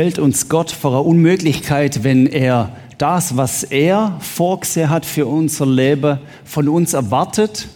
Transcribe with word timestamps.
stellt 0.00 0.18
uns 0.18 0.48
Gott 0.48 0.70
vor 0.70 0.92
eine 0.92 1.02
Unmöglichkeit, 1.02 2.04
wenn 2.04 2.26
er 2.26 2.74
das, 2.96 3.36
was 3.36 3.64
er 3.64 4.16
vorgesehen 4.20 4.88
hat 4.88 5.04
für 5.04 5.26
unser 5.26 5.66
Leben, 5.66 6.18
von 6.42 6.70
uns 6.70 6.94
erwartet 6.94 7.68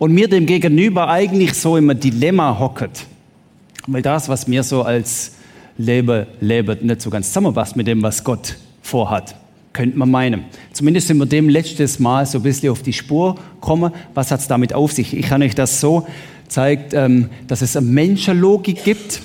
und 0.00 0.12
mir 0.12 0.26
dem 0.26 0.46
Gegenüber 0.46 1.08
eigentlich 1.08 1.54
so 1.54 1.76
im 1.76 1.96
Dilemma 2.00 2.58
hocket. 2.58 3.06
Weil 3.86 4.02
das, 4.02 4.28
was 4.28 4.48
mir 4.48 4.64
so 4.64 4.82
als 4.82 5.36
Leben 5.76 6.26
lebt, 6.40 6.82
nicht 6.82 7.02
so 7.02 7.08
ganz 7.08 7.28
zusammenpasst 7.28 7.76
mit 7.76 7.86
dem, 7.86 8.02
was 8.02 8.24
Gott 8.24 8.56
vorhat. 8.82 9.36
Könnte 9.72 9.96
man 9.96 10.10
meinen. 10.10 10.42
Zumindest 10.72 11.06
sind 11.06 11.18
wir 11.18 11.26
dem 11.26 11.48
letztes 11.48 12.00
Mal 12.00 12.26
so 12.26 12.38
ein 12.38 12.42
bisschen 12.42 12.70
auf 12.70 12.82
die 12.82 12.92
Spur 12.92 13.36
gekommen. 13.60 13.92
Was 14.12 14.32
hat 14.32 14.40
es 14.40 14.48
damit 14.48 14.74
auf 14.74 14.90
sich? 14.90 15.16
Ich 15.16 15.26
kann 15.26 15.40
euch 15.40 15.54
das 15.54 15.80
so 15.80 16.04
zeigt, 16.48 16.94
ähm, 16.94 17.30
dass 17.46 17.62
es 17.62 17.76
eine 17.76 17.86
Menschenlogik 17.86 18.82
gibt 18.82 19.20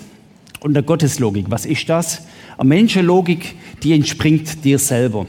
und 0.64 0.76
eine 0.76 0.84
Gotteslogik. 0.84 1.46
Was 1.50 1.66
ist 1.66 1.88
das? 1.90 2.24
Eine 2.58 2.70
Menschenlogik, 2.70 3.56
die 3.84 3.94
entspringt 3.94 4.64
dir 4.64 4.80
selber. 4.80 5.26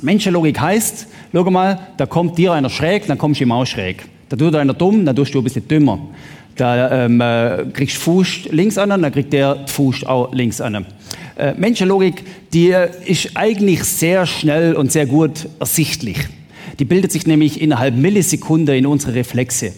Menschenlogik 0.00 0.58
heißt, 0.58 1.06
schau 1.32 1.50
mal, 1.50 1.78
da 1.96 2.06
kommt 2.06 2.38
dir 2.38 2.52
einer 2.52 2.70
schräg, 2.70 3.06
dann 3.06 3.18
kommst 3.18 3.40
du 3.40 3.44
ihm 3.44 3.52
auch 3.52 3.66
schräg. 3.66 4.04
Da 4.28 4.36
tut 4.36 4.54
einer 4.54 4.74
dumm, 4.74 5.04
dann 5.04 5.14
tust 5.14 5.34
du 5.34 5.38
ein 5.38 5.44
bisschen 5.44 5.68
dümmer. 5.68 5.98
Da 6.56 7.04
ähm, 7.04 7.20
äh, 7.20 7.66
kriegst 7.72 7.96
du 7.96 8.00
Fuß 8.00 8.48
links 8.50 8.78
an, 8.78 8.90
dann 8.90 9.12
kriegt 9.12 9.32
der 9.32 9.66
Fuß 9.66 10.04
auch 10.04 10.32
links 10.34 10.60
an. 10.60 10.86
Äh, 11.36 11.54
Menschenlogik, 11.56 12.24
die 12.52 12.74
ist 13.06 13.30
eigentlich 13.34 13.84
sehr 13.84 14.26
schnell 14.26 14.74
und 14.74 14.90
sehr 14.90 15.06
gut 15.06 15.48
ersichtlich. 15.60 16.18
Die 16.78 16.84
bildet 16.84 17.12
sich 17.12 17.26
nämlich 17.26 17.60
innerhalb 17.60 17.94
Millisekunde 17.94 18.76
in 18.76 18.86
unsere 18.86 19.14
Reflexe. 19.14 19.72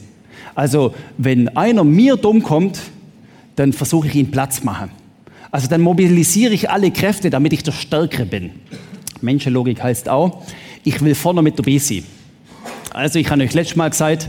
Also, 0.55 0.95
wenn 1.19 1.49
einer 1.57 1.85
mir 1.85 2.17
dumm 2.17 2.43
kommt, 2.43 2.81
dann 3.57 3.73
versuche 3.73 4.09
ich 4.09 4.15
ihn 4.15 4.31
Platz 4.31 4.63
machen. 4.63 4.91
Also 5.51 5.69
dann 5.69 5.81
mobilisiere 5.81 6.53
ich 6.53 6.69
alle 6.71 6.91
Kräfte, 6.91 7.31
damit 7.31 7.53
ich 7.53 7.63
der 7.63 7.73
Stärkere 7.73 8.27
bin. 8.27 8.51
Menschenlogik 9.21 9.83
heißt 9.83 10.09
auch, 10.09 10.43
ich 10.83 11.01
will 11.01 11.15
vorne 11.15 11.43
mit 11.43 11.59
dabei 11.59 11.79
sein. 11.79 12.05
Also 12.93 13.19
ich 13.19 13.31
habe 13.31 13.43
euch 13.43 13.55
letztes 13.55 13.77
Mal 13.77 13.91
gesagt, 13.91 14.29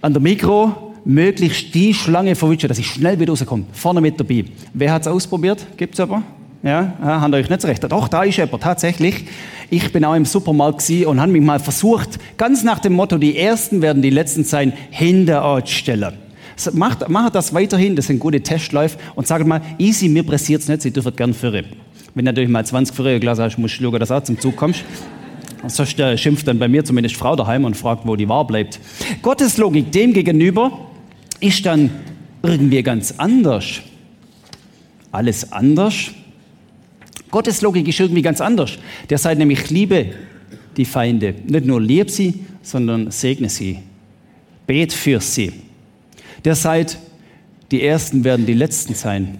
an 0.00 0.12
der 0.12 0.22
Mikro 0.22 0.94
möglichst 1.04 1.74
die 1.74 1.94
Schlange 1.94 2.34
verwischen, 2.34 2.68
dass 2.68 2.78
ich 2.78 2.86
schnell 2.86 3.18
wieder 3.18 3.32
rauskomme. 3.32 3.64
Vorne 3.72 4.00
mit 4.00 4.18
dabei. 4.18 4.44
Wer 4.74 4.92
hat 4.92 5.02
es 5.02 5.08
ausprobiert? 5.08 5.66
Gibt 5.76 5.94
es 5.94 6.00
aber? 6.00 6.22
Ja, 6.62 6.94
ja, 7.02 7.20
habt 7.20 7.34
ihr 7.34 7.38
euch 7.38 7.48
nicht 7.48 7.60
so 7.60 7.68
recht. 7.68 7.82
Doch, 7.90 8.06
da 8.06 8.22
ist 8.22 8.36
jemand, 8.36 8.62
tatsächlich. 8.62 9.24
Ich 9.68 9.92
bin 9.92 10.04
auch 10.04 10.14
im 10.14 10.24
Supermarkt 10.24 10.88
und 10.90 11.20
habe 11.20 11.32
mich 11.32 11.42
mal 11.42 11.58
versucht, 11.58 12.18
ganz 12.36 12.62
nach 12.62 12.78
dem 12.78 12.92
Motto, 12.92 13.18
die 13.18 13.36
Ersten 13.36 13.82
werden 13.82 14.02
die 14.02 14.10
Letzten 14.10 14.44
sein, 14.44 14.72
hinter 14.90 15.44
euch 15.44 15.76
stellen. 15.76 16.21
Macht, 16.72 17.08
macht 17.08 17.34
das 17.34 17.52
weiterhin, 17.54 17.96
das 17.96 18.06
sind 18.06 18.18
gute 18.18 18.40
Testläufe 18.40 18.98
und 19.14 19.26
sagt 19.26 19.46
mal, 19.46 19.60
easy, 19.78 20.08
mir 20.08 20.22
pressiert 20.22 20.62
es 20.62 20.68
nicht, 20.68 20.82
Sie 20.82 20.90
dürfen 20.90 21.14
gern 21.16 21.34
führen. 21.34 21.66
Wenn 22.14 22.24
natürlich 22.24 22.50
mal 22.50 22.64
20 22.64 22.94
Führer 22.94 23.18
Glas 23.18 23.38
hast, 23.38 23.58
musst 23.58 23.78
du 23.78 23.84
schauen, 23.84 23.98
dass 23.98 24.08
du 24.08 24.14
auch 24.14 24.22
zum 24.22 24.38
Zug 24.38 24.56
kommst. 24.56 24.84
Sonst 25.66 25.98
äh, 25.98 26.18
schimpft 26.18 26.46
dann 26.48 26.58
bei 26.58 26.68
mir 26.68 26.84
zumindest 26.84 27.16
Frau 27.16 27.36
daheim 27.36 27.64
und 27.64 27.76
fragt, 27.76 28.06
wo 28.06 28.16
die 28.16 28.28
wahr 28.28 28.46
bleibt. 28.46 28.80
Gottes 29.22 29.56
Logik 29.58 29.92
dem 29.92 30.12
gegenüber 30.12 30.90
ist 31.40 31.64
dann 31.64 31.90
irgendwie 32.42 32.82
ganz 32.82 33.14
anders. 33.16 33.80
Alles 35.12 35.52
anders 35.52 36.10
Gottes 37.32 37.62
Logik 37.62 37.88
ist 37.88 37.98
irgendwie 37.98 38.22
ganz 38.22 38.42
anders. 38.42 38.78
Der 39.08 39.16
sagt 39.16 39.38
nämlich, 39.38 39.70
liebe 39.70 40.10
die 40.76 40.84
Feinde. 40.84 41.34
Nicht 41.46 41.64
nur 41.64 41.80
lieb 41.80 42.10
sie, 42.10 42.44
sondern 42.60 43.10
segne 43.10 43.48
sie. 43.48 43.78
Bet 44.66 44.92
für 44.92 45.18
sie. 45.18 45.50
Der 46.44 46.54
sagt, 46.54 46.98
die 47.70 47.82
Ersten 47.82 48.24
werden 48.24 48.46
die 48.46 48.54
Letzten 48.54 48.94
sein. 48.94 49.38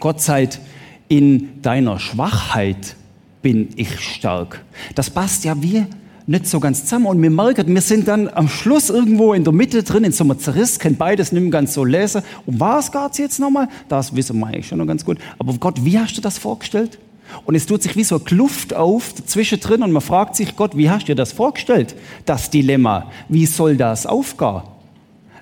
Gott 0.00 0.20
sagt, 0.20 0.60
in 1.08 1.62
deiner 1.62 1.98
Schwachheit 1.98 2.96
bin 3.42 3.68
ich 3.76 4.00
stark. 4.00 4.64
Das 4.94 5.10
passt 5.10 5.44
ja 5.44 5.60
wie 5.62 5.86
nicht 6.26 6.46
so 6.46 6.60
ganz 6.60 6.82
zusammen. 6.82 7.06
Und 7.06 7.22
wir 7.22 7.30
merken, 7.30 7.72
wir 7.72 7.80
sind 7.80 8.08
dann 8.08 8.28
am 8.28 8.48
Schluss 8.48 8.90
irgendwo 8.90 9.32
in 9.32 9.44
der 9.44 9.52
Mitte 9.52 9.82
drin, 9.82 10.04
in 10.04 10.12
so 10.12 10.24
einem 10.24 10.38
Zerriss, 10.38 10.78
können 10.78 10.96
beides 10.96 11.32
nicht 11.32 11.42
mehr 11.42 11.50
ganz 11.50 11.74
so 11.74 11.84
lesen. 11.84 12.22
Um 12.44 12.58
was 12.58 12.90
geht 12.90 13.12
es 13.12 13.18
jetzt 13.18 13.38
nochmal? 13.38 13.68
Das 13.88 14.14
wissen 14.14 14.38
wir 14.38 14.48
eigentlich 14.48 14.66
schon 14.66 14.78
noch 14.78 14.86
ganz 14.86 15.04
gut. 15.04 15.18
Aber 15.38 15.54
Gott, 15.54 15.84
wie 15.84 15.98
hast 15.98 16.16
du 16.16 16.20
das 16.20 16.38
vorgestellt? 16.38 16.98
Und 17.44 17.54
es 17.54 17.66
tut 17.66 17.82
sich 17.82 17.96
wie 17.96 18.04
so 18.04 18.16
eine 18.16 18.24
Kluft 18.24 18.74
auf 18.74 19.14
zwischendrin 19.14 19.82
und 19.82 19.90
man 19.90 20.02
fragt 20.02 20.36
sich, 20.36 20.54
Gott, 20.54 20.76
wie 20.76 20.90
hast 20.90 21.02
du 21.02 21.06
dir 21.06 21.16
das 21.16 21.32
vorgestellt? 21.32 21.96
Das 22.24 22.50
Dilemma. 22.50 23.10
Wie 23.28 23.46
soll 23.46 23.76
das 23.76 24.06
aufgehen? 24.06 24.62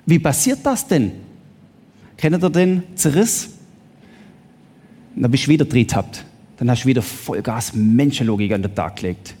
Wie 0.05 0.19
passiert 0.19 0.59
das 0.63 0.87
denn? 0.87 1.11
Kennt 2.17 2.43
ihr 2.43 2.49
den 2.49 2.83
Zerriss? 2.95 3.49
dann 5.15 5.31
bist 5.31 5.45
du 5.45 5.49
wieder 5.49 5.65
drin 5.65 5.87
habt. 5.93 6.25
Dann 6.57 6.69
hast 6.69 6.83
du 6.83 6.87
wieder 6.87 7.01
Vollgas 7.01 7.73
Menschenlogik 7.73 8.51
an 8.53 8.61
den 8.61 8.75
Tag 8.75 8.97
gelegt. 8.97 9.35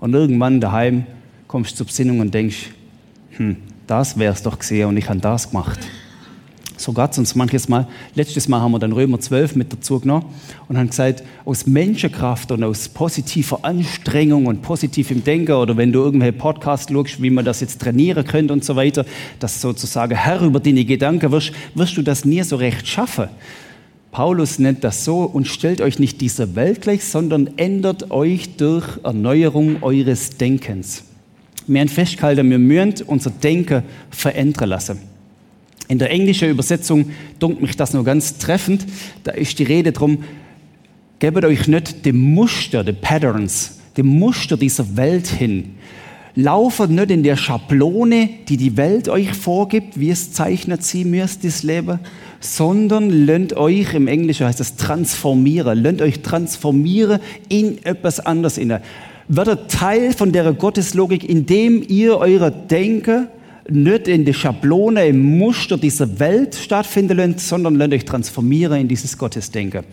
Und 0.00 0.14
irgendwann 0.14 0.60
daheim 0.60 1.06
kommst 1.46 1.72
du 1.72 1.76
zur 1.76 1.86
Besinnung 1.86 2.20
und 2.20 2.32
denkst, 2.32 2.70
hm, 3.36 3.56
das 3.86 4.18
wär's 4.18 4.42
doch 4.42 4.58
gesehen 4.58 4.88
und 4.88 4.96
ich 4.96 5.08
habe 5.08 5.20
das 5.20 5.50
gemacht. 5.50 5.80
So 6.80 6.94
geht 6.94 7.10
es 7.12 7.18
uns 7.18 7.34
manches 7.34 7.68
Mal. 7.68 7.86
Letztes 8.14 8.48
Mal 8.48 8.62
haben 8.62 8.72
wir 8.72 8.78
dann 8.78 8.92
Römer 8.92 9.20
12 9.20 9.54
mit 9.54 9.70
dazu 9.70 10.00
genommen 10.00 10.24
und 10.66 10.78
haben 10.78 10.88
gesagt, 10.88 11.22
aus 11.44 11.66
Menschenkraft 11.66 12.50
und 12.52 12.64
aus 12.64 12.88
positiver 12.88 13.62
Anstrengung 13.66 14.46
und 14.46 14.62
positivem 14.62 15.22
Denken 15.22 15.52
oder 15.52 15.76
wenn 15.76 15.92
du 15.92 16.00
irgendwelche 16.00 16.32
Podcasts 16.32 16.90
schaust, 16.90 17.20
wie 17.20 17.28
man 17.28 17.44
das 17.44 17.60
jetzt 17.60 17.82
trainieren 17.82 18.26
könnte 18.26 18.54
und 18.54 18.64
so 18.64 18.76
weiter, 18.76 19.04
dass 19.40 19.60
sozusagen 19.60 20.16
Herr 20.16 20.40
über 20.40 20.58
deine 20.58 20.86
Gedanken 20.86 21.30
wirst, 21.32 21.52
wirst 21.74 21.98
du 21.98 22.02
das 22.02 22.24
nie 22.24 22.42
so 22.42 22.56
recht 22.56 22.88
schaffen. 22.88 23.28
Paulus 24.10 24.58
nennt 24.58 24.82
das 24.82 25.04
so 25.04 25.24
und 25.24 25.48
stellt 25.48 25.82
euch 25.82 25.98
nicht 25.98 26.22
dieser 26.22 26.54
Welt 26.54 26.80
gleich, 26.80 27.04
sondern 27.04 27.58
ändert 27.58 28.10
euch 28.10 28.56
durch 28.56 28.86
Erneuerung 29.02 29.82
eures 29.82 30.30
Denkens. 30.38 31.04
Wir 31.66 31.82
haben 31.82 31.88
festgehalten, 31.88 32.48
wir 32.48 32.58
müssen 32.58 33.04
unser 33.06 33.28
Denken 33.28 33.82
verändern 34.08 34.70
lassen. 34.70 35.19
In 35.88 35.98
der 35.98 36.10
englischen 36.10 36.48
Übersetzung 36.48 37.10
dunkelt 37.38 37.62
mich 37.62 37.76
das 37.76 37.94
nur 37.94 38.04
ganz 38.04 38.38
treffend. 38.38 38.86
Da 39.24 39.32
ist 39.32 39.58
die 39.58 39.64
Rede 39.64 39.92
drum, 39.92 40.24
gebt 41.18 41.44
euch 41.44 41.66
nicht 41.68 42.06
dem 42.06 42.18
Muster, 42.18 42.84
den 42.84 43.00
Patterns, 43.00 43.78
dem 43.96 44.06
Muster 44.06 44.56
dieser 44.56 44.96
Welt 44.96 45.26
hin. 45.26 45.74
Lauft 46.36 46.88
nicht 46.88 47.10
in 47.10 47.24
der 47.24 47.36
Schablone, 47.36 48.30
die 48.48 48.56
die 48.56 48.76
Welt 48.76 49.08
euch 49.08 49.32
vorgibt, 49.32 49.98
wie 49.98 50.10
es 50.10 50.32
zeichnet 50.32 50.84
sie 50.84 51.04
müsst, 51.04 51.44
das 51.44 51.64
Leben, 51.64 51.98
sondern 52.38 53.10
lernt 53.10 53.56
euch, 53.56 53.92
im 53.94 54.06
Englischen 54.06 54.46
heißt 54.46 54.60
das 54.60 54.76
transformieren, 54.76 55.82
lernt 55.82 56.00
euch 56.00 56.22
transformieren 56.22 57.20
in 57.48 57.84
etwas 57.84 58.20
anderes. 58.20 58.60
Werdet 59.28 59.70
Teil 59.70 60.12
von 60.12 60.32
der 60.32 60.52
Gotteslogik, 60.52 61.28
indem 61.28 61.84
ihr 61.86 62.16
eure 62.18 62.50
Denken 62.52 63.26
nicht 63.68 64.08
in 64.08 64.24
die 64.24 64.34
Schablone, 64.34 65.06
im 65.06 65.38
Muster 65.38 65.76
dieser 65.76 66.18
Welt 66.18 66.54
stattfinden 66.54 67.16
lasst, 67.16 67.48
sondern 67.48 67.76
lasst 67.76 67.92
euch 67.92 68.04
transformieren 68.04 68.80
in 68.80 68.88
dieses 68.88 69.16
Gottesdenken. 69.16 69.84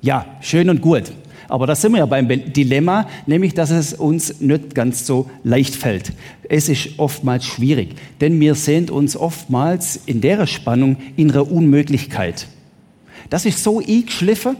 Ja, 0.00 0.26
schön 0.40 0.68
und 0.68 0.80
gut. 0.80 1.12
Aber 1.48 1.66
da 1.66 1.74
sind 1.74 1.92
wir 1.92 1.98
ja 1.98 2.06
beim 2.06 2.26
Dilemma, 2.52 3.06
nämlich, 3.26 3.52
dass 3.52 3.70
es 3.70 3.92
uns 3.92 4.40
nicht 4.40 4.74
ganz 4.74 5.06
so 5.06 5.28
leicht 5.44 5.74
fällt. 5.74 6.12
Es 6.48 6.68
ist 6.68 6.98
oftmals 6.98 7.44
schwierig, 7.44 7.94
denn 8.20 8.40
wir 8.40 8.54
sehen 8.54 8.88
uns 8.88 9.16
oftmals 9.16 10.00
in 10.06 10.22
der 10.22 10.46
Spannung 10.46 10.96
in 11.16 11.30
einer 11.30 11.50
Unmöglichkeit. 11.50 12.46
Das 13.28 13.44
ist 13.44 13.62
so 13.62 13.80
eingeschliffen, 13.80 14.56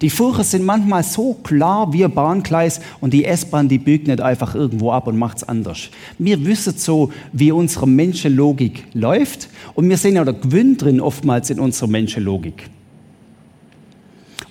die 0.00 0.08
Furchen 0.08 0.44
sind 0.44 0.64
manchmal 0.64 1.02
so 1.02 1.34
klar 1.34 1.92
wie 1.92 2.04
ein 2.04 2.12
Bahngleis 2.12 2.80
und 3.00 3.12
die 3.12 3.26
S-Bahn, 3.26 3.68
die 3.68 3.78
biegt 3.78 4.06
nicht 4.06 4.20
einfach 4.20 4.54
irgendwo 4.54 4.92
ab 4.92 5.06
und 5.06 5.18
macht 5.18 5.38
es 5.38 5.44
anders. 5.44 5.90
Wir 6.18 6.42
wissen 6.46 6.74
so, 6.76 7.12
wie 7.32 7.52
unsere 7.52 7.86
Menschenlogik 7.86 8.84
läuft 8.94 9.48
und 9.74 9.88
wir 9.88 9.98
sehen 9.98 10.16
ja 10.16 10.24
der 10.24 10.34
Gewinn 10.34 10.78
drin 10.78 11.00
oftmals 11.00 11.50
in 11.50 11.60
unserer 11.60 11.88
Menschenlogik. 11.88 12.70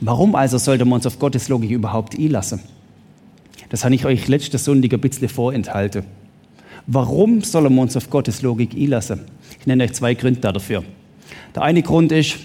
Warum 0.02 0.36
also 0.36 0.58
sollte 0.60 0.86
man 0.86 0.96
uns 0.98 1.08
auf 1.08 1.18
Gottes 1.18 1.50
Logik 1.50 1.72
überhaupt 1.72 2.18
einlassen? 2.18 2.60
Das 3.70 3.84
habe 3.84 3.96
ich 3.96 4.06
euch 4.06 4.28
letzte 4.28 4.58
Sonntag 4.58 4.94
ein 4.94 5.02
bisschen 5.02 5.30
vorenthalten. 5.30 6.04
Warum 6.86 7.42
sollen 7.42 7.74
wir 7.74 7.82
uns 7.82 7.98
auf 7.98 8.10
Gottes 8.10 8.42
Logik 8.42 8.76
einlassen? 8.76 9.22
Ich 9.60 9.68
nenne 9.68 9.84
euch 9.84 9.94
zwei 9.94 10.14
Gründe 10.14 10.40
dafür. 10.40 10.84
Der 11.56 11.64
eine 11.64 11.82
Grund 11.82 12.12
ist 12.12 12.38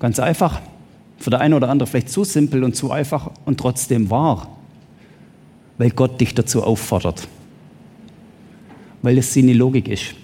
ganz 0.00 0.18
einfach, 0.18 0.60
für 1.18 1.30
der 1.30 1.40
eine 1.40 1.56
oder 1.56 1.68
andere 1.68 1.86
vielleicht 1.86 2.10
zu 2.10 2.24
simpel 2.24 2.64
und 2.64 2.76
zu 2.76 2.90
einfach 2.90 3.30
und 3.44 3.58
trotzdem 3.58 4.10
wahr, 4.10 4.56
weil 5.76 5.90
Gott 5.90 6.20
dich 6.20 6.34
dazu 6.34 6.62
auffordert, 6.62 7.26
weil 9.02 9.18
es 9.18 9.34
seine 9.34 9.52
Logik 9.52 9.88
ist, 9.88 10.14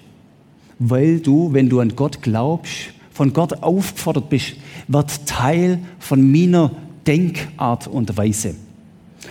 weil 0.79 1.21
du, 1.21 1.53
wenn 1.53 1.69
du 1.69 1.81
an 1.81 1.95
Gott 1.97 2.23
glaubst, 2.23 2.91
von 3.11 3.33
Gott 3.33 3.63
aufgefordert 3.63 4.29
bist, 4.29 4.55
wird 4.89 5.27
Teil 5.27 5.79
von 5.99 6.31
meiner 6.31 6.73
Denkart 7.07 7.87
und 7.87 8.17
Weise. 8.17 8.57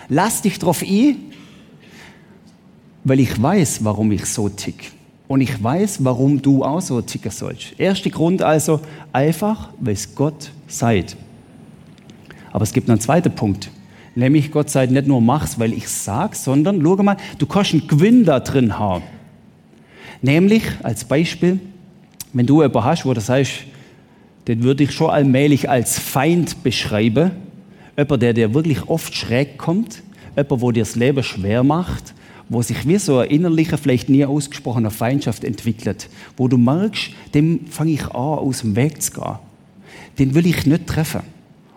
Lass 0.09 0.41
dich 0.41 0.59
drauf 0.59 0.81
ein, 0.81 1.17
weil 3.03 3.19
ich 3.19 3.41
weiß, 3.41 3.83
warum 3.83 4.11
ich 4.11 4.25
so 4.25 4.47
tick. 4.49 4.91
Und 5.27 5.41
ich 5.41 5.61
weiß, 5.61 6.03
warum 6.03 6.41
du 6.41 6.63
auch 6.63 6.81
so 6.81 7.01
ticken 7.01 7.31
sollst. 7.31 7.73
Erster 7.77 8.09
Grund 8.09 8.41
also, 8.41 8.79
einfach, 9.11 9.69
weil 9.79 9.93
es 9.93 10.15
Gott 10.15 10.51
seid. 10.67 11.17
Aber 12.53 12.63
es 12.63 12.71
gibt 12.71 12.89
einen 12.89 13.01
zweiten 13.01 13.33
Punkt. 13.33 13.69
Nämlich, 14.15 14.51
Gott 14.51 14.69
sei 14.69 14.85
nicht 14.85 15.07
nur 15.07 15.21
mach's, 15.21 15.59
weil 15.59 15.73
ich 15.73 15.89
sag's, 15.89 16.43
sondern, 16.43 16.81
schau 16.81 16.95
mal, 16.97 17.17
du 17.39 17.47
kannst 17.47 17.73
einen 17.73 17.87
Gewinn 17.87 18.23
da 18.23 18.39
drin 18.39 18.77
haben. 18.77 19.03
Nämlich, 20.21 20.63
als 20.83 21.03
Beispiel, 21.03 21.59
wenn 22.31 22.45
du 22.45 22.61
jemanden 22.61 22.85
hast, 22.85 23.05
wo 23.05 23.13
du 23.13 23.21
sagst, 23.21 23.65
den 24.47 24.61
würde 24.61 24.83
ich 24.83 24.91
schon 24.91 25.09
allmählich 25.09 25.69
als 25.69 25.97
Feind 25.97 26.63
beschreiben, 26.63 27.31
jemand, 27.97 28.21
der 28.21 28.33
dir 28.33 28.53
wirklich 28.53 28.87
oft 28.87 29.15
schräg 29.15 29.57
kommt, 29.57 30.03
jemand, 30.35 30.61
wo 30.61 30.71
dir 30.71 30.83
das 30.83 30.95
Leben 30.95 31.23
schwer 31.23 31.63
macht, 31.63 32.13
wo 32.49 32.61
sich 32.61 32.87
wie 32.87 32.99
so 32.99 33.17
eine 33.17 33.29
innerliche, 33.31 33.79
vielleicht 33.79 34.09
nie 34.09 34.25
ausgesprochene 34.25 34.91
Feindschaft 34.91 35.43
entwickelt, 35.43 36.07
wo 36.37 36.47
du 36.47 36.57
merkst, 36.57 37.11
dem 37.33 37.65
fange 37.67 37.93
ich 37.93 38.05
an, 38.05 38.11
aus 38.13 38.61
dem 38.61 38.75
Weg 38.75 39.01
zu 39.01 39.13
gehen. 39.13 39.39
Den 40.19 40.35
will 40.35 40.45
ich 40.45 40.67
nicht 40.67 40.85
treffen. 40.85 41.32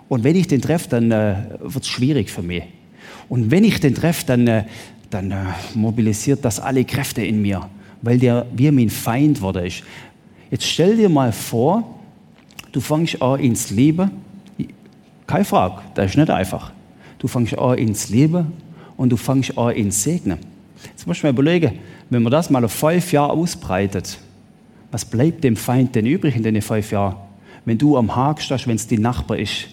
Und 0.09 0.25
wenn 0.25 0.37
ich 0.37 0.47
den 0.47 0.61
treffe, 0.61 0.89
dann 0.89 1.11
äh, 1.11 1.37
wird 1.61 1.85
es 1.85 1.89
schwierig 1.89 2.31
für 2.31 2.43
mich. 2.43 2.63
Und 3.29 3.51
wenn 3.51 3.65
ich 3.65 3.81
den 3.81 3.95
treffe, 3.95 4.25
dann, 4.27 4.47
äh, 4.47 4.65
dann 5.11 5.31
äh, 5.31 5.37
mobilisiert 5.75 6.45
das 6.45 6.61
alle 6.61 6.85
Kräfte 6.85 7.25
in 7.25 7.43
mir, 7.43 7.69
weil 8.03 8.19
der 8.19 8.47
wie 8.55 8.71
mein 8.71 8.91
Feind 8.91 9.41
wurde 9.41 9.67
ist. 9.67 9.83
Jetzt 10.51 10.65
stell 10.65 10.97
dir 10.97 11.09
mal 11.09 11.33
vor, 11.33 11.99
du 12.71 12.81
fängst 12.81 13.21
an 13.21 13.41
ins 13.41 13.71
Leben. 13.71 14.11
Keine 15.27 15.45
Frage, 15.45 15.83
das 15.95 16.11
ist 16.11 16.17
nicht 16.17 16.31
einfach. 16.31 16.73
Du 17.19 17.27
fängst 17.27 17.59
an 17.59 17.79
ins 17.79 18.09
Leben 18.11 18.53
und 18.97 19.11
du 19.11 19.17
fängst 19.17 19.59
an 19.59 19.75
ins 19.75 20.05
Segnen. 20.05 20.39
Jetzt 20.85 21.05
musst 21.05 21.23
du 21.23 21.27
mal 21.27 21.31
überlegen, 21.33 21.81
wenn 22.11 22.23
man 22.23 22.31
das 22.31 22.49
mal 22.49 22.65
auf 22.65 22.73
fünf 22.73 23.13
Jahre 23.13 23.33
ausbreitet, 23.33 24.19
was 24.93 25.05
bleibt 25.05 25.43
dem 25.43 25.57
Feind 25.57 25.97
denn 25.97 26.07
übrig 26.07 26.37
in 26.37 26.45
den 26.45 26.63
fünf 26.63 26.93
Jahren? 26.93 27.17
Wenn 27.65 27.77
du 27.77 27.97
am 27.97 28.15
Haken 28.15 28.41
stehst, 28.41 28.69
wenn 28.69 28.77
es 28.77 28.87
dein 28.87 29.01
Nachbar 29.01 29.39
ist 29.39 29.67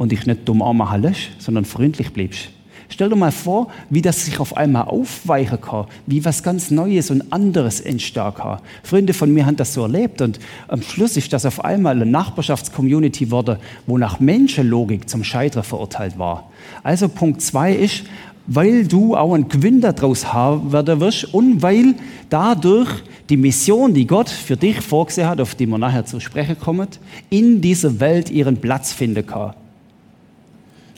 und 0.00 0.12
dich 0.12 0.24
nicht 0.24 0.48
dumm 0.48 0.62
anmachen 0.62 1.02
lässt, 1.02 1.28
sondern 1.38 1.66
freundlich 1.66 2.10
bleibst. 2.14 2.48
Stell 2.88 3.10
dir 3.10 3.16
mal 3.16 3.30
vor, 3.30 3.68
wie 3.90 4.00
das 4.00 4.24
sich 4.24 4.40
auf 4.40 4.56
einmal 4.56 4.84
aufweichen 4.84 5.60
kann, 5.60 5.88
wie 6.06 6.24
was 6.24 6.42
ganz 6.42 6.70
Neues 6.70 7.10
und 7.10 7.30
anderes 7.30 7.82
entstehen 7.82 8.32
kann. 8.34 8.60
Freunde 8.82 9.12
von 9.12 9.30
mir 9.30 9.44
haben 9.44 9.56
das 9.56 9.74
so 9.74 9.82
erlebt 9.82 10.22
und 10.22 10.40
am 10.68 10.80
Schluss 10.80 11.18
ist 11.18 11.34
das 11.34 11.44
auf 11.44 11.62
einmal 11.62 11.96
eine 11.96 12.06
Nachbarschaftscommunity 12.06 13.26
geworden, 13.26 13.58
wo 13.86 13.98
nach 13.98 14.20
Menschenlogik 14.20 15.06
zum 15.06 15.22
Scheitern 15.22 15.64
verurteilt 15.64 16.18
war. 16.18 16.50
Also 16.82 17.10
Punkt 17.10 17.42
zwei 17.42 17.74
ist, 17.74 18.04
weil 18.46 18.86
du 18.86 19.14
auch 19.14 19.34
einen 19.34 19.50
Gewinn 19.50 19.82
daraus 19.82 20.32
haben 20.32 20.72
werden 20.72 20.98
wirst 21.00 21.34
und 21.34 21.60
weil 21.60 21.94
dadurch 22.30 22.88
die 23.28 23.36
Mission, 23.36 23.92
die 23.92 24.06
Gott 24.06 24.30
für 24.30 24.56
dich 24.56 24.80
vorgesehen 24.80 25.28
hat, 25.28 25.42
auf 25.42 25.54
die 25.54 25.66
wir 25.66 25.76
nachher 25.76 26.06
zu 26.06 26.20
sprechen 26.20 26.58
kommen, 26.58 26.88
in 27.28 27.60
dieser 27.60 28.00
Welt 28.00 28.30
ihren 28.30 28.56
Platz 28.56 28.94
finden 28.94 29.26
kann. 29.26 29.52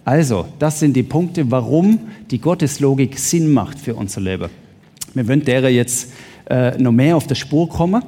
Also, 0.05 0.47
das 0.59 0.81
sind 0.81 0.95
die 0.95 1.03
Punkte, 1.03 1.51
warum 1.51 2.01
die 2.31 2.41
Gotteslogik 2.41 3.19
Sinn 3.19 3.53
macht 3.53 3.79
für 3.79 3.95
unser 3.95 4.21
Leben. 4.21 4.51
Wir 5.15 5.29
wollen 5.29 5.45
derer 5.45 5.69
jetzt 5.69 6.13
äh, 6.51 6.77
noch 6.79 6.93
mehr 6.93 7.17
auf 7.17 7.27
der 7.27 7.37
Spur 7.37 7.69
kommen 7.69 8.03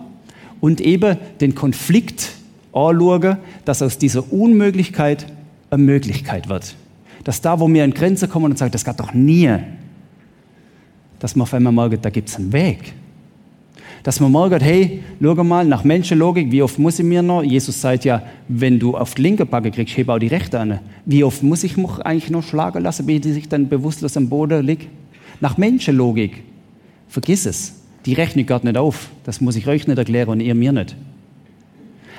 und 0.61 0.81
eben 0.81 1.17
den 1.41 1.55
Konflikt 1.55 2.33
anschauen, 2.73 3.37
dass 3.65 3.83
aus 3.83 3.99
dieser 3.99 4.33
Unmöglichkeit 4.33 5.27
eine 5.71 5.83
Möglichkeit 5.83 6.49
wird. 6.49 6.75
Dass 7.23 7.41
da, 7.41 7.61
wo 7.61 7.69
wir 7.69 7.85
an 7.85 7.95
Grenze 7.95 8.27
kommen 8.27 8.47
und 8.47 8.59
sagen, 8.59 8.73
das 8.73 8.85
geht 8.85 8.99
doch 8.99 9.15
nie, 9.15 9.51
dass 11.21 11.37
man 11.37 11.43
auf 11.43 11.55
einmal 11.55 11.73
merken, 11.73 11.99
da 12.03 12.11
gibt 12.11 12.29
es 12.29 12.37
einen 12.37 12.53
Weg 12.53 12.95
dass 14.05 14.21
man 14.21 14.31
merkt, 14.31 14.63
hey, 14.63 15.03
schau 15.21 15.35
mal, 15.43 15.65
nach 15.65 15.83
Menschenlogik, 15.83 16.53
wie 16.53 16.63
oft 16.63 16.79
muss 16.79 16.99
ich 16.99 17.07
mir 17.07 17.23
noch? 17.23 17.43
Jesus 17.43 17.81
sagt 17.81 18.05
ja, 18.05 18.23
wenn 18.49 18.79
du 18.79 18.95
auf 18.97 19.15
die 19.15 19.23
linke 19.23 19.47
Backe 19.47 19.71
kriegst, 19.71 19.97
heb 19.97 20.11
auch 20.11 20.19
die 20.19 20.27
rechte 20.27 20.61
an. 20.61 20.79
Wie 21.07 21.25
oft 21.25 21.43
muss 21.43 21.65
ich 21.65 21.79
mich 21.79 21.99
eigentlich 22.01 22.31
noch 22.31 22.43
schlagen 22.43 22.83
lassen, 22.83 23.07
bis 23.07 23.25
ich 23.25 23.49
dann 23.49 23.67
bewusstlos 23.67 24.19
am 24.19 24.29
Boden 24.29 24.65
liege? 24.65 24.87
Nach 25.41 25.57
Menschenlogik, 25.57 26.43
vergiss 27.09 27.47
es. 27.47 27.81
Die 28.05 28.13
Rechnung 28.13 28.45
geht 28.45 28.65
nicht 28.65 28.77
auf. 28.77 29.09
Das 29.25 29.41
muss 29.41 29.57
ich 29.57 29.67
euch 29.67 29.87
nicht 29.87 29.97
erklären 29.97 30.29
und 30.29 30.41
ihr 30.41 30.55
mir 30.55 30.73
nicht. 30.73 30.95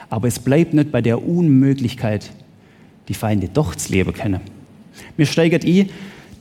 Aber 0.10 0.28
es 0.28 0.40
bleibt 0.40 0.74
nicht 0.74 0.92
bei 0.92 1.04
der 1.04 1.24
Unmöglichkeit, 1.24 2.32
die 3.08 3.14
Feinde 3.14 3.48
doch 3.54 3.76
zu 3.76 3.92
leben 3.92 4.12
können. 4.12 4.42
Wir 5.18 5.28
steigen 5.28 5.62
ein, 5.64 5.90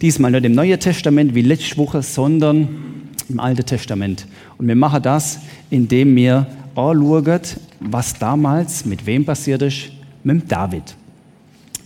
diesmal 0.01 0.31
nicht 0.31 0.47
im 0.47 0.53
Neuen 0.53 0.81
Testament 0.81 1.35
wie 1.35 1.43
letzte 1.43 1.77
Woche, 1.77 2.01
sondern 2.01 2.69
im 3.29 3.41
Alten 3.41 3.65
Testament. 3.65 4.27
Und 4.59 4.69
wir 4.69 4.77
machen 4.77 5.03
das, 5.03 5.39
indem 5.71 6.15
wir 6.17 6.47
anschauen, 6.75 7.41
was 7.81 8.15
damals 8.15 8.85
mit 8.85 9.07
wem 9.07 9.25
passiert 9.25 9.63
ist, 9.63 9.91
mit 10.23 10.51
David. 10.51 10.95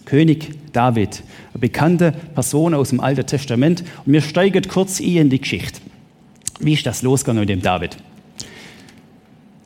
König 0.05 0.73
David, 0.73 1.23
eine 1.53 1.61
bekannte 1.61 2.13
Person 2.35 2.75
aus 2.75 2.91
dem 2.91 3.01
Alten 3.01 3.27
Testament. 3.27 3.83
Und 4.07 4.13
wir 4.13 4.23
steigen 4.23 4.63
kurz 4.67 5.01
in 5.01 5.29
die 5.29 5.41
Geschichte. 5.41 5.81
Wie 6.61 6.73
ist 6.73 6.87
das 6.87 7.03
losgegangen 7.03 7.41
mit 7.41 7.49
dem 7.51 7.63
David? 7.63 7.97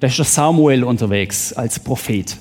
Da 0.00 0.08
ist 0.08 0.19
der 0.19 0.24
Samuel 0.24 0.82
unterwegs 0.82 1.52
als 1.52 1.78
Prophet. 1.78 2.36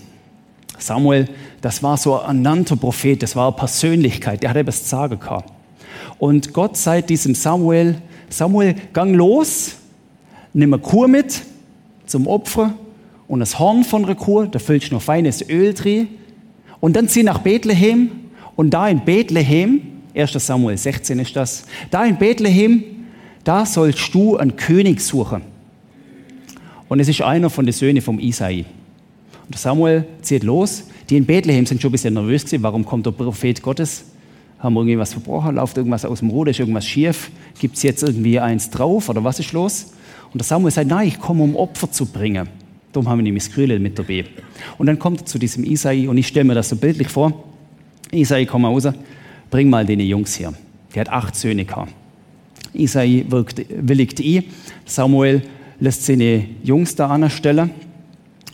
Samuel, 0.80 1.30
das 1.62 1.84
war 1.84 1.96
so 1.96 2.20
ein 2.20 2.38
ernannter 2.38 2.76
Prophet, 2.76 3.22
das 3.22 3.36
war 3.36 3.48
eine 3.50 3.56
Persönlichkeit, 3.56 4.42
der 4.42 4.50
hat 4.50 4.58
etwas 4.58 4.84
zu 4.84 4.90
sagen. 4.90 5.20
Und 6.18 6.54
Gott 6.54 6.76
sagt 6.76 7.12
diesem 7.12 7.36
Samuel, 7.36 8.02
Samuel, 8.32 8.76
gang 8.94 9.14
los, 9.14 9.76
nimm 10.54 10.74
eine 10.74 10.82
Kuh 10.82 11.08
mit 11.08 11.42
zum 12.06 12.28
Opfer 12.28 12.74
und 13.28 13.42
das 13.42 13.60
Horn 13.60 13.84
von 13.84 14.06
der 14.06 14.16
Kuh, 14.16 14.46
da 14.46 14.60
füllst 14.60 14.90
du 14.90 14.96
noch 14.96 15.02
feines 15.02 15.48
Öl 15.48 15.74
drin 15.74 16.08
und 16.80 16.96
dann 16.96 17.08
zieh 17.08 17.24
nach 17.24 17.40
Bethlehem 17.40 18.12
und 18.56 18.72
da 18.72 18.88
in 18.88 19.04
Bethlehem, 19.04 19.82
1. 20.16 20.34
Samuel 20.34 20.78
16 20.78 21.20
ist 21.20 21.36
das, 21.36 21.66
da 21.90 22.06
in 22.06 22.18
Bethlehem, 22.18 22.84
da 23.44 23.66
sollst 23.66 24.14
du 24.14 24.38
einen 24.38 24.56
König 24.56 25.02
suchen. 25.02 25.42
Und 26.88 27.00
es 27.00 27.08
ist 27.08 27.22
einer 27.22 27.50
von 27.50 27.66
den 27.66 27.74
Söhnen 27.74 28.02
vom 28.02 28.20
Isai. 28.20 28.66
Und 29.48 29.58
Samuel 29.58 30.06
zieht 30.22 30.44
los. 30.44 30.84
Die 31.10 31.18
in 31.18 31.26
Bethlehem 31.26 31.66
sind 31.66 31.82
schon 31.82 31.90
ein 31.90 31.94
bisschen 31.94 32.14
nervös 32.14 32.44
gewesen. 32.44 32.64
Warum 32.64 32.86
kommt 32.86 33.06
der 33.06 33.12
Prophet 33.12 33.62
Gottes? 33.62 34.04
Haben 34.62 34.76
wir 34.76 34.82
irgendwie 34.82 35.00
was 35.00 35.14
verbrochen? 35.14 35.56
Läuft 35.56 35.76
irgendwas 35.78 36.06
aus 36.06 36.20
dem 36.20 36.30
Ruder? 36.30 36.52
Ist 36.52 36.60
irgendwas 36.60 36.86
schief? 36.86 37.32
Gibt 37.60 37.78
es 37.78 37.84
jetzt 37.84 38.04
irgendwie 38.04 38.40
eins 38.40 38.70
drauf? 38.70 39.10
Oder 39.10 39.24
was 39.24 39.40
ist 39.40 39.54
los? 39.54 39.94
Und 40.32 40.40
der 40.40 40.46
Samuel 40.46 40.72
sagt, 40.72 40.88
nein, 40.88 41.08
ich 41.08 41.20
komme, 41.20 41.44
um 41.44 41.56
Opfer 41.56 41.92
zu 41.92 42.06
bringen. 42.06 42.48
Darum 42.92 43.10
haben 43.10 43.20
wir 43.20 43.24
nämlich 43.24 43.46
das 43.46 43.54
Krüle 43.54 43.80
mit 43.80 43.98
dabei. 43.98 44.26
Und 44.78 44.86
dann 44.86 45.00
kommt 45.00 45.22
er 45.22 45.26
zu 45.26 45.40
diesem 45.40 45.64
Isai 45.64 46.08
und 46.08 46.18
ich 46.18 46.28
stelle 46.28 46.44
mir 46.46 46.54
das 46.54 46.70
so 46.70 46.76
bildlich 46.76 47.08
vor. 47.08 47.44
Isai, 48.12 48.46
komm 48.46 48.64
mal 48.64 48.68
raus, 48.68 48.88
bring 49.50 49.70
mal 49.70 49.86
den 49.86 50.00
Jungs 50.02 50.36
hier. 50.36 50.54
Der 50.94 51.02
hat 51.02 51.10
acht 51.10 51.36
Söhne 51.36 51.66
gehabt. 51.66 51.94
Isai 52.74 53.26
wirkt, 53.30 53.66
willigt 53.70 54.20
ein. 54.20 54.44
Samuel 54.86 55.42
lässt 55.80 56.06
seine 56.06 56.46
Jungs 56.64 56.96
da 56.96 57.08
anstellen 57.08 57.72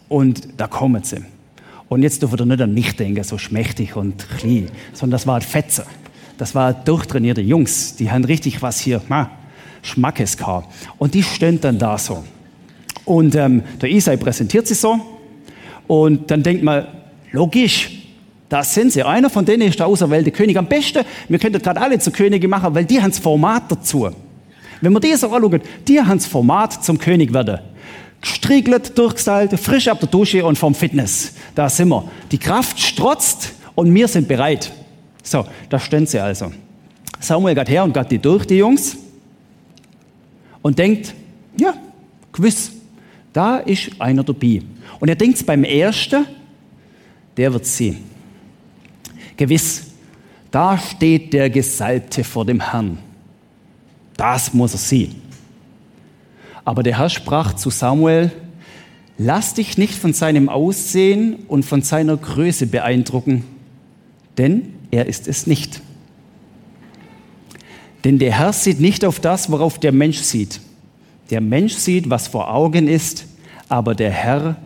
und 0.07 0.47
da 0.57 0.67
kommen 0.67 1.03
sie. 1.03 1.17
Und 1.89 2.03
jetzt 2.03 2.21
dürfen 2.21 2.39
wir 2.39 2.45
nicht 2.45 2.61
an 2.61 2.73
mich 2.73 2.95
denken, 2.95 3.23
so 3.23 3.37
schmächtig 3.37 3.95
und 3.95 4.27
klein, 4.37 4.69
sondern 4.93 5.11
das 5.11 5.27
war 5.27 5.35
ein 5.35 5.41
Fetzer. 5.41 5.85
Das 6.37 6.53
war 6.53 6.73
durchtrainierte 6.73 7.41
Jungs, 7.41 7.95
die 7.95 8.11
haben 8.11 8.23
richtig 8.25 8.61
was 8.61 8.79
hier, 8.79 9.01
ma, 9.07 9.31
Schmackes 9.81 10.37
gehabt. 10.37 10.73
Und 10.97 11.13
die 11.13 11.23
stehen 11.23 11.59
dann 11.61 11.79
da 11.79 11.97
so. 11.97 12.23
Und 13.05 13.35
ähm, 13.35 13.63
der 13.81 13.89
Isai 13.89 14.17
präsentiert 14.17 14.67
sich 14.67 14.77
so. 14.77 14.99
Und 15.87 16.29
dann 16.29 16.43
denkt 16.43 16.63
man, 16.63 16.85
logisch, 17.31 17.89
da 18.49 18.63
sind 18.63 18.91
sie. 18.91 19.03
Einer 19.03 19.29
von 19.29 19.45
denen 19.45 19.67
ist 19.67 19.79
der 19.79 19.87
auserwählte 19.87 20.31
König. 20.31 20.57
Am 20.57 20.67
besten, 20.67 21.03
wir 21.27 21.39
könnten 21.39 21.61
gerade 21.61 21.81
alle 21.81 21.99
zu 21.99 22.11
Könige 22.11 22.47
machen, 22.47 22.75
weil 22.75 22.85
die 22.85 23.01
haben 23.01 23.11
das 23.11 23.19
Format 23.19 23.71
dazu. 23.71 24.09
Wenn 24.81 24.93
wir 24.93 24.99
die 24.99 25.15
so 25.15 25.31
anschauen, 25.31 25.61
die 25.87 25.99
haben 26.01 26.17
das 26.17 26.27
Format 26.27 26.83
zum 26.83 26.99
König 26.99 27.33
werden. 27.33 27.59
Gestriegelt, 28.27 28.97
durchgestylt, 28.97 29.57
frisch 29.59 29.87
ab 29.87 29.99
der 29.99 30.09
Dusche 30.09 30.45
und 30.45 30.57
vom 30.57 30.75
Fitness. 30.75 31.33
Da 31.55 31.69
sind 31.69 31.89
wir. 31.89 32.09
Die 32.31 32.37
Kraft 32.37 32.79
strotzt 32.79 33.53
und 33.75 33.93
wir 33.93 34.07
sind 34.07 34.27
bereit. 34.27 34.71
So, 35.23 35.45
da 35.69 35.79
stehen 35.79 36.05
sie 36.05 36.19
also. 36.19 36.51
Samuel 37.19 37.55
geht 37.55 37.69
her 37.69 37.83
und 37.83 37.93
geht 37.93 38.11
die 38.11 38.19
durch, 38.19 38.45
die 38.45 38.55
Jungs 38.55 38.97
und 40.61 40.77
denkt, 40.77 41.13
ja, 41.57 41.73
gewiss, 42.31 42.71
da 43.31 43.57
ist 43.57 43.91
einer 43.99 44.23
dabei. 44.23 44.61
Und 44.99 45.09
er 45.09 45.15
denkt 45.15 45.45
beim 45.45 45.63
ersten, 45.63 46.25
der 47.35 47.53
wird 47.53 47.65
sie. 47.65 47.97
Gewiss, 49.35 49.85
da 50.51 50.77
steht 50.77 51.31
der 51.33 51.49
Gesalbte 51.49 52.23
vor 52.23 52.45
dem 52.45 52.59
Herrn. 52.59 52.97
Das 54.15 54.53
muss 54.53 54.73
er 54.73 54.79
sehen. 54.79 55.26
Aber 56.67 56.83
der 56.83 56.97
Herr 56.97 57.09
sprach 57.09 57.53
zu 57.53 57.69
Samuel, 57.69 58.29
lass 59.17 59.53
dich 59.53 59.77
nicht 59.77 59.93
von 59.93 60.11
seinem 60.11 60.49
Aussehen 60.49 61.37
und 61.47 61.63
von 61.63 61.81
seiner 61.81 62.17
Größe 62.17 62.67
beeindrucken, 62.67 63.45
denn 64.37 64.73
er 64.91 65.05
ist 65.05 65.29
es 65.29 65.47
nicht. 65.47 65.81
Denn 68.03 68.19
der 68.19 68.33
Herr 68.33 68.51
sieht 68.51 68.81
nicht 68.81 69.05
auf 69.05 69.21
das, 69.21 69.49
worauf 69.49 69.79
der 69.79 69.93
Mensch 69.93 70.17
sieht. 70.17 70.59
Der 71.29 71.39
Mensch 71.39 71.73
sieht, 71.73 72.09
was 72.09 72.27
vor 72.27 72.53
Augen 72.53 72.89
ist, 72.89 73.25
aber 73.69 73.95
der 73.95 74.11
Herr 74.11 74.57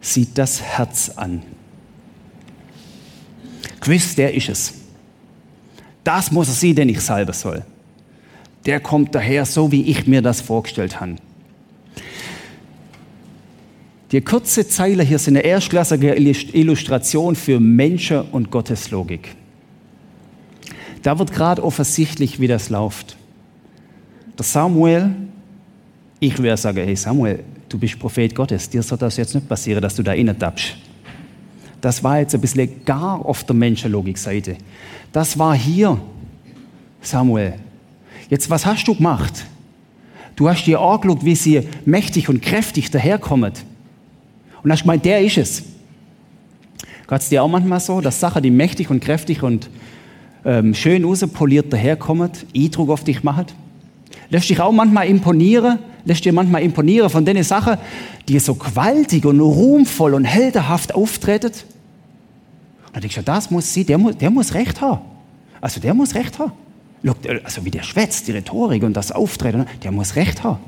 sieht 0.00 0.38
das 0.38 0.62
Herz 0.62 1.10
an. 1.10 1.42
gewiss, 3.82 4.14
der 4.14 4.32
ist 4.32 4.48
es. 4.48 4.74
Das 6.04 6.32
muss 6.32 6.48
er 6.48 6.54
sein, 6.54 6.74
den 6.74 6.88
ich 6.88 7.02
salben 7.02 7.34
soll. 7.34 7.66
Der 8.64 8.80
kommt 8.80 9.14
daher, 9.14 9.44
so 9.44 9.70
wie 9.70 9.82
ich 9.82 10.06
mir 10.06 10.22
das 10.22 10.40
vorgestellt 10.40 11.02
habe. 11.02 11.16
Die 14.12 14.20
kurze 14.20 14.68
Zeile 14.68 15.02
hier 15.02 15.18
sind 15.18 15.36
eine 15.36 15.44
erstklassige 15.44 16.14
Illustration 16.14 17.34
für 17.34 17.58
Menschen 17.58 18.22
und 18.32 18.50
Gottes 18.50 18.90
Logik. 18.90 19.34
Da 21.02 21.18
wird 21.18 21.32
gerade 21.32 21.62
offensichtlich, 21.62 22.40
wie 22.40 22.46
das 22.46 22.70
läuft. 22.70 23.16
Der 24.38 24.44
Samuel, 24.44 25.10
ich 26.20 26.36
würde 26.38 26.56
sagen, 26.56 26.84
hey 26.84 26.96
Samuel, 26.96 27.44
du 27.68 27.78
bist 27.78 27.98
Prophet 27.98 28.34
Gottes, 28.34 28.68
dir 28.70 28.82
soll 28.82 28.98
das 28.98 29.16
jetzt 29.16 29.34
nicht 29.34 29.48
passieren, 29.48 29.82
dass 29.82 29.94
du 29.94 30.02
da 30.02 30.12
innen 30.12 30.38
tappst. 30.38 30.76
Das 31.80 32.02
war 32.02 32.20
jetzt 32.20 32.34
ein 32.34 32.40
bisschen 32.40 32.84
gar 32.84 33.24
auf 33.24 33.44
der 33.44 33.54
Menschenlogik-Seite. 33.54 34.56
Das 35.12 35.38
war 35.38 35.54
hier, 35.54 36.00
Samuel. 37.02 37.54
Jetzt, 38.30 38.48
was 38.48 38.64
hast 38.64 38.88
du 38.88 38.94
gemacht? 38.94 39.44
Du 40.36 40.48
hast 40.48 40.64
dir 40.64 40.80
angeschaut, 40.80 41.24
wie 41.24 41.34
sie 41.36 41.68
mächtig 41.84 42.28
und 42.28 42.40
kräftig 42.40 42.90
daherkommen. 42.90 43.52
Und 44.64 44.72
hast 44.72 44.82
gemeint, 44.82 45.04
der 45.04 45.20
ist 45.20 45.36
es. 45.36 45.62
Geht 47.06 47.20
es 47.20 47.28
dir 47.28 47.42
auch 47.42 47.48
manchmal 47.48 47.80
so, 47.80 48.00
dass 48.00 48.18
Sachen, 48.18 48.42
die 48.42 48.50
mächtig 48.50 48.90
und 48.90 49.00
kräftig 49.00 49.42
und 49.42 49.68
ähm, 50.44 50.74
schön 50.74 51.04
rauspoliert 51.04 51.70
daherkommen, 51.70 52.30
Eindruck 52.56 52.88
auf 52.88 53.04
dich 53.04 53.22
machen? 53.22 53.46
Lässt 54.30 54.48
dich 54.48 54.58
auch 54.60 54.72
manchmal 54.72 55.06
imponieren, 55.08 55.78
lässt 56.06 56.24
dir 56.24 56.32
manchmal 56.32 56.62
imponieren 56.62 57.10
von 57.10 57.26
den 57.26 57.42
Sachen, 57.42 57.76
die 58.26 58.38
so 58.38 58.54
gewaltig 58.54 59.26
und 59.26 59.38
ruhmvoll 59.38 60.14
und 60.14 60.24
heldenhaft 60.24 60.94
auftreten? 60.94 61.52
Und 62.86 62.94
dann 62.94 63.02
denkst 63.02 63.16
du, 63.16 63.22
das 63.22 63.50
muss 63.50 63.72
sie, 63.72 63.84
der 63.84 63.98
muss, 63.98 64.16
der 64.16 64.30
muss 64.30 64.54
Recht 64.54 64.80
haben. 64.80 65.02
Also 65.60 65.78
der 65.78 65.92
muss 65.92 66.14
Recht 66.14 66.38
haben. 66.38 66.52
Also 67.44 67.66
wie 67.66 67.70
der 67.70 67.82
schwätzt, 67.82 68.28
die 68.28 68.32
Rhetorik 68.32 68.82
und 68.82 68.94
das 68.96 69.12
Auftreten, 69.12 69.66
der 69.82 69.92
muss 69.92 70.16
Recht 70.16 70.42
haben. 70.42 70.58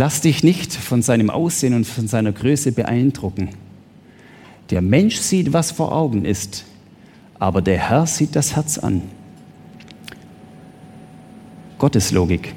Lass 0.00 0.22
dich 0.22 0.42
nicht 0.42 0.72
von 0.72 1.02
seinem 1.02 1.28
Aussehen 1.28 1.74
und 1.74 1.84
von 1.86 2.08
seiner 2.08 2.32
Größe 2.32 2.72
beeindrucken. 2.72 3.50
Der 4.70 4.80
Mensch 4.80 5.16
sieht, 5.16 5.52
was 5.52 5.72
vor 5.72 5.94
Augen 5.94 6.24
ist, 6.24 6.64
aber 7.38 7.60
der 7.60 7.76
Herr 7.76 8.06
sieht 8.06 8.34
das 8.34 8.56
Herz 8.56 8.78
an. 8.78 9.02
Gottes 11.76 12.12
Logik. 12.12 12.54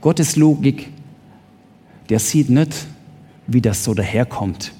Gottes 0.00 0.34
Logik, 0.34 0.88
der 2.08 2.18
sieht 2.18 2.50
nicht, 2.50 2.74
wie 3.46 3.60
das 3.60 3.84
so 3.84 3.94
daherkommt. 3.94 4.72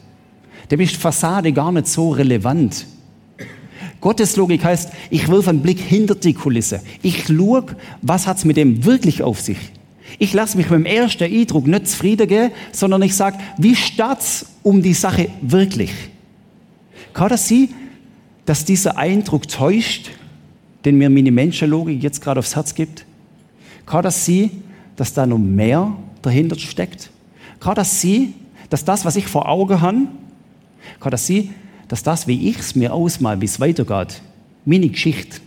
Der 0.70 0.80
ist 0.80 0.96
Fassade 0.96 1.52
gar 1.52 1.70
nicht 1.70 1.86
so 1.86 2.10
relevant. 2.10 2.84
Gottes 4.00 4.34
Logik 4.34 4.64
heißt, 4.64 4.90
ich 5.08 5.28
wirf 5.28 5.46
einen 5.46 5.62
Blick 5.62 5.78
hinter 5.78 6.16
die 6.16 6.34
Kulisse. 6.34 6.80
Ich 7.00 7.26
schaue, 7.26 7.64
was 8.02 8.26
hat 8.26 8.38
es 8.38 8.44
mit 8.44 8.56
dem 8.56 8.84
wirklich 8.84 9.22
auf 9.22 9.40
sich. 9.40 9.70
Ich 10.18 10.32
lasse 10.32 10.56
mich 10.56 10.66
beim 10.66 10.84
ersten 10.84 11.24
Eindruck 11.24 11.66
nicht 11.66 11.88
zufrieden 11.88 12.28
gehen, 12.28 12.52
sondern 12.72 13.02
ich 13.02 13.14
sage, 13.14 13.38
wie 13.58 13.76
steht's 13.76 14.46
um 14.62 14.82
die 14.82 14.94
Sache 14.94 15.28
wirklich? 15.40 15.92
Kann 17.12 17.28
das 17.28 17.48
sein, 17.48 17.68
dass 18.44 18.64
dieser 18.64 18.96
Eindruck 18.98 19.48
täuscht, 19.48 20.10
den 20.84 20.98
mir 20.98 21.10
meine 21.10 21.30
Menschenlogik 21.30 22.02
jetzt 22.02 22.20
gerade 22.20 22.40
aufs 22.40 22.56
Herz 22.56 22.74
gibt? 22.74 23.04
Kann 23.86 24.02
das 24.02 24.24
sein, 24.24 24.50
dass 24.96 25.12
da 25.12 25.26
noch 25.26 25.38
mehr 25.38 25.96
dahinter 26.22 26.58
steckt? 26.58 27.10
Kann 27.58 27.74
das 27.74 28.00
sein, 28.00 28.34
dass 28.68 28.84
das, 28.84 29.04
was 29.04 29.16
ich 29.16 29.26
vor 29.26 29.48
Augen 29.48 29.80
habe, 29.80 30.06
kann 31.00 31.10
das 31.10 31.26
sein, 31.26 31.54
dass 31.88 32.02
das, 32.02 32.26
wie 32.26 32.48
ich 32.48 32.58
es 32.58 32.74
mir 32.74 32.92
ausmal, 32.94 33.40
wie 33.40 33.46
es 33.46 33.58
weitergeht, 33.60 34.22
meine 34.64 34.88
Geschichte, 34.88 35.40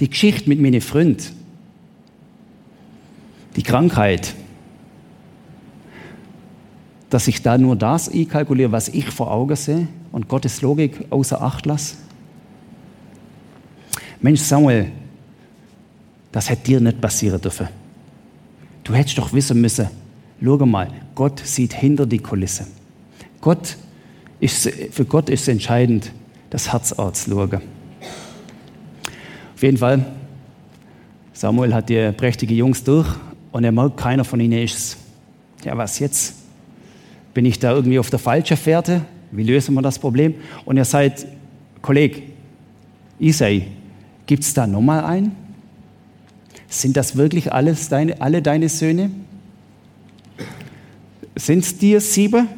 die 0.00 0.10
Geschichte 0.10 0.48
mit 0.48 0.60
meinen 0.60 0.80
Freunden, 0.80 1.24
die 3.56 3.62
Krankheit, 3.62 4.34
dass 7.10 7.28
ich 7.28 7.42
da 7.42 7.56
nur 7.58 7.76
das 7.76 8.08
einkalkuliere, 8.08 8.72
was 8.72 8.88
ich 8.88 9.08
vor 9.10 9.30
Augen 9.30 9.54
sehe 9.56 9.86
und 10.10 10.28
Gottes 10.28 10.62
Logik 10.62 11.06
außer 11.10 11.40
Acht 11.40 11.66
lasse? 11.66 11.96
Mensch, 14.20 14.40
Samuel, 14.40 14.90
das 16.32 16.50
hätte 16.50 16.64
dir 16.64 16.80
nicht 16.80 17.00
passieren 17.00 17.40
dürfen. 17.40 17.68
Du 18.82 18.94
hättest 18.94 19.18
doch 19.18 19.32
wissen 19.32 19.60
müssen, 19.60 19.88
schau 20.42 20.56
mal, 20.66 20.88
Gott 21.14 21.40
sieht 21.40 21.74
hinter 21.74 22.06
die 22.06 22.18
Kulisse. 22.18 22.66
Gott 23.40 23.76
ist, 24.40 24.68
für 24.90 25.04
Gott 25.04 25.30
ist 25.30 25.46
entscheidend, 25.48 26.10
das 26.50 26.72
Herz 26.72 26.92
auszuschauen. 26.92 27.62
Auf 29.54 29.62
jeden 29.62 29.76
Fall, 29.76 30.04
Samuel 31.32 31.74
hat 31.74 31.88
die 31.88 32.10
prächtige 32.12 32.54
Jungs 32.54 32.82
durch 32.82 33.08
und 33.54 33.62
er 33.62 33.70
merkt, 33.70 33.98
keiner 33.98 34.24
von 34.24 34.40
ihnen 34.40 34.64
ist 34.64 34.76
es. 34.76 34.96
Ja, 35.64 35.78
was 35.78 36.00
jetzt? 36.00 36.34
Bin 37.34 37.44
ich 37.44 37.60
da 37.60 37.70
irgendwie 37.70 38.00
auf 38.00 38.10
der 38.10 38.18
falschen 38.18 38.56
Fährte? 38.56 39.02
Wie 39.30 39.44
lösen 39.44 39.76
wir 39.76 39.80
das 39.80 39.96
Problem? 39.96 40.34
Und 40.64 40.76
er 40.76 40.84
sagt, 40.84 41.24
Kollege, 41.80 42.22
Isai, 43.20 43.68
gibt 44.26 44.42
es 44.42 44.54
da 44.54 44.66
nochmal 44.66 45.04
einen? 45.04 45.36
Sind 46.66 46.96
das 46.96 47.14
wirklich 47.14 47.52
alles 47.52 47.88
deine, 47.88 48.20
alle 48.20 48.42
deine 48.42 48.68
Söhne? 48.68 49.12
Sind 51.36 51.62
es 51.62 51.78
dir 51.78 52.00
sieben? 52.00 52.48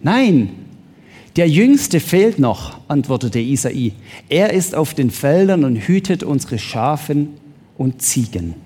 Nein, 0.00 0.50
der 1.34 1.48
Jüngste 1.48 1.98
fehlt 1.98 2.38
noch, 2.38 2.78
antwortete 2.86 3.40
Isai. 3.40 3.92
Er 4.28 4.52
ist 4.52 4.76
auf 4.76 4.94
den 4.94 5.10
Feldern 5.10 5.64
und 5.64 5.74
hütet 5.74 6.22
unsere 6.22 6.60
Schafen 6.60 7.30
und 7.76 8.00
Ziegen. 8.02 8.65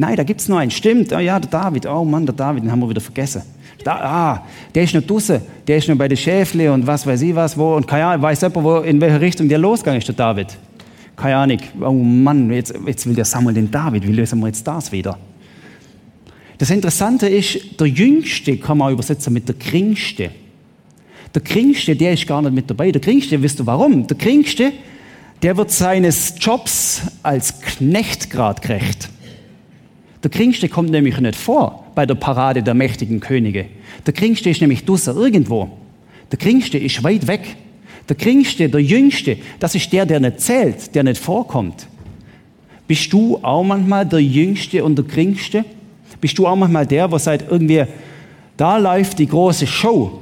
Nein, 0.00 0.14
da 0.14 0.22
gibt 0.22 0.40
es 0.40 0.48
nur 0.48 0.60
einen. 0.60 0.70
Stimmt, 0.70 1.12
oh 1.12 1.18
ja, 1.18 1.40
der 1.40 1.50
David. 1.50 1.84
Oh 1.84 2.04
Mann, 2.04 2.24
der 2.24 2.32
David, 2.32 2.62
den 2.62 2.70
haben 2.70 2.78
wir 2.78 2.88
wieder 2.88 3.00
vergessen. 3.00 3.42
Da, 3.82 3.96
ah, 3.96 4.46
der 4.72 4.84
ist 4.84 4.94
noch 4.94 5.02
draußen, 5.02 5.40
der 5.66 5.78
ist 5.78 5.88
noch 5.88 5.96
bei 5.96 6.06
den 6.06 6.16
Schäfle 6.16 6.72
und 6.72 6.86
was 6.86 7.04
weiß 7.04 7.20
ich 7.22 7.34
was, 7.34 7.58
wo. 7.58 7.74
Und 7.74 7.84
keine 7.84 8.06
Ahnung, 8.06 8.22
weiß 8.22 8.42
jemand, 8.42 8.64
wo, 8.64 8.76
in 8.78 9.00
welche 9.00 9.20
Richtung 9.20 9.48
der 9.48 9.58
losgegangen 9.58 9.98
ist, 9.98 10.06
der 10.06 10.14
David. 10.14 10.56
Keine 11.16 11.34
Ahnung. 11.34 11.58
Oh 11.80 11.90
Mann, 11.90 12.48
jetzt, 12.52 12.72
jetzt 12.86 13.08
will 13.08 13.14
der 13.16 13.24
Samuel 13.24 13.56
den 13.56 13.72
David. 13.72 14.06
Wie 14.06 14.12
lösen 14.12 14.38
wir 14.38 14.46
jetzt 14.46 14.64
das 14.64 14.92
wieder? 14.92 15.18
Das 16.58 16.70
Interessante 16.70 17.28
ist, 17.28 17.80
der 17.80 17.88
Jüngste 17.88 18.56
kann 18.56 18.78
man 18.78 18.92
übersetzen 18.92 19.32
mit 19.32 19.48
der 19.48 19.56
Geringste. 19.56 20.30
Der 21.34 21.42
Geringste, 21.42 21.96
der 21.96 22.12
ist 22.12 22.24
gar 22.24 22.40
nicht 22.40 22.54
mit 22.54 22.70
dabei. 22.70 22.92
Der 22.92 23.00
Geringste, 23.00 23.42
wisst 23.42 23.58
ihr 23.58 23.66
warum? 23.66 24.06
Der 24.06 24.16
Geringste, 24.16 24.72
der 25.42 25.56
wird 25.56 25.72
seines 25.72 26.34
Jobs 26.38 27.02
als 27.24 27.60
Knecht 27.60 28.30
grad 28.30 28.62
gerecht. 28.62 29.08
Der 30.22 30.30
Geringste 30.30 30.68
kommt 30.68 30.90
nämlich 30.90 31.18
nicht 31.20 31.36
vor 31.36 31.84
bei 31.94 32.04
der 32.04 32.16
Parade 32.16 32.62
der 32.62 32.74
mächtigen 32.74 33.20
Könige. 33.20 33.66
Der 34.06 34.12
Geringste 34.12 34.50
ist 34.50 34.60
nämlich 34.60 34.84
draußen 34.84 35.16
irgendwo. 35.16 35.70
Der 36.30 36.38
Geringste 36.38 36.78
ist 36.78 37.02
weit 37.04 37.26
weg. 37.26 37.56
Der 38.08 38.16
Geringste, 38.16 38.68
der 38.68 38.80
Jüngste, 38.80 39.36
das 39.60 39.74
ist 39.74 39.92
der, 39.92 40.06
der 40.06 40.20
nicht 40.20 40.40
zählt, 40.40 40.94
der 40.94 41.04
nicht 41.04 41.20
vorkommt. 41.20 41.86
Bist 42.86 43.12
du 43.12 43.38
auch 43.42 43.62
manchmal 43.62 44.06
der 44.06 44.22
Jüngste 44.22 44.82
und 44.82 44.96
der 44.96 45.04
Geringste? 45.04 45.64
Bist 46.20 46.38
du 46.38 46.46
auch 46.46 46.56
manchmal 46.56 46.86
der, 46.86 47.06
der 47.06 47.18
sagt 47.18 47.50
irgendwie, 47.50 47.84
da 48.56 48.78
läuft 48.78 49.18
die 49.18 49.26
große 49.26 49.66
Show. 49.66 50.20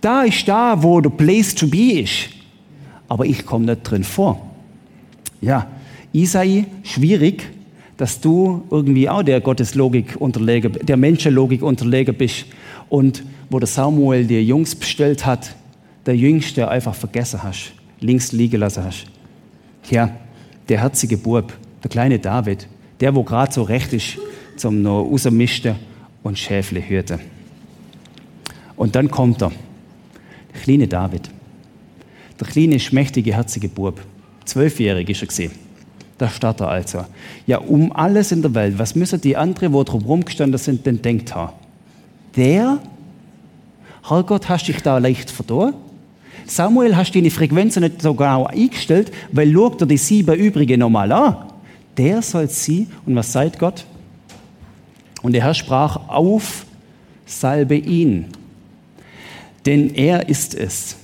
Da 0.00 0.22
ist 0.22 0.48
da, 0.48 0.82
wo 0.82 1.00
der 1.00 1.10
Place 1.10 1.54
to 1.54 1.68
be 1.68 2.00
ist. 2.00 2.30
Aber 3.06 3.26
ich 3.26 3.44
komme 3.44 3.66
nicht 3.66 3.82
drin 3.82 4.02
vor. 4.02 4.50
Ja, 5.40 5.66
Isai, 6.12 6.64
schwierig, 6.82 7.42
dass 7.96 8.20
du 8.20 8.64
irgendwie 8.70 9.08
auch 9.08 9.22
der 9.22 9.40
Gotteslogik 9.40 10.16
unterlegen, 10.18 10.72
der 10.82 10.96
Menschenlogik 10.96 11.62
unterlegen 11.62 12.14
bist 12.14 12.46
und 12.88 13.22
wo 13.50 13.58
der 13.58 13.68
Samuel 13.68 14.26
die 14.26 14.40
Jungs 14.40 14.74
bestellt 14.74 15.24
hat, 15.24 15.54
der 16.06 16.16
Jüngste 16.16 16.68
einfach 16.68 16.94
vergessen 16.94 17.42
hast, 17.42 17.72
links 18.00 18.32
liegen 18.32 18.60
lassen 18.60 18.84
hast. 18.84 19.06
Ja, 19.90 20.10
der 20.68 20.80
herzige 20.80 21.16
Bub, 21.16 21.52
der 21.82 21.90
kleine 21.90 22.18
David, 22.18 22.66
der, 23.00 23.14
wo 23.14 23.22
gerade 23.22 23.52
so 23.52 23.62
recht 23.62 23.92
ist, 23.92 24.18
zum 24.56 24.82
noch 24.82 25.02
rausmisten 25.02 25.76
und 26.22 26.38
Schäfle 26.38 26.80
hörte. 26.86 27.20
Und 28.76 28.96
dann 28.96 29.10
kommt 29.10 29.42
er, 29.42 29.52
der 30.52 30.60
kleine 30.60 30.88
David, 30.88 31.30
der 32.40 32.46
kleine, 32.46 32.80
schmächtige, 32.80 33.34
herzige 33.34 33.68
Bub. 33.68 34.00
Zwölfjährig 34.44 35.08
ist 35.08 35.22
er 35.22 35.28
gesehen. 35.28 35.63
Da 36.18 36.28
steht 36.28 36.60
er 36.60 36.68
also. 36.68 37.04
Ja, 37.46 37.58
um 37.58 37.92
alles 37.92 38.32
in 38.32 38.42
der 38.42 38.54
Welt, 38.54 38.78
was 38.78 38.94
müssen 38.94 39.20
die 39.20 39.36
anderen, 39.36 39.72
wo 39.72 39.82
drumherum 39.82 40.24
gestanden 40.24 40.58
sind, 40.58 40.86
denn 40.86 41.02
denkt 41.02 41.34
haben? 41.34 41.52
Der, 42.36 42.78
Herrgott, 44.06 44.48
hast 44.48 44.68
dich 44.68 44.82
da 44.82 44.98
leicht 44.98 45.30
verdorben? 45.30 45.74
Samuel, 46.46 46.96
hast 46.96 47.14
deine 47.14 47.30
Frequenzen 47.30 47.82
nicht 47.82 48.02
so 48.02 48.14
genau 48.14 48.46
eingestellt, 48.46 49.10
weil 49.32 49.52
schaut 49.52 49.80
er 49.80 49.86
die 49.86 49.96
sieben 49.96 50.34
übrigen 50.34 50.80
nochmal 50.80 51.10
an. 51.10 51.36
Der 51.96 52.20
soll 52.22 52.48
sie, 52.48 52.86
und 53.06 53.16
was 53.16 53.32
sagt 53.32 53.58
Gott? 53.58 53.84
Und 55.22 55.32
der 55.32 55.42
Herr 55.42 55.54
sprach 55.54 56.08
auf 56.08 56.66
salbe 57.26 57.76
ihn, 57.76 58.26
denn 59.66 59.94
er 59.94 60.28
ist 60.28 60.54
es. 60.54 60.96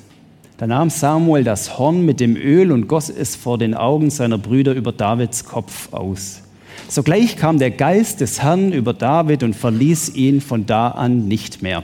Da 0.61 0.67
nahm 0.67 0.91
Samuel 0.91 1.43
das 1.43 1.79
Horn 1.79 2.05
mit 2.05 2.21
dem 2.21 2.37
Öl 2.37 2.71
und 2.71 2.87
goss 2.87 3.09
es 3.09 3.35
vor 3.35 3.57
den 3.57 3.73
Augen 3.73 4.11
seiner 4.11 4.37
Brüder 4.37 4.75
über 4.75 4.93
Davids 4.93 5.47
Kopf 5.47 5.91
aus. 5.91 6.43
Sogleich 6.87 7.39
kam 7.39 7.59
der 7.59 7.71
Geist 7.71 8.21
des 8.21 8.43
Herrn 8.43 8.71
über 8.71 8.93
David 8.93 9.43
und 9.43 9.57
verließ 9.57 10.15
ihn 10.17 10.43
von 10.43 10.67
da 10.67 10.89
an 10.89 11.27
nicht 11.29 11.63
mehr. 11.63 11.83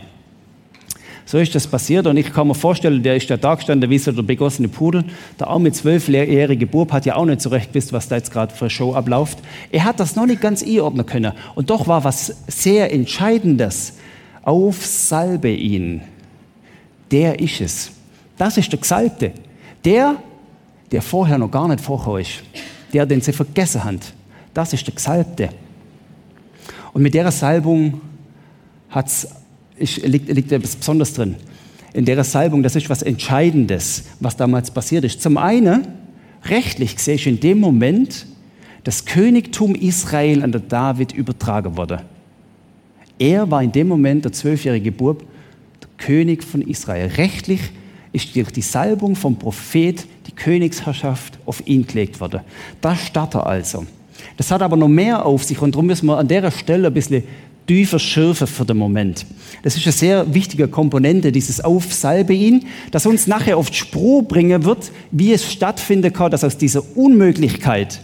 So 1.24 1.38
ist 1.38 1.54
das 1.54 1.66
passiert 1.66 2.06
und 2.06 2.18
ich 2.18 2.30
kann 2.34 2.48
mir 2.48 2.54
vorstellen, 2.54 3.02
der 3.02 3.16
ist 3.16 3.30
da 3.30 3.54
gestanden 3.54 3.88
wie 3.88 3.96
so 3.96 4.12
der 4.12 4.20
begossene 4.20 4.68
Pudel. 4.68 5.04
Der 5.40 5.46
arme 5.46 5.72
zwölfjährige 5.72 6.66
Bub 6.66 6.92
hat 6.92 7.06
ja 7.06 7.16
auch 7.16 7.24
nicht 7.24 7.40
so 7.40 7.48
recht 7.48 7.72
gewusst, 7.72 7.94
was 7.94 8.08
da 8.08 8.16
jetzt 8.16 8.30
gerade 8.30 8.54
für 8.54 8.68
Show 8.68 8.92
abläuft. 8.92 9.38
Er 9.72 9.84
hat 9.84 10.00
das 10.00 10.16
noch 10.16 10.26
nicht 10.26 10.42
ganz 10.42 10.62
einordnen 10.62 11.06
können. 11.06 11.32
Und 11.54 11.70
doch 11.70 11.88
war 11.88 12.04
was 12.04 12.42
sehr 12.46 12.92
Entscheidendes. 12.92 13.94
Auf 14.42 14.84
Salbe 14.84 15.50
ihn. 15.50 16.02
Der 17.10 17.40
ist 17.40 17.62
es. 17.62 17.95
Das 18.36 18.56
ist 18.56 18.70
der 18.70 18.78
Gesalbte. 18.78 19.32
Der, 19.84 20.16
der 20.90 21.02
vorher 21.02 21.38
noch 21.38 21.50
gar 21.50 21.68
nicht 21.68 21.80
vorher 21.80 22.18
ist. 22.18 22.42
Der, 22.92 23.06
den 23.06 23.20
sie 23.20 23.32
vergessen 23.32 23.84
haben. 23.84 24.00
Das 24.54 24.72
ist 24.72 24.86
der 24.86 24.94
Gesalbte. 24.94 25.50
Und 26.92 27.02
mit 27.02 27.14
der 27.14 27.30
Salbung 27.30 28.00
hat's 28.90 29.28
ist, 29.76 29.98
liegt, 30.06 30.28
liegt 30.28 30.52
etwas 30.52 30.76
Besonderes 30.76 31.12
drin. 31.12 31.36
In 31.92 32.04
der 32.04 32.22
Salbung, 32.24 32.62
das 32.62 32.76
ist 32.76 32.88
was 32.90 33.02
Entscheidendes, 33.02 34.04
was 34.20 34.36
damals 34.36 34.70
passiert 34.70 35.04
ist. 35.04 35.20
Zum 35.20 35.38
einen, 35.38 35.86
rechtlich 36.44 36.96
gesehen, 36.96 37.16
ist 37.16 37.26
in 37.26 37.40
dem 37.40 37.58
Moment 37.58 38.26
das 38.84 39.04
Königtum 39.04 39.74
Israel 39.74 40.42
an 40.42 40.52
der 40.52 40.60
David 40.60 41.12
übertragen 41.12 41.76
wurde. 41.76 42.02
Er 43.18 43.50
war 43.50 43.62
in 43.62 43.72
dem 43.72 43.88
Moment, 43.88 44.24
der 44.24 44.32
zwölfjährige 44.32 44.92
Bub, 44.92 45.24
der 45.80 45.88
König 45.96 46.44
von 46.44 46.62
Israel. 46.62 47.08
Rechtlich 47.16 47.60
ist 48.16 48.34
durch 48.34 48.50
die 48.50 48.62
Salbung 48.62 49.14
vom 49.14 49.36
Prophet 49.36 50.06
die 50.26 50.32
Königsherrschaft 50.32 51.38
auf 51.44 51.64
ihn 51.66 51.86
gelegt 51.86 52.18
worden. 52.18 52.40
Das 52.80 52.98
startet 53.06 53.42
also. 53.42 53.84
Das 54.38 54.50
hat 54.50 54.62
aber 54.62 54.76
noch 54.76 54.88
mehr 54.88 55.24
auf 55.24 55.44
sich 55.44 55.60
und 55.60 55.74
darum 55.74 55.86
müssen 55.86 56.06
wir 56.06 56.16
an 56.16 56.26
der 56.26 56.50
Stelle 56.50 56.88
ein 56.88 56.94
bisschen 56.94 57.22
tiefer 57.66 57.98
schürfen 57.98 58.46
für 58.46 58.64
den 58.64 58.78
Moment. 58.78 59.26
Das 59.62 59.76
ist 59.76 59.84
eine 59.86 59.92
sehr 59.92 60.34
wichtige 60.34 60.66
Komponente, 60.68 61.30
dieses 61.30 61.60
Aufsalbein, 61.60 62.64
das 62.90 63.04
uns 63.04 63.26
nachher 63.26 63.58
auf 63.58 63.70
die 63.70 63.76
Spur 63.76 64.22
bringen 64.22 64.64
wird, 64.64 64.90
wie 65.10 65.32
es 65.32 65.50
stattfinden 65.52 66.12
kann, 66.12 66.30
dass 66.30 66.42
aus 66.44 66.56
dieser 66.56 66.82
Unmöglichkeit, 66.96 68.00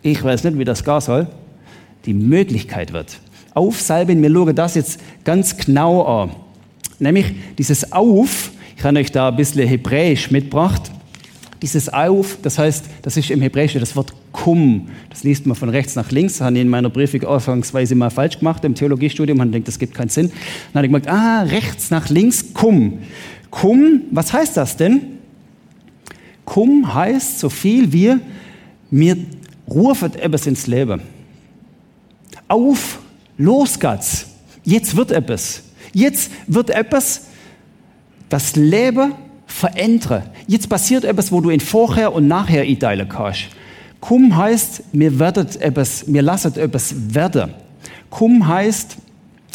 ich 0.00 0.22
weiß 0.22 0.44
nicht, 0.44 0.58
wie 0.58 0.64
das 0.64 0.84
gehen 0.84 1.00
soll, 1.00 1.26
die 2.06 2.14
Möglichkeit 2.14 2.92
wird. 2.92 3.18
Aufsalben, 3.52 4.22
wir 4.22 4.30
schauen 4.32 4.54
das 4.54 4.74
jetzt 4.74 5.00
ganz 5.24 5.56
genau 5.56 6.02
an. 6.02 6.30
Nämlich 6.98 7.26
dieses 7.58 7.92
Auf, 7.92 8.52
ich 8.76 8.84
habe 8.84 8.98
euch 8.98 9.12
da 9.12 9.28
ein 9.28 9.36
bisschen 9.36 9.66
Hebräisch 9.66 10.30
mitgebracht. 10.30 10.90
Dieses 11.62 11.88
Auf, 11.88 12.38
das 12.42 12.58
heißt, 12.58 12.84
das 13.02 13.16
ist 13.16 13.30
im 13.30 13.40
Hebräischen 13.40 13.80
das 13.80 13.96
Wort 13.96 14.12
Kum. 14.32 14.88
Das 15.08 15.22
liest 15.22 15.46
man 15.46 15.56
von 15.56 15.68
rechts 15.68 15.94
nach 15.94 16.10
links. 16.10 16.34
Das 16.34 16.46
habe 16.46 16.56
ich 16.56 16.62
in 16.62 16.68
meiner 16.68 16.90
Briefung 16.90 17.22
ausgangsweise 17.24 17.94
mal 17.94 18.10
falsch 18.10 18.38
gemacht 18.38 18.64
im 18.64 18.74
Theologiestudium. 18.74 19.38
Man 19.38 19.52
denkt, 19.52 19.68
das 19.68 19.78
gibt 19.78 19.94
keinen 19.94 20.08
Sinn. 20.10 20.28
Dann 20.28 20.80
habe 20.80 20.86
ich 20.86 20.92
gemerkt, 20.92 21.08
ah, 21.08 21.42
rechts 21.42 21.90
nach 21.90 22.10
links, 22.10 22.52
Kum. 22.52 22.98
Kum, 23.50 24.02
was 24.10 24.32
heißt 24.32 24.56
das 24.56 24.76
denn? 24.76 25.18
Kum 26.44 26.92
heißt 26.92 27.38
so 27.38 27.48
viel 27.48 27.92
wie, 27.92 28.16
mir 28.90 29.16
ruft 29.68 30.16
etwas 30.16 30.46
ins 30.46 30.66
Leben. 30.66 31.00
Auf, 32.48 32.98
los 33.38 33.78
geht's. 33.78 34.26
Jetzt 34.64 34.96
wird 34.96 35.12
etwas. 35.12 35.62
Jetzt 35.92 36.30
wird 36.46 36.70
etwas, 36.70 37.28
das 38.28 38.56
Leben 38.56 39.14
verändern. 39.46 40.24
Jetzt 40.46 40.68
passiert 40.68 41.04
etwas, 41.04 41.30
wo 41.30 41.40
du 41.40 41.50
in 41.50 41.60
vorher 41.60 42.12
und 42.12 42.26
nachher 42.26 42.62
einteilen 42.62 43.08
kannst. 43.08 43.48
Kum 44.00 44.36
heißt, 44.36 44.94
mir 44.94 45.18
werdet 45.18 45.56
etwas, 45.56 46.06
mir 46.06 46.22
lasset 46.22 46.56
etwas 46.56 46.94
werden. 47.14 47.54
Kum 48.10 48.46
heißt, 48.46 48.96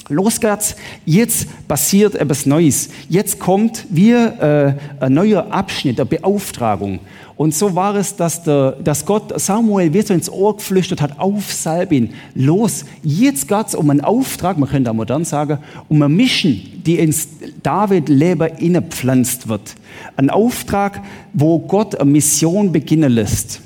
los 0.09 0.39
geht's, 0.39 0.75
jetzt 1.05 1.47
passiert 1.67 2.15
etwas 2.15 2.45
Neues. 2.45 2.89
Jetzt 3.07 3.39
kommt 3.39 3.85
wie 3.89 4.11
äh, 4.11 4.73
ein 4.99 5.13
neuer 5.13 5.51
Abschnitt, 5.51 5.99
eine 5.99 6.05
Beauftragung. 6.05 6.99
Und 7.39 7.55
so 7.55 7.73
war 7.73 7.95
es, 7.95 8.17
dass, 8.17 8.43
der, 8.43 8.73
dass 8.83 9.05
Gott 9.05 9.39
Samuel 9.39 9.93
wie 9.93 10.01
so 10.01 10.13
ins 10.13 10.29
Ohr 10.29 10.57
geflüstert 10.57 10.99
hat, 10.99 11.19
auf 11.19 11.53
Salbin, 11.53 12.09
los, 12.35 12.83
jetzt 13.01 13.47
geht's 13.47 13.75
um 13.75 13.89
einen 13.89 14.01
Auftrag, 14.01 14.57
man 14.57 14.67
könnte 14.67 14.91
auch 14.91 14.95
modern 14.95 15.23
sagen, 15.23 15.59
um 15.87 16.01
eine 16.01 16.13
Mission, 16.13 16.59
die 16.85 16.99
ins 16.99 17.29
David-Leben 17.63 18.57
innepflanzt 18.57 19.47
wird. 19.47 19.75
Ein 20.17 20.29
Auftrag, 20.29 21.01
wo 21.31 21.59
Gott 21.59 21.95
eine 21.95 22.11
Mission 22.11 22.73
beginnen 22.73 23.13
lässt. 23.13 23.61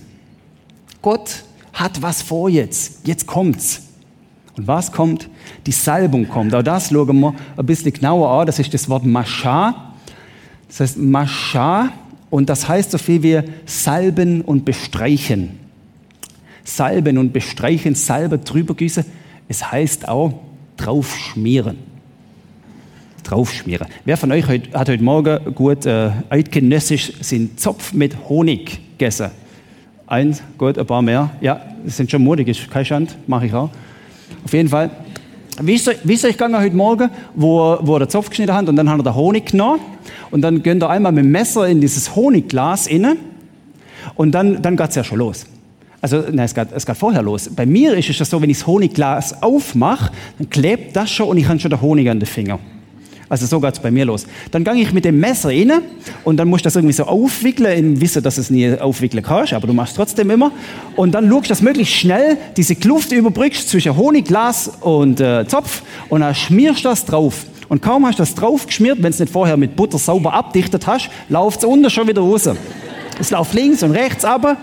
Gott 1.02 1.44
hat 1.74 2.02
was 2.02 2.22
vor 2.22 2.50
jetzt. 2.50 3.00
Jetzt 3.08 3.26
kommt's. 3.26 3.82
Und 4.56 4.68
was 4.68 4.92
kommt? 4.92 5.30
Die 5.66 5.72
Salbung 5.72 6.28
kommt. 6.28 6.54
Auch 6.54 6.62
das 6.62 6.90
schauen 6.90 7.20
wir 7.20 7.34
ein 7.58 7.66
bisschen 7.66 7.92
genauer 7.92 8.30
an. 8.30 8.46
Das 8.46 8.60
ist 8.60 8.74
das 8.74 8.88
Wort 8.88 9.06
Mascha. 9.06 9.94
Das 10.68 10.80
heißt 10.80 10.98
Mascha 10.98 11.90
und 12.30 12.50
das 12.50 12.68
heißt 12.68 12.92
so 12.92 12.98
viel 12.98 13.22
wie 13.22 13.42
salben 13.66 14.42
und 14.42 14.66
bestreichen. 14.66 15.60
Salben 16.64 17.18
und 17.18 17.34
bestreichen, 17.34 17.94
Salbe 17.94 18.40
drüber 18.40 18.74
gießen. 18.74 19.06
Es 19.48 19.72
heißt 19.72 20.08
auch 20.08 20.34
draufschmieren. 20.78 21.78
Draufschmieren. 23.24 23.88
Wer 24.06 24.18
von 24.18 24.32
euch 24.32 24.48
hat 24.48 24.90
heute 24.90 25.04
Morgen 25.04 25.54
gut 25.54 25.86
äh, 25.86 26.12
eidgenössisch 26.30 27.14
den 27.30 27.58
Zopf 27.58 27.94
mit 27.94 28.28
Honig 28.30 28.80
gegessen? 28.98 29.30
Eins, 30.08 30.42
gut, 30.58 30.78
ein 30.78 30.86
paar 30.86 31.02
mehr. 31.02 31.30
Ja, 31.40 31.62
das 31.86 31.98
sind 31.98 32.10
schon 32.10 32.24
mutig, 32.24 32.48
ist 32.48 32.70
kein 32.72 32.86
Schand, 32.86 33.16
mache 33.28 33.46
ich 33.46 33.54
auch. 33.54 33.70
Auf 34.44 34.54
jeden 34.54 34.70
Fall. 34.70 34.90
Wie 35.62 35.74
ist, 35.76 35.90
wie 36.04 36.14
ist 36.14 36.26
euch 36.26 36.32
gegangen 36.32 36.60
heute 36.60 36.76
Morgen, 36.76 37.10
wo, 37.36 37.78
wo 37.82 38.00
den 38.00 38.10
Zopf 38.10 38.30
geschnitten 38.30 38.54
hat 38.54 38.68
und 38.68 38.76
dann 38.76 38.90
hat 38.90 39.00
er 39.00 39.04
den 39.04 39.16
Honig 39.16 39.52
genommen 39.52 39.82
und 40.32 40.42
dann 40.42 40.64
gönnt 40.64 40.82
er 40.82 40.90
einmal 40.90 41.12
mit 41.12 41.24
dem 41.24 41.32
Messer 41.32 41.68
in 41.68 41.80
dieses 41.80 42.16
Honigglas 42.16 42.88
inne 42.88 43.18
und 44.16 44.32
dann, 44.32 44.62
dann 44.62 44.76
geht 44.76 44.90
es 44.90 44.96
ja 44.96 45.04
schon 45.04 45.20
los. 45.20 45.46
Also, 46.02 46.18
nein, 46.32 46.46
es 46.46 46.56
geht, 46.56 46.68
es 46.74 46.86
geht 46.86 46.98
vorher 46.98 47.22
los. 47.22 47.50
Bei 47.56 47.66
mir 47.66 47.94
ist 47.96 48.10
es 48.10 48.20
ja 48.20 48.26
so, 48.26 48.42
wenn 48.42 48.50
ich 48.50 48.58
das 48.58 48.68
Honigglas 48.68 49.42
aufmache, 49.42 50.12
dann 50.38 50.50
klebt 50.50 50.96
das 50.96 51.12
schon 51.12 51.28
und 51.28 51.38
ich 51.38 51.48
habe 51.48 51.60
schon 51.60 51.72
den 51.72 51.80
Honig 51.80 52.10
an 52.10 52.20
den 52.20 52.26
Finger. 52.26 52.60
Also 53.30 53.46
so 53.46 53.60
geht 53.60 53.74
es 53.74 53.80
bei 53.80 53.92
mir 53.92 54.06
los. 54.06 54.26
Dann 54.52 54.64
gehe 54.64 54.76
ich 54.76 54.94
mit 54.94 55.06
dem 55.06 55.20
Messer 55.20 55.50
rein 55.50 55.72
und 56.24 56.38
dann 56.38 56.48
musst 56.48 56.66
du 56.66 56.68
das 56.68 56.76
irgendwie 56.76 56.94
so 56.94 57.06
aufwickeln, 57.06 57.78
im 57.78 58.02
Wissen, 58.02 58.22
dass 58.22 58.36
du 58.36 58.42
es 58.42 58.50
nie 58.50 58.78
aufwickeln 58.78 59.24
kannst, 59.24 59.54
aber 59.54 59.68
du 59.68 59.74
machst 59.74 59.92
es 59.92 59.98
trotzdem 59.98 60.30
immer. 60.30 60.52
Und 60.96 61.14
dann 61.14 61.30
schaust 61.30 61.46
du, 61.46 61.50
dass 61.50 61.62
möglichst 61.62 61.96
schnell 61.96 62.38
diese 62.58 62.76
Kluft 62.76 63.12
überbrückst 63.12 63.70
zwischen 63.70 63.96
Honigglas 63.96 64.72
und 64.82 65.20
äh, 65.20 65.48
Zopf 65.48 65.84
und 66.10 66.22
dann 66.22 66.36
schmierst 66.36 66.86
du 66.86 66.90
das 66.90 67.06
drauf. 67.06 67.46
Und 67.70 67.82
kaum 67.82 68.06
hast 68.06 68.20
du 68.20 68.24
das 68.24 68.36
drauf 68.36 68.68
geschmiert, 68.68 69.02
wenn 69.02 69.12
es 69.12 69.20
nicht 69.20 69.32
vorher 69.32 69.58
mit 69.58 69.76
Butter 69.76 69.98
sauber 69.98 70.34
abdichtet 70.34 70.86
hast, 70.86 71.10
läuft 71.30 71.60
es 71.60 71.66
unten 71.66 71.90
schon 71.90 72.08
wieder 72.08 72.22
raus. 72.22 72.50
Es 73.20 73.32
läuft 73.32 73.54
links 73.54 73.84
und 73.84 73.92
rechts 73.92 74.26
aber. 74.26 74.58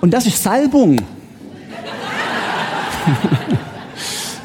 Und 0.00 0.12
das 0.12 0.26
ist 0.26 0.42
Salbung. 0.42 1.00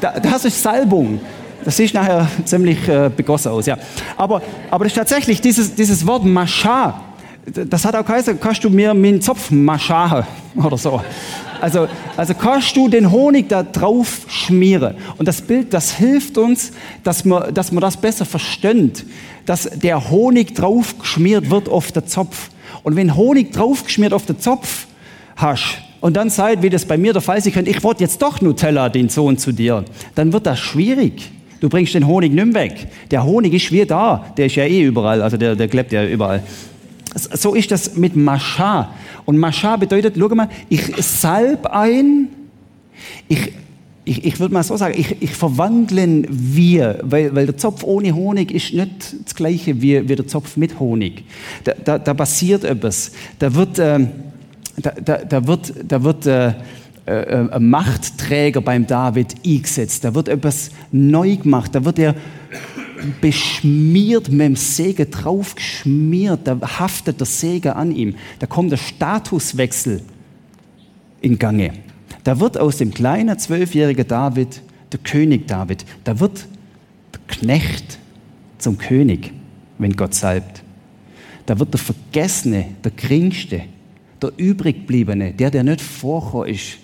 das 0.00 0.44
ist 0.44 0.62
Salbung. 0.62 1.20
Das 1.64 1.76
sieht 1.76 1.94
nachher 1.94 2.28
ziemlich 2.44 2.86
äh, 2.88 3.10
begossen 3.14 3.50
aus, 3.50 3.66
ja. 3.66 3.78
Aber, 4.16 4.42
aber 4.70 4.84
das 4.84 4.92
ist 4.92 4.96
tatsächlich 4.96 5.40
dieses, 5.40 5.74
dieses 5.74 6.06
Wort 6.06 6.24
Mascha. 6.24 7.00
Das 7.46 7.84
hat 7.84 7.94
auch 7.94 8.04
geheißen, 8.04 8.38
kannst 8.40 8.64
du 8.64 8.70
mir 8.70 8.94
meinen 8.94 9.20
Zopf 9.20 9.50
maschahe 9.50 10.26
oder 10.56 10.78
so. 10.78 11.00
Also, 11.60 11.88
also 12.16 12.34
kannst 12.34 12.76
du 12.76 12.88
den 12.88 13.10
Honig 13.10 13.48
da 13.48 13.62
drauf 13.62 14.22
schmieren. 14.28 14.96
Und 15.18 15.28
das 15.28 15.40
Bild, 15.40 15.72
das 15.72 15.92
hilft 15.92 16.36
uns, 16.38 16.72
dass 17.02 17.24
man, 17.24 17.52
dass 17.54 17.72
man 17.72 17.80
das 17.80 17.96
besser 17.96 18.24
versteht, 18.24 19.04
dass 19.46 19.68
der 19.70 20.10
Honig 20.10 20.54
drauf 20.54 20.98
geschmiert 20.98 21.50
wird 21.50 21.68
auf 21.68 21.92
den 21.92 22.06
Zopf. 22.06 22.50
Und 22.82 22.96
wenn 22.96 23.14
Honig 23.14 23.52
drauf 23.52 23.84
geschmiert 23.84 24.12
auf 24.12 24.26
den 24.26 24.38
Zopf 24.38 24.86
hast, 25.36 25.78
und 26.04 26.18
dann 26.18 26.28
seid, 26.28 26.60
wie 26.60 26.68
das 26.68 26.84
bei 26.84 26.98
mir 26.98 27.14
der 27.14 27.22
Fall 27.22 27.38
ist, 27.38 27.46
ich 27.46 27.82
wollte 27.82 28.02
jetzt 28.02 28.20
doch 28.20 28.42
Nutella, 28.42 28.90
den 28.90 29.08
Sohn 29.08 29.38
zu 29.38 29.52
dir, 29.52 29.86
dann 30.14 30.34
wird 30.34 30.44
das 30.44 30.58
schwierig. 30.58 31.32
Du 31.64 31.70
bringst 31.70 31.94
den 31.94 32.06
Honig 32.06 32.30
nicht 32.30 32.52
weg. 32.52 32.88
Der 33.10 33.24
Honig 33.24 33.54
ist 33.54 33.72
wie 33.72 33.86
da. 33.86 34.26
Der 34.36 34.44
ist 34.44 34.54
ja 34.54 34.64
eh 34.64 34.82
überall. 34.82 35.22
Also 35.22 35.38
der, 35.38 35.56
der 35.56 35.66
klebt 35.66 35.92
ja 35.92 36.04
überall. 36.04 36.42
So 37.14 37.54
ist 37.54 37.70
das 37.70 37.96
mit 37.96 38.14
Mascha. 38.14 38.92
Und 39.24 39.38
Mascha 39.38 39.76
bedeutet, 39.76 40.14
schau 40.18 40.28
mal, 40.34 40.50
ich 40.68 40.82
salb 41.02 41.64
ein, 41.64 42.28
ich, 43.28 43.52
ich, 44.04 44.26
ich 44.26 44.40
würde 44.40 44.52
mal 44.52 44.62
so 44.62 44.76
sagen, 44.76 44.94
ich, 44.94 45.22
ich 45.22 45.30
verwandle 45.30 46.24
wir, 46.28 46.98
weil, 47.00 47.34
weil 47.34 47.46
der 47.46 47.56
Zopf 47.56 47.82
ohne 47.82 48.14
Honig 48.14 48.52
ist 48.52 48.74
nicht 48.74 49.16
das 49.24 49.34
gleiche 49.34 49.80
wie, 49.80 50.06
wie 50.06 50.16
der 50.16 50.26
Zopf 50.26 50.58
mit 50.58 50.78
Honig. 50.78 51.24
Da, 51.64 51.72
da, 51.82 51.98
da 51.98 52.12
passiert 52.12 52.64
etwas. 52.64 53.12
Da 53.38 53.54
wird, 53.54 53.78
äh, 53.78 54.00
da, 54.76 54.90
da, 55.02 55.16
da 55.16 55.46
wird, 55.46 55.72
da 55.88 56.04
wird 56.04 56.26
äh, 56.26 56.52
äh, 57.06 57.12
äh, 57.12 57.58
Machtträger 57.58 58.62
beim 58.62 58.86
David 58.86 59.34
eingesetzt. 59.44 60.04
Da 60.04 60.14
wird 60.14 60.28
etwas 60.28 60.70
neu 60.90 61.36
gemacht. 61.36 61.74
Da 61.74 61.84
wird 61.84 61.98
er 61.98 62.14
beschmiert 63.20 64.30
mit 64.30 64.40
dem 64.40 64.56
Segen 64.56 65.10
draufgeschmiert. 65.10 66.40
Da 66.44 66.58
haftet 66.78 67.20
der 67.20 67.26
Segen 67.26 67.72
an 67.72 67.94
ihm. 67.94 68.14
Da 68.38 68.46
kommt 68.46 68.72
der 68.72 68.78
Statuswechsel 68.78 70.00
in 71.20 71.38
Gange. 71.38 71.72
Da 72.22 72.40
wird 72.40 72.56
aus 72.56 72.78
dem 72.78 72.94
kleinen 72.94 73.38
zwölfjährigen 73.38 74.08
David 74.08 74.62
der 74.92 75.00
König 75.00 75.46
David. 75.46 75.84
Da 76.04 76.18
wird 76.20 76.46
der 77.12 77.20
Knecht 77.36 77.98
zum 78.56 78.78
König, 78.78 79.32
wenn 79.76 79.92
Gott 79.94 80.14
salbt. 80.14 80.62
Da 81.44 81.58
wird 81.58 81.74
der 81.74 81.80
Vergessene, 81.80 82.66
der 82.82 82.92
Geringste, 82.92 83.62
der 84.22 84.32
Übrigbliebene, 84.38 85.32
der, 85.32 85.50
der 85.50 85.64
nicht 85.64 85.82
vorher 85.82 86.46
ist, 86.46 86.78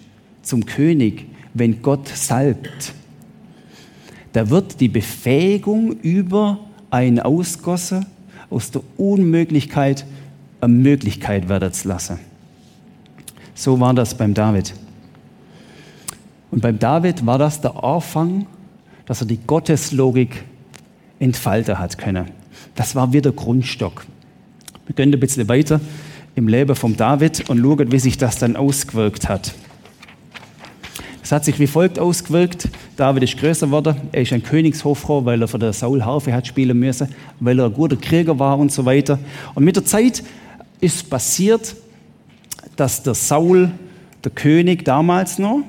zum 0.50 0.66
König, 0.66 1.26
wenn 1.54 1.80
Gott 1.80 2.08
salbt. 2.08 2.92
Da 4.32 4.50
wird 4.50 4.80
die 4.80 4.88
Befähigung 4.88 5.92
über 6.00 6.58
ein 6.90 7.20
Ausgossen 7.20 8.06
aus 8.50 8.72
der 8.72 8.82
Unmöglichkeit 8.96 10.04
eine 10.60 10.74
Möglichkeit 10.74 11.48
werden 11.48 11.72
zu 11.72 11.86
lassen. 11.86 12.18
So 13.54 13.78
war 13.78 13.94
das 13.94 14.16
beim 14.16 14.34
David. 14.34 14.74
Und 16.50 16.62
beim 16.62 16.78
David 16.78 17.24
war 17.24 17.38
das 17.38 17.60
der 17.60 17.82
Anfang, 17.82 18.46
dass 19.06 19.20
er 19.20 19.28
die 19.28 19.38
Gotteslogik 19.38 20.44
entfalten 21.20 21.78
hat 21.78 21.96
können. 21.96 22.26
Das 22.74 22.96
war 22.96 23.12
wieder 23.12 23.30
Grundstock. 23.30 24.04
Wir 24.86 24.96
gehen 24.96 25.14
ein 25.14 25.20
bisschen 25.20 25.48
weiter 25.48 25.80
im 26.34 26.48
Leben 26.48 26.74
von 26.74 26.96
David 26.96 27.48
und 27.48 27.60
schauen, 27.60 27.92
wie 27.92 27.98
sich 28.00 28.18
das 28.18 28.38
dann 28.38 28.56
ausgewirkt 28.56 29.28
hat. 29.28 29.54
Es 31.30 31.32
hat 31.32 31.44
sich 31.44 31.60
wie 31.60 31.68
folgt 31.68 32.00
ausgewirkt. 32.00 32.68
David 32.96 33.22
ist 33.22 33.38
größer 33.38 33.66
geworden. 33.66 33.94
Er 34.10 34.22
ist 34.22 34.32
ein 34.32 34.42
Königshofrau, 34.42 35.24
weil 35.24 35.40
er 35.40 35.46
für 35.46 35.60
den 35.60 35.72
Saul 35.72 36.04
Harfe 36.04 36.32
hat 36.32 36.48
spielen 36.48 36.76
müssen, 36.76 37.06
weil 37.38 37.56
er 37.60 37.66
ein 37.66 37.72
guter 37.72 37.94
Krieger 37.94 38.36
war 38.36 38.58
und 38.58 38.72
so 38.72 38.84
weiter. 38.84 39.16
Und 39.54 39.62
mit 39.62 39.76
der 39.76 39.84
Zeit 39.84 40.24
ist 40.80 41.08
passiert, 41.08 41.76
dass 42.74 43.04
der 43.04 43.14
Saul, 43.14 43.70
der 44.24 44.32
König 44.32 44.84
damals 44.84 45.38
noch, 45.38 45.60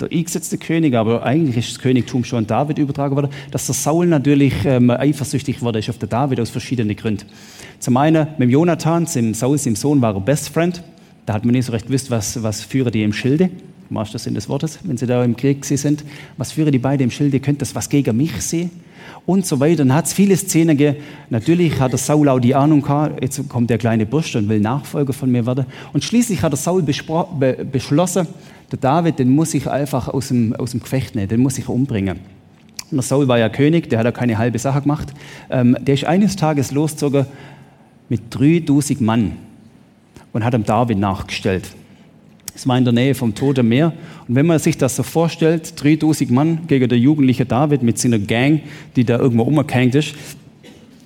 der 0.00 0.10
eingesetzte 0.10 0.56
König, 0.56 0.94
aber 0.94 1.24
eigentlich 1.24 1.58
ist 1.58 1.72
das 1.72 1.78
Königtum 1.78 2.24
schon 2.24 2.38
an 2.38 2.46
David 2.46 2.78
übertragen 2.78 3.14
worden, 3.16 3.28
dass 3.50 3.66
der 3.66 3.74
Saul 3.74 4.06
natürlich 4.06 4.54
ähm, 4.64 4.88
eifersüchtig 4.88 5.60
wurde 5.60 5.80
auf 5.86 5.98
den 5.98 6.08
David 6.08 6.40
aus 6.40 6.48
verschiedenen 6.48 6.96
Gründen. 6.96 7.26
Zum 7.80 7.98
einen 7.98 8.28
mit 8.38 8.48
Jonathan, 8.48 9.04
dem 9.14 9.34
Saul, 9.34 9.58
dem 9.58 9.76
Sohn, 9.76 10.00
war 10.00 10.14
er 10.14 10.20
Best 10.22 10.48
Friend. 10.48 10.82
Da 11.26 11.34
hat 11.34 11.44
man 11.44 11.52
nicht 11.52 11.66
so 11.66 11.72
recht 11.72 11.86
gewusst, 11.86 12.10
was, 12.10 12.42
was 12.42 12.62
führen 12.62 12.90
die 12.90 13.02
im 13.02 13.12
Schilde. 13.12 13.50
Master 13.90 14.18
Sinn 14.18 14.34
des 14.34 14.48
Wortes, 14.48 14.78
wenn 14.84 14.96
sie 14.96 15.06
da 15.06 15.24
im 15.24 15.36
Krieg 15.36 15.64
sind. 15.64 16.04
Was 16.36 16.52
führen 16.52 16.72
die 16.72 16.78
beiden 16.78 17.04
im 17.04 17.10
Schilde? 17.10 17.40
Könnte 17.40 17.60
das 17.60 17.74
was 17.74 17.88
gegen 17.88 18.16
mich 18.16 18.40
sehen? 18.40 18.70
Und 19.26 19.44
so 19.46 19.58
weiter. 19.60 19.78
Dann 19.78 19.94
hat 19.94 20.06
es 20.06 20.12
viele 20.12 20.36
Szenen 20.36 20.76
gegeben. 20.76 21.02
Natürlich 21.28 21.78
hat 21.80 21.92
der 21.92 21.98
Saul 21.98 22.28
auch 22.28 22.38
die 22.38 22.54
Ahnung 22.54 22.82
gehabt, 22.82 23.22
jetzt 23.22 23.48
kommt 23.48 23.68
der 23.68 23.78
kleine 23.78 24.06
Bursch 24.06 24.36
und 24.36 24.48
will 24.48 24.60
Nachfolger 24.60 25.12
von 25.12 25.30
mir 25.30 25.44
werden. 25.44 25.66
Und 25.92 26.04
schließlich 26.04 26.42
hat 26.42 26.52
der 26.52 26.58
Saul 26.58 26.82
be 26.82 27.66
beschlossen, 27.70 28.26
der 28.70 28.78
David, 28.78 29.18
den 29.18 29.30
muss 29.30 29.52
ich 29.54 29.68
einfach 29.68 30.08
aus 30.08 30.28
dem, 30.28 30.54
aus 30.54 30.70
dem 30.70 30.80
Gefecht 30.80 31.16
nehmen, 31.16 31.28
den 31.28 31.40
muss 31.40 31.58
ich 31.58 31.68
umbringen. 31.68 32.20
Und 32.90 32.96
der 32.96 33.02
Saul 33.02 33.26
war 33.28 33.38
ja 33.38 33.48
König, 33.48 33.90
der 33.90 33.98
hat 33.98 34.06
ja 34.06 34.12
keine 34.12 34.38
halbe 34.38 34.58
Sache 34.58 34.82
gemacht. 34.82 35.12
Ähm, 35.48 35.76
der 35.80 35.94
ist 35.94 36.04
eines 36.04 36.36
Tages 36.36 36.70
losgezogen 36.70 37.26
mit 38.08 38.22
3000 38.30 39.00
Mann 39.00 39.32
und 40.32 40.44
hat 40.44 40.54
dem 40.54 40.64
David 40.64 40.98
nachgestellt. 40.98 41.70
Es 42.60 42.68
war 42.68 42.76
in 42.76 42.84
der 42.84 42.92
Nähe 42.92 43.14
vom 43.14 43.34
Toten 43.34 43.66
Meer. 43.66 43.90
Und 44.28 44.34
wenn 44.34 44.44
man 44.44 44.58
sich 44.58 44.76
das 44.76 44.94
so 44.94 45.02
vorstellt, 45.02 45.82
3000 45.82 46.30
Mann 46.30 46.66
gegen 46.66 46.90
den 46.90 47.00
jugendlichen 47.00 47.48
David 47.48 47.82
mit 47.82 47.98
seiner 47.98 48.18
Gang, 48.18 48.60
die 48.96 49.04
da 49.04 49.18
irgendwo 49.18 49.44
umgehängt 49.44 49.94
ist, 49.94 50.14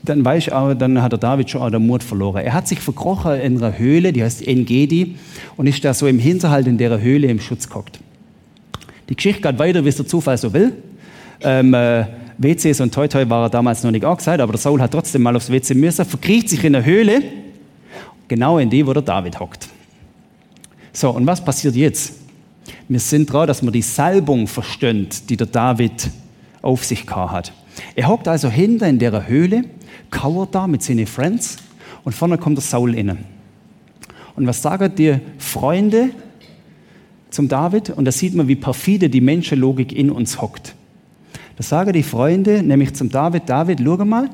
dann 0.03 0.25
weiß 0.25 0.49
ich 0.49 0.53
aber, 0.53 0.75
dann 0.75 1.01
hat 1.01 1.13
der 1.13 1.21
David 1.21 1.49
schon 1.49 1.63
auch 1.63 1.71
den 1.71 1.87
Mut 1.87 2.03
verloren. 2.03 2.45
Er 2.45 2.55
hat 2.55 2.67
sich 2.67 2.81
verkrochen 2.81 3.41
in 3.41 3.63
einer 3.63 3.79
Höhle, 3.79 4.13
die 4.13 4.25
heißt 4.25 4.45
Engedi, 4.49 5.15
und 5.57 5.69
ist 5.69 5.85
da 5.85 5.95
so 5.95 6.09
im 6.09 6.19
Hinterhalt 6.19 6.67
in 6.67 6.77
der 6.77 7.01
Höhle 7.01 7.29
im 7.29 7.39
Schutz 7.39 7.69
gehockt. 7.69 8.01
Die 9.09 9.15
Geschichte 9.15 9.41
geht 9.41 9.57
weiter, 9.61 9.85
wie 9.85 9.91
es 9.91 9.97
der 9.97 10.09
Zufall 10.09 10.37
so 10.37 10.53
will. 10.53 10.73
Ähm, 11.41 11.73
äh, 11.73 12.05
WCs 12.37 12.81
und 12.81 12.93
Toi 12.93 13.07
Toi 13.07 13.31
war 13.31 13.45
er 13.45 13.51
damals 13.51 13.85
noch 13.85 13.93
nicht 13.93 14.05
angesagt, 14.05 14.41
aber 14.41 14.51
der 14.51 14.61
Saul 14.61 14.81
hat 14.81 14.91
trotzdem 14.91 15.23
mal 15.23 15.37
aufs 15.37 15.53
WC 15.53 15.75
müssen, 15.75 16.05
verkriecht 16.05 16.49
sich 16.49 16.65
in 16.65 16.73
der 16.73 16.85
Höhle, 16.85 17.23
genau 18.27 18.59
in 18.59 18.69
die, 18.69 18.85
wo 18.85 18.93
der 18.93 19.03
David 19.03 19.39
hockt. 19.39 19.69
So, 20.97 21.11
und 21.11 21.27
was 21.27 21.45
passiert 21.45 21.75
jetzt? 21.75 22.15
Wir 22.89 23.01
sind 23.01 23.31
dran, 23.31 23.49
dass 23.49 23.63
man 23.63 23.73
die 23.73 23.83
Salbung 23.83 24.47
verstönnt, 24.47 25.29
die 25.29 25.37
der 25.37 25.49
David 25.49 26.09
auf 26.63 26.85
sich 26.85 27.05
hat. 27.11 27.53
Er 27.97 28.07
hockt 28.07 28.29
also 28.29 28.49
hinter 28.49 28.87
in 28.87 29.01
der 29.01 29.27
Höhle, 29.27 29.65
kauert 30.11 30.55
da 30.55 30.69
mit 30.69 30.85
seinen 30.85 31.09
Friends 31.09 31.57
und 32.05 32.15
vorne 32.15 32.39
kommt 32.39 32.59
der 32.59 32.63
Saul 32.63 32.95
innen. 32.95 33.19
Und 34.37 34.47
was 34.47 34.63
sagen 34.63 34.95
die 34.95 35.19
Freunde 35.39 36.11
zum 37.29 37.49
David? 37.49 37.91
Und 37.91 38.05
da 38.05 38.13
sieht 38.13 38.37
man, 38.37 38.47
wie 38.47 38.57
perfide 38.57 39.11
die 39.11 39.21
Menschenlogik 39.21 39.93
in 39.93 40.13
uns 40.13 40.41
hockt. 40.41 40.77
Da 41.57 41.65
sagen 41.65 41.93
die 41.93 42.05
Freunde 42.05 42.63
nämlich 42.63 42.95
zum 42.95 43.11
David, 43.11 43.49
David, 43.49 43.81
schau 43.83 43.97
mal, 44.05 44.31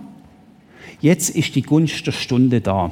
jetzt 1.01 1.31
ist 1.31 1.55
die 1.55 1.63
Gunst 1.63 2.07
der 2.07 2.13
Stunde 2.13 2.61
da. 2.61 2.91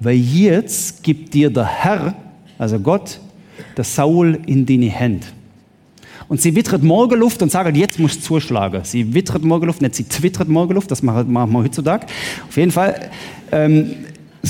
Weil 0.00 0.16
jetzt 0.16 1.02
gibt 1.02 1.34
dir 1.34 1.50
der 1.50 1.66
Herr, 1.66 2.14
also 2.58 2.78
Gott, 2.78 3.20
der 3.76 3.84
Saul 3.84 4.40
in 4.46 4.66
deine 4.66 4.90
Hände. 4.90 5.26
Und 6.28 6.40
sie 6.40 6.54
wittert 6.54 6.82
Morgenluft 6.82 7.40
und 7.42 7.52
sagt, 7.52 7.76
jetzt 7.76 8.00
muss 8.00 8.20
zuschlagen. 8.20 8.80
Sie 8.84 9.14
wittert 9.14 9.44
Morgenluft, 9.44 9.80
nicht 9.80 9.94
sie 9.94 10.04
twittert 10.04 10.48
Morgenluft, 10.48 10.90
das 10.90 11.02
machen 11.02 11.32
wir 11.32 11.52
heutzutage. 11.52 12.06
Auf 12.48 12.56
jeden 12.56 12.72
Fall, 12.72 13.10
ähm, 13.52 13.94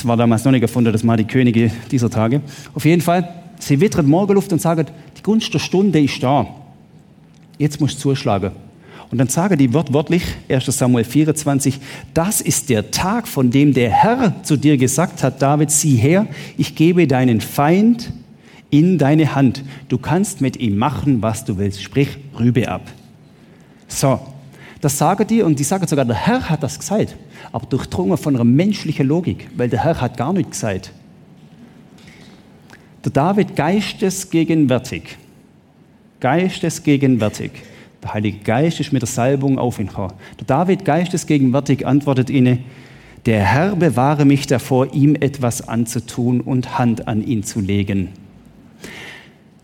war 0.04 0.16
damals 0.16 0.44
noch 0.44 0.52
nicht 0.52 0.60
gefunden, 0.60 0.92
das 0.92 1.02
mal 1.02 1.16
die 1.16 1.24
Könige 1.24 1.70
dieser 1.90 2.10
Tage. 2.10 2.40
Auf 2.74 2.84
jeden 2.84 3.02
Fall, 3.02 3.28
sie 3.58 3.80
wittert 3.80 4.06
Morgenluft 4.06 4.52
und 4.52 4.60
sagt, 4.60 4.92
die 5.18 5.22
Gunst 5.22 5.52
der 5.52 5.58
Stunde 5.58 6.00
ist 6.00 6.22
da. 6.22 6.46
Jetzt 7.58 7.80
muss 7.80 7.98
zuschlagen. 7.98 8.52
Und 9.10 9.18
dann 9.18 9.28
sage 9.28 9.56
die 9.56 9.72
wortwörtlich, 9.72 10.24
1 10.48 10.66
Samuel 10.66 11.04
24, 11.04 11.78
das 12.12 12.40
ist 12.40 12.68
der 12.70 12.90
Tag, 12.90 13.28
von 13.28 13.50
dem 13.50 13.72
der 13.72 13.90
Herr 13.90 14.42
zu 14.42 14.56
dir 14.56 14.76
gesagt 14.76 15.22
hat, 15.22 15.40
David, 15.40 15.70
sieh 15.70 15.96
her, 15.96 16.26
ich 16.56 16.74
gebe 16.74 17.06
deinen 17.06 17.40
Feind 17.40 18.12
in 18.70 18.98
deine 18.98 19.34
Hand. 19.34 19.62
Du 19.88 19.98
kannst 19.98 20.40
mit 20.40 20.56
ihm 20.56 20.76
machen, 20.76 21.22
was 21.22 21.44
du 21.44 21.56
willst. 21.56 21.82
Sprich, 21.82 22.18
Rübe 22.38 22.68
ab. 22.68 22.82
So, 23.86 24.20
das 24.80 24.98
sage 24.98 25.24
die 25.24 25.42
und 25.42 25.58
die 25.58 25.64
sagen 25.64 25.86
sogar, 25.86 26.04
der 26.04 26.16
Herr 26.16 26.50
hat 26.50 26.62
das 26.62 26.78
gesagt, 26.78 27.16
aber 27.52 27.66
durchdrungen 27.66 28.16
von 28.16 28.34
einer 28.34 28.44
menschlichen 28.44 29.06
Logik, 29.06 29.48
weil 29.56 29.68
der 29.68 29.84
Herr 29.84 30.00
hat 30.00 30.16
gar 30.16 30.32
nicht 30.32 30.50
gesagt. 30.50 30.92
Der 33.04 33.12
David 33.12 33.54
geistesgegenwärtig, 33.54 35.16
geistesgegenwärtig, 36.18 37.52
der 38.06 38.14
Heilige 38.14 38.38
Geist 38.38 38.78
ist 38.78 38.92
mit 38.92 39.02
der 39.02 39.08
Salbung 39.08 39.58
auf 39.58 39.80
ihn 39.80 39.88
gekommen. 39.88 40.12
Der 40.38 40.46
David 40.46 40.84
geistesgegenwärtig 40.84 41.84
antwortet 41.86 42.30
ihnen, 42.30 42.60
der 43.26 43.40
Herr 43.40 43.74
bewahre 43.74 44.24
mich 44.24 44.46
davor, 44.46 44.94
ihm 44.94 45.16
etwas 45.16 45.66
anzutun 45.66 46.40
und 46.40 46.78
Hand 46.78 47.08
an 47.08 47.26
ihn 47.26 47.42
zu 47.42 47.58
legen. 47.60 48.10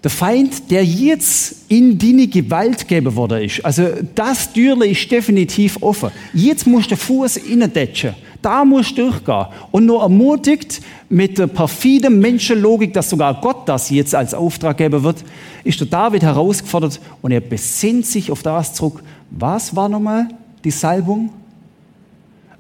Der 0.03 0.11
Feind, 0.11 0.73
der 0.73 0.85
jetzt 0.85 1.71
in 1.71 1.97
deine 1.97 2.27
Gewalt 2.27 2.89
gegeben 2.89 3.15
worden 3.15 3.45
ist. 3.45 3.65
Also 3.65 3.87
das 4.17 4.53
Türle 4.53 4.89
ist 4.89 5.09
definitiv 5.09 5.81
offen. 5.81 6.11
Jetzt 6.35 6.67
musst 6.67 6.91
du 6.91 6.97
Fuß 6.97 7.37
innendetschen. 7.37 8.17
Da 8.43 8.65
musst 8.65 8.99
du 8.99 9.11
durchgehen. 9.11 9.47
Und 9.71 9.87
nur 9.87 10.03
ermutigt 10.03 10.83
mit 11.09 11.39
der 11.39 11.47
perfiden 11.47 12.19
Menschenlogik, 12.19 12.93
dass 12.93 13.09
sogar 13.09 13.41
Gott 13.41 13.69
das 13.69 13.89
jetzt 13.91 14.15
als 14.15 14.35
Auftrag 14.35 14.77
geben 14.77 15.03
wird, 15.03 15.25
ist 15.65 15.81
der 15.81 15.87
David 15.87 16.23
herausgefordert 16.23 17.01
und 17.23 17.31
er 17.31 17.41
besinnt 17.41 18.05
sich 18.07 18.31
auf 18.31 18.43
das 18.43 18.75
zurück. 18.75 19.03
Was 19.31 19.75
war 19.75 19.89
nochmal 19.89 20.29
die 20.65 20.71
Salbung? 20.71 21.31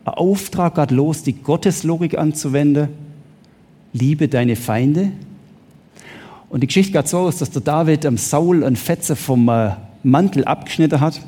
Ein 0.05 0.15
Auftrag 0.15 0.77
geht 0.77 0.91
los, 0.93 1.23
die 1.23 1.35
Gotteslogik 1.35 2.17
anzuwenden. 2.17 2.89
Liebe 3.93 4.29
deine 4.29 4.57
Feinde, 4.57 5.13
und 6.53 6.61
die 6.61 6.67
Geschichte 6.67 6.93
geht 6.93 7.09
so 7.09 7.21
aus, 7.21 7.39
dass 7.39 7.51
der 7.51 7.63
David 7.63 8.05
am 8.05 8.19
Saul 8.19 8.63
ein 8.63 8.77
Fetze 8.77 9.17
vom 9.17 9.49
äh, 9.49 9.71
Mantel 10.03 10.45
abgeschnitten 10.45 11.01
hat. 11.01 11.19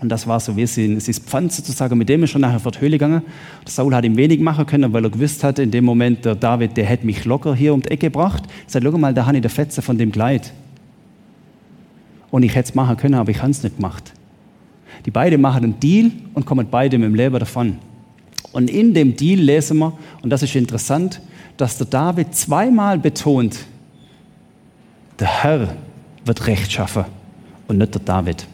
Und 0.00 0.10
das 0.10 0.26
war 0.26 0.38
so 0.38 0.56
wie 0.56 0.66
sein, 0.66 1.00
sein 1.00 1.14
Pfand 1.14 1.52
sozusagen, 1.52 1.98
mit 1.98 2.08
dem 2.08 2.22
er 2.22 2.28
schon 2.28 2.40
nachher 2.40 2.60
vor 2.60 2.70
die 2.70 2.80
Höhle 2.80 2.92
gegangen. 2.92 3.22
Der 3.64 3.70
Saul 3.70 3.94
hat 3.94 4.04
ihm 4.04 4.16
wenig 4.16 4.38
machen 4.38 4.64
können, 4.64 4.92
weil 4.92 5.04
er 5.04 5.10
gewusst 5.10 5.42
hat, 5.42 5.58
in 5.58 5.72
dem 5.72 5.84
Moment, 5.84 6.24
der 6.24 6.36
David, 6.36 6.76
der 6.76 6.84
hätte 6.84 7.04
mich 7.04 7.24
locker 7.24 7.54
hier 7.54 7.74
um 7.74 7.82
die 7.82 7.90
Ecke 7.90 8.06
gebracht. 8.06 8.44
Er 8.66 8.70
sagt, 8.70 8.84
schau 8.84 8.96
mal, 8.96 9.12
da 9.12 9.26
habe 9.26 9.36
ich 9.36 9.42
der 9.42 9.50
Fetze 9.50 9.82
von 9.82 9.98
dem 9.98 10.12
Kleid. 10.12 10.52
Und 12.30 12.44
ich 12.44 12.54
hätte 12.54 12.68
es 12.70 12.74
machen 12.74 12.96
können, 12.96 13.14
aber 13.14 13.30
ich 13.30 13.42
habe 13.42 13.50
es 13.50 13.62
nicht 13.62 13.76
gemacht. 13.76 14.12
Die 15.04 15.10
beiden 15.10 15.40
machen 15.40 15.64
einen 15.64 15.80
Deal 15.80 16.12
und 16.34 16.46
kommen 16.46 16.68
beide 16.70 16.98
mit 16.98 17.06
dem 17.06 17.14
Leben 17.14 17.38
davon. 17.38 17.78
Und 18.52 18.70
in 18.70 18.94
dem 18.94 19.16
Deal 19.16 19.40
lesen 19.40 19.78
wir, 19.78 19.92
und 20.22 20.30
das 20.30 20.42
ist 20.42 20.54
interessant, 20.54 21.20
dass 21.56 21.76
der 21.76 21.86
David 21.86 22.34
zweimal 22.34 22.98
betont, 22.98 23.58
Der 25.18 25.42
Herr 25.42 25.74
wird 26.24 26.46
Recht 26.46 26.70
schaffen 26.70 27.04
und 27.66 27.78
nicht 27.78 27.94
der 27.94 28.02
David. 28.02 28.46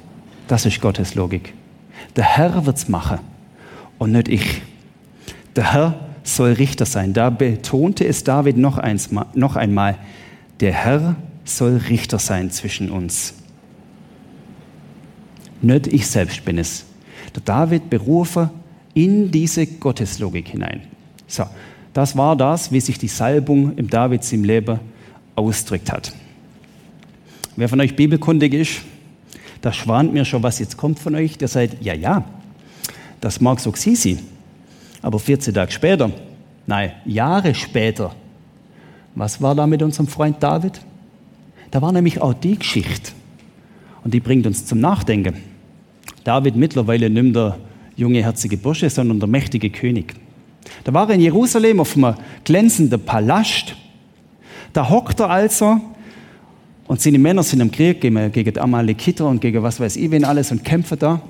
Das 0.49 0.67
ist 0.67 0.81
Gottes 0.81 1.15
Logik. 1.15 1.55
Der 2.17 2.25
Herr 2.25 2.67
wird's 2.67 2.89
machen 2.89 3.19
und 3.99 4.13
nicht 4.13 4.29
ich. 4.29 4.63
Der 5.57 5.73
Herr 5.73 6.01
soll 6.23 6.53
Richter 6.53 6.87
sein. 6.87 7.13
Da 7.13 7.31
betonte 7.31 8.07
es 8.07 8.25
David 8.25 8.57
noch, 8.57 8.79
eins, 8.79 9.11
noch 9.35 9.57
einmal, 9.57 9.97
der 10.61 10.73
Herr 10.73 11.17
soll 11.45 11.77
Richter 11.89 12.19
sein 12.19 12.51
zwischen 12.51 12.91
uns. 12.91 13.35
Nicht 15.63 15.87
ich 15.87 16.07
selbst 16.07 16.45
bin 16.45 16.59
es. 16.59 16.85
Der 17.35 17.43
David 17.43 17.89
berufe 17.91 18.51
in 18.93 19.31
diese 19.31 19.67
Gotteslogik 19.67 20.49
hinein. 20.49 20.83
So, 21.27 21.45
das 21.93 22.17
war 22.17 22.37
das, 22.37 22.71
wie 22.71 22.81
sich 22.81 22.99
die 22.99 23.09
Salbung 23.09 23.77
im 23.77 23.89
Davids 23.89 24.33
im 24.33 24.45
Leben 24.45 24.79
ausdrückt 25.35 25.91
hat. 25.91 26.13
Wer 27.57 27.69
von 27.69 27.81
euch 27.81 27.97
bibelkundig 27.97 28.53
ist, 28.53 28.83
da 29.65 29.73
schwant 29.73 30.13
mir 30.13 30.27
schon, 30.27 30.43
was 30.43 30.59
jetzt 30.59 30.77
kommt 30.77 30.99
von 30.99 31.15
euch. 31.15 31.39
Der 31.39 31.49
sagt, 31.49 31.83
ja, 31.83 31.95
ja, 31.95 32.23
das 33.23 33.41
mag 33.41 33.59
so 33.61 33.73
sein. 33.75 34.19
Aber 35.01 35.19
14 35.19 35.55
Tage 35.55 35.73
später, 35.73 36.11
nein, 36.67 36.93
Jahre 37.07 37.55
später, 37.55 38.15
was 39.15 39.41
war 39.41 39.55
da 39.55 39.67
mit 39.67 39.83
unserem 39.83 40.07
Freund 40.07 40.43
David? 40.43 40.83
Da 41.71 41.81
war 41.81 41.93
nämlich 41.93 42.21
auch 42.21 42.35
die 42.35 42.59
Geschichte. 42.59 43.13
Und 44.05 44.13
die 44.13 44.21
bringt 44.21 44.47
uns 44.47 44.67
zum 44.67 44.81
Nachdenken. 44.81 45.37
David 46.25 46.57
mittlerweile 46.57 47.09
nimmt 47.09 47.35
der 47.35 47.57
junge, 47.97 48.23
herzige 48.23 48.59
Bursche, 48.59 48.91
sondern 48.91 49.19
der 49.19 49.29
mächtige 49.29 49.71
König. 49.71 50.15
Da 50.85 50.93
war 50.93 51.09
er 51.09 51.15
in 51.15 51.23
Jerusalem 51.23 51.81
auf 51.81 51.97
einem 51.97 52.17
glänzenden 52.45 53.01
Palast. 53.01 53.75
Da 54.75 54.91
hockt 54.91 55.21
er 55.21 55.31
also 55.31 55.81
und 56.87 57.01
seine 57.01 57.19
Männer 57.19 57.43
sind 57.43 57.61
im 57.61 57.71
Krieg 57.71 58.01
gegen, 58.01 58.31
gegen 58.33 58.59
Amalekiter 58.59 59.27
und 59.27 59.41
gegen 59.41 59.63
was 59.63 59.81
weiß 59.81 59.97
ich 59.97 60.11
wen 60.11 60.25
alles 60.25 60.51
und 60.51 60.65
kämpfen 60.65 60.99
da. 60.99 61.23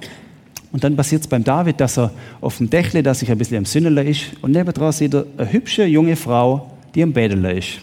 Und 0.73 0.83
dann 0.83 0.97
passiert 0.97 1.23
es 1.23 1.29
beim 1.29 1.45
David, 1.45 1.81
dass 1.81 1.97
er 1.97 2.11
auf 2.41 2.59
dem 2.59 2.69
Dächle, 2.69 3.03
dass 3.03 3.21
sich 3.21 3.31
ein 3.31 3.39
bisschen 3.39 3.59
am 3.59 3.65
Sünneler 3.65 4.05
ist 4.05 4.33
und 4.43 4.51
nebendran 4.51 4.91
sieht 4.91 5.15
er 5.15 5.25
eine 5.37 5.53
hübsche 5.53 5.85
junge 5.85 6.17
Frau, 6.17 6.73
die 6.95 7.03
am 7.03 7.13
Bädeler 7.13 7.55
ist. 7.55 7.79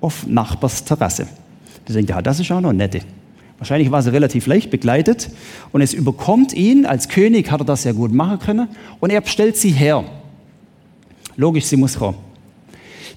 Auf 0.00 0.26
Nachbars 0.26 0.84
Terrasse. 0.84 1.28
Der 1.86 1.94
denkt, 1.94 2.10
ja, 2.10 2.20
das 2.20 2.40
ist 2.40 2.50
auch 2.50 2.60
noch 2.60 2.72
nette. 2.72 3.00
Wahrscheinlich 3.58 3.90
war 3.90 4.02
sie 4.02 4.10
relativ 4.10 4.46
leicht 4.46 4.70
begleitet 4.70 5.30
und 5.70 5.82
es 5.82 5.92
überkommt 5.92 6.54
ihn, 6.54 6.86
als 6.86 7.08
König 7.08 7.50
hat 7.50 7.60
er 7.60 7.66
das 7.66 7.82
sehr 7.82 7.92
gut 7.92 8.10
machen 8.10 8.38
können 8.38 8.68
und 9.00 9.10
er 9.10 9.20
bestellt 9.20 9.56
sie 9.56 9.70
her. 9.70 10.02
Logisch, 11.36 11.66
sie 11.66 11.76
muss 11.76 11.96
kommen. 11.96 12.16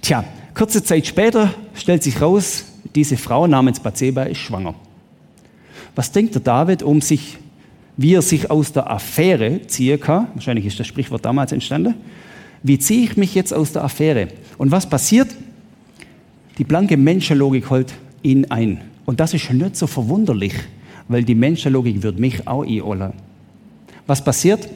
Tja, 0.02 0.24
kurze 0.54 0.84
Zeit 0.84 1.08
später 1.08 1.54
stellt 1.74 2.04
sich 2.04 2.22
raus, 2.22 2.66
diese 2.96 3.18
Frau 3.18 3.48
namens 3.48 3.80
Bathseba 3.80 4.24
ist 4.24 4.40
schwanger. 4.40 4.76
Was 5.96 6.12
denkt 6.12 6.36
der 6.36 6.42
David, 6.42 6.84
um 6.84 7.02
sich, 7.02 7.38
wie 7.98 8.14
er 8.14 8.22
sich 8.22 8.50
aus 8.50 8.72
der 8.74 8.90
Affäre 8.90 9.66
ziehen 9.68 10.00
kann? 10.00 10.28
Wahrscheinlich 10.34 10.66
ist 10.66 10.80
das 10.80 10.88
Sprichwort 10.88 11.24
damals 11.24 11.52
entstanden. 11.52 11.96
Wie 12.64 12.80
ziehe 12.80 13.04
ich 13.04 13.18
mich 13.18 13.36
jetzt 13.36 13.54
aus 13.54 13.74
der 13.74 13.84
Affäre? 13.84 14.30
Und 14.58 14.72
was 14.72 14.90
passiert? 14.90 15.30
Die 16.58 16.64
blanke 16.64 16.98
Menschenlogik 16.98 17.70
holt 17.70 17.94
ihn 18.22 18.50
ein. 18.50 18.82
Und 19.06 19.20
das 19.20 19.34
ist 19.34 19.52
nicht 19.52 19.76
so 19.76 19.88
verwunderlich, 19.88 20.54
weil 21.08 21.24
die 21.24 21.36
Menschenlogik 21.36 22.02
wird 22.04 22.20
mich 22.20 22.48
auch 22.48 22.64
einholen. 22.64 23.14
Was 24.08 24.24
passiert? 24.24 24.70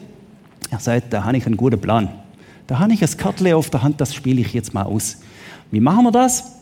Er 0.69 0.79
sagt, 0.79 1.13
da 1.13 1.23
habe 1.23 1.37
ich 1.37 1.45
einen 1.45 1.57
guten 1.57 1.79
Plan. 1.79 2.09
Da 2.67 2.79
habe 2.79 2.93
ich 2.93 3.01
ein 3.01 3.17
Kartle 3.17 3.55
auf 3.55 3.69
der 3.69 3.83
Hand, 3.83 4.01
das 4.01 4.13
spiele 4.13 4.41
ich 4.41 4.53
jetzt 4.53 4.73
mal 4.73 4.83
aus. 4.83 5.17
Wie 5.71 5.79
machen 5.79 6.03
wir 6.03 6.11
das? 6.11 6.56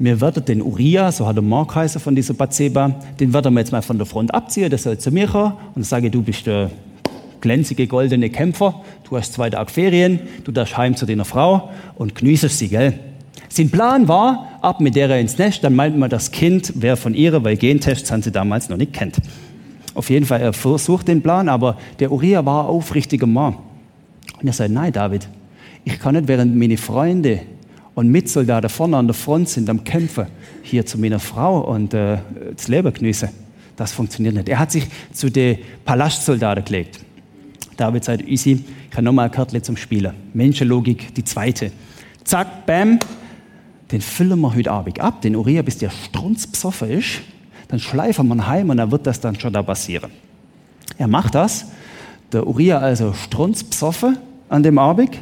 Wir 0.00 0.20
werden 0.20 0.44
den 0.44 0.62
Uriah, 0.62 1.10
so 1.10 1.26
hat 1.26 1.34
der 1.34 1.42
Mark 1.42 1.74
heißen 1.74 2.00
von 2.00 2.14
dieser 2.14 2.32
Bathseba, 2.32 2.94
den 3.18 3.32
werden 3.34 3.52
wir 3.52 3.60
jetzt 3.60 3.72
mal 3.72 3.82
von 3.82 3.98
der 3.98 4.06
Front 4.06 4.32
abziehen, 4.32 4.70
der 4.70 4.78
soll 4.78 4.96
zu 4.96 5.10
mir 5.10 5.26
kommen 5.26 5.54
und 5.74 5.84
sage, 5.84 6.08
du 6.08 6.22
bist 6.22 6.46
der 6.46 6.70
glänzige 7.40 7.88
goldene 7.88 8.30
Kämpfer, 8.30 8.80
du 9.08 9.16
hast 9.16 9.32
zwei 9.32 9.50
Tage 9.50 9.72
Ferien, 9.72 10.20
du 10.44 10.52
darfst 10.52 10.76
heim 10.76 10.94
zu 10.94 11.04
deiner 11.04 11.24
Frau 11.24 11.70
und 11.96 12.14
genießt 12.14 12.48
sie, 12.48 12.68
gell? 12.68 12.94
Sein 13.48 13.70
Plan 13.70 14.06
war, 14.06 14.58
ab 14.60 14.80
mit 14.80 14.94
der 14.94 15.18
ins 15.18 15.36
Nest, 15.36 15.64
dann 15.64 15.74
meint 15.74 15.98
man, 15.98 16.10
das 16.10 16.30
Kind 16.30 16.80
wäre 16.80 16.96
von 16.96 17.14
ihrer, 17.14 17.42
weil 17.42 17.56
Gentests 17.56 18.12
haben 18.12 18.22
sie 18.22 18.30
damals 18.30 18.68
noch 18.68 18.76
nicht 18.76 18.92
kennt. 18.92 19.16
Auf 19.94 20.10
jeden 20.10 20.26
Fall, 20.26 20.40
er 20.40 20.52
versucht 20.52 21.08
den 21.08 21.22
Plan, 21.22 21.48
aber 21.48 21.76
der 21.98 22.12
Uriah 22.12 22.44
war 22.44 22.64
ein 22.64 22.68
aufrichtiger 22.68 23.26
Mann. 23.26 23.56
Und 24.40 24.46
er 24.46 24.52
sagt, 24.52 24.70
nein, 24.70 24.92
David, 24.92 25.28
ich 25.84 25.98
kann 25.98 26.14
nicht, 26.14 26.28
während 26.28 26.54
meine 26.54 26.76
Freunde 26.76 27.40
und 27.98 28.10
Mitsoldaten 28.10 28.70
vorne 28.70 28.96
an 28.96 29.08
der 29.08 29.14
Front 29.14 29.48
sind 29.48 29.68
am 29.68 29.82
Kämpfen, 29.82 30.28
hier 30.62 30.86
zu 30.86 30.98
meiner 30.98 31.18
Frau 31.18 31.62
und 31.68 31.92
äh, 31.94 32.18
das 32.56 32.68
Leben 32.68 32.92
genießen. 32.92 33.28
Das 33.74 33.90
funktioniert 33.90 34.36
nicht. 34.36 34.48
Er 34.48 34.60
hat 34.60 34.70
sich 34.70 34.86
zu 35.12 35.28
den 35.28 35.58
Palastsoldaten 35.84 36.64
gelegt. 36.64 37.00
David 37.76 38.04
sagt, 38.04 38.28
easy, 38.28 38.64
ich 38.88 38.92
habe 38.92 39.02
nochmal 39.02 39.24
ein 39.24 39.32
Kärtchen 39.32 39.64
zum 39.64 39.76
Spielen. 39.76 40.14
Menschenlogik, 40.32 41.12
die 41.12 41.24
zweite. 41.24 41.72
Zack, 42.22 42.66
bam, 42.66 43.00
den 43.90 44.00
füllen 44.00 44.38
wir 44.38 44.54
heute 44.54 44.70
Abend 44.70 45.00
ab, 45.00 45.20
den 45.22 45.34
Uriah, 45.34 45.62
bis 45.62 45.78
der 45.78 45.90
strunzbesoffen 45.90 46.90
ist. 46.90 47.22
Dann 47.66 47.80
schleifen 47.80 48.28
wir 48.28 48.36
ihn 48.36 48.46
heim 48.46 48.70
und 48.70 48.76
dann 48.76 48.92
wird 48.92 49.08
das 49.08 49.18
dann 49.18 49.40
schon 49.40 49.52
da 49.52 49.64
passieren. 49.64 50.12
Er 50.98 51.08
macht 51.08 51.34
das. 51.34 51.66
Der 52.30 52.46
Uriah 52.46 52.78
also 52.78 53.12
strunzbesoffen 53.12 54.18
an 54.48 54.62
dem 54.62 54.78
Abend 54.78 55.18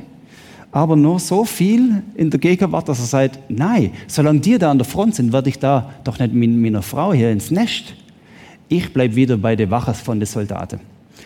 aber 0.76 0.94
nur 0.94 1.18
so 1.18 1.46
viel 1.46 2.02
in 2.16 2.28
der 2.28 2.38
Gegenwart, 2.38 2.86
dass 2.86 2.98
er 2.98 3.06
sagt, 3.06 3.38
nein, 3.48 3.92
solange 4.08 4.40
die 4.40 4.58
da 4.58 4.70
an 4.70 4.76
der 4.76 4.84
Front 4.84 5.14
sind, 5.14 5.32
werde 5.32 5.48
ich 5.48 5.58
da 5.58 5.90
doch 6.04 6.18
nicht 6.18 6.34
mit 6.34 6.50
meiner 6.50 6.82
Frau 6.82 7.14
hier 7.14 7.30
ins 7.30 7.50
Nest. 7.50 7.94
Ich 8.68 8.92
bleibe 8.92 9.16
wieder 9.16 9.38
bei 9.38 9.56
der 9.56 9.70
Wache 9.70 9.94
von 9.94 10.20
den 10.20 10.26
Soldaten. 10.26 10.80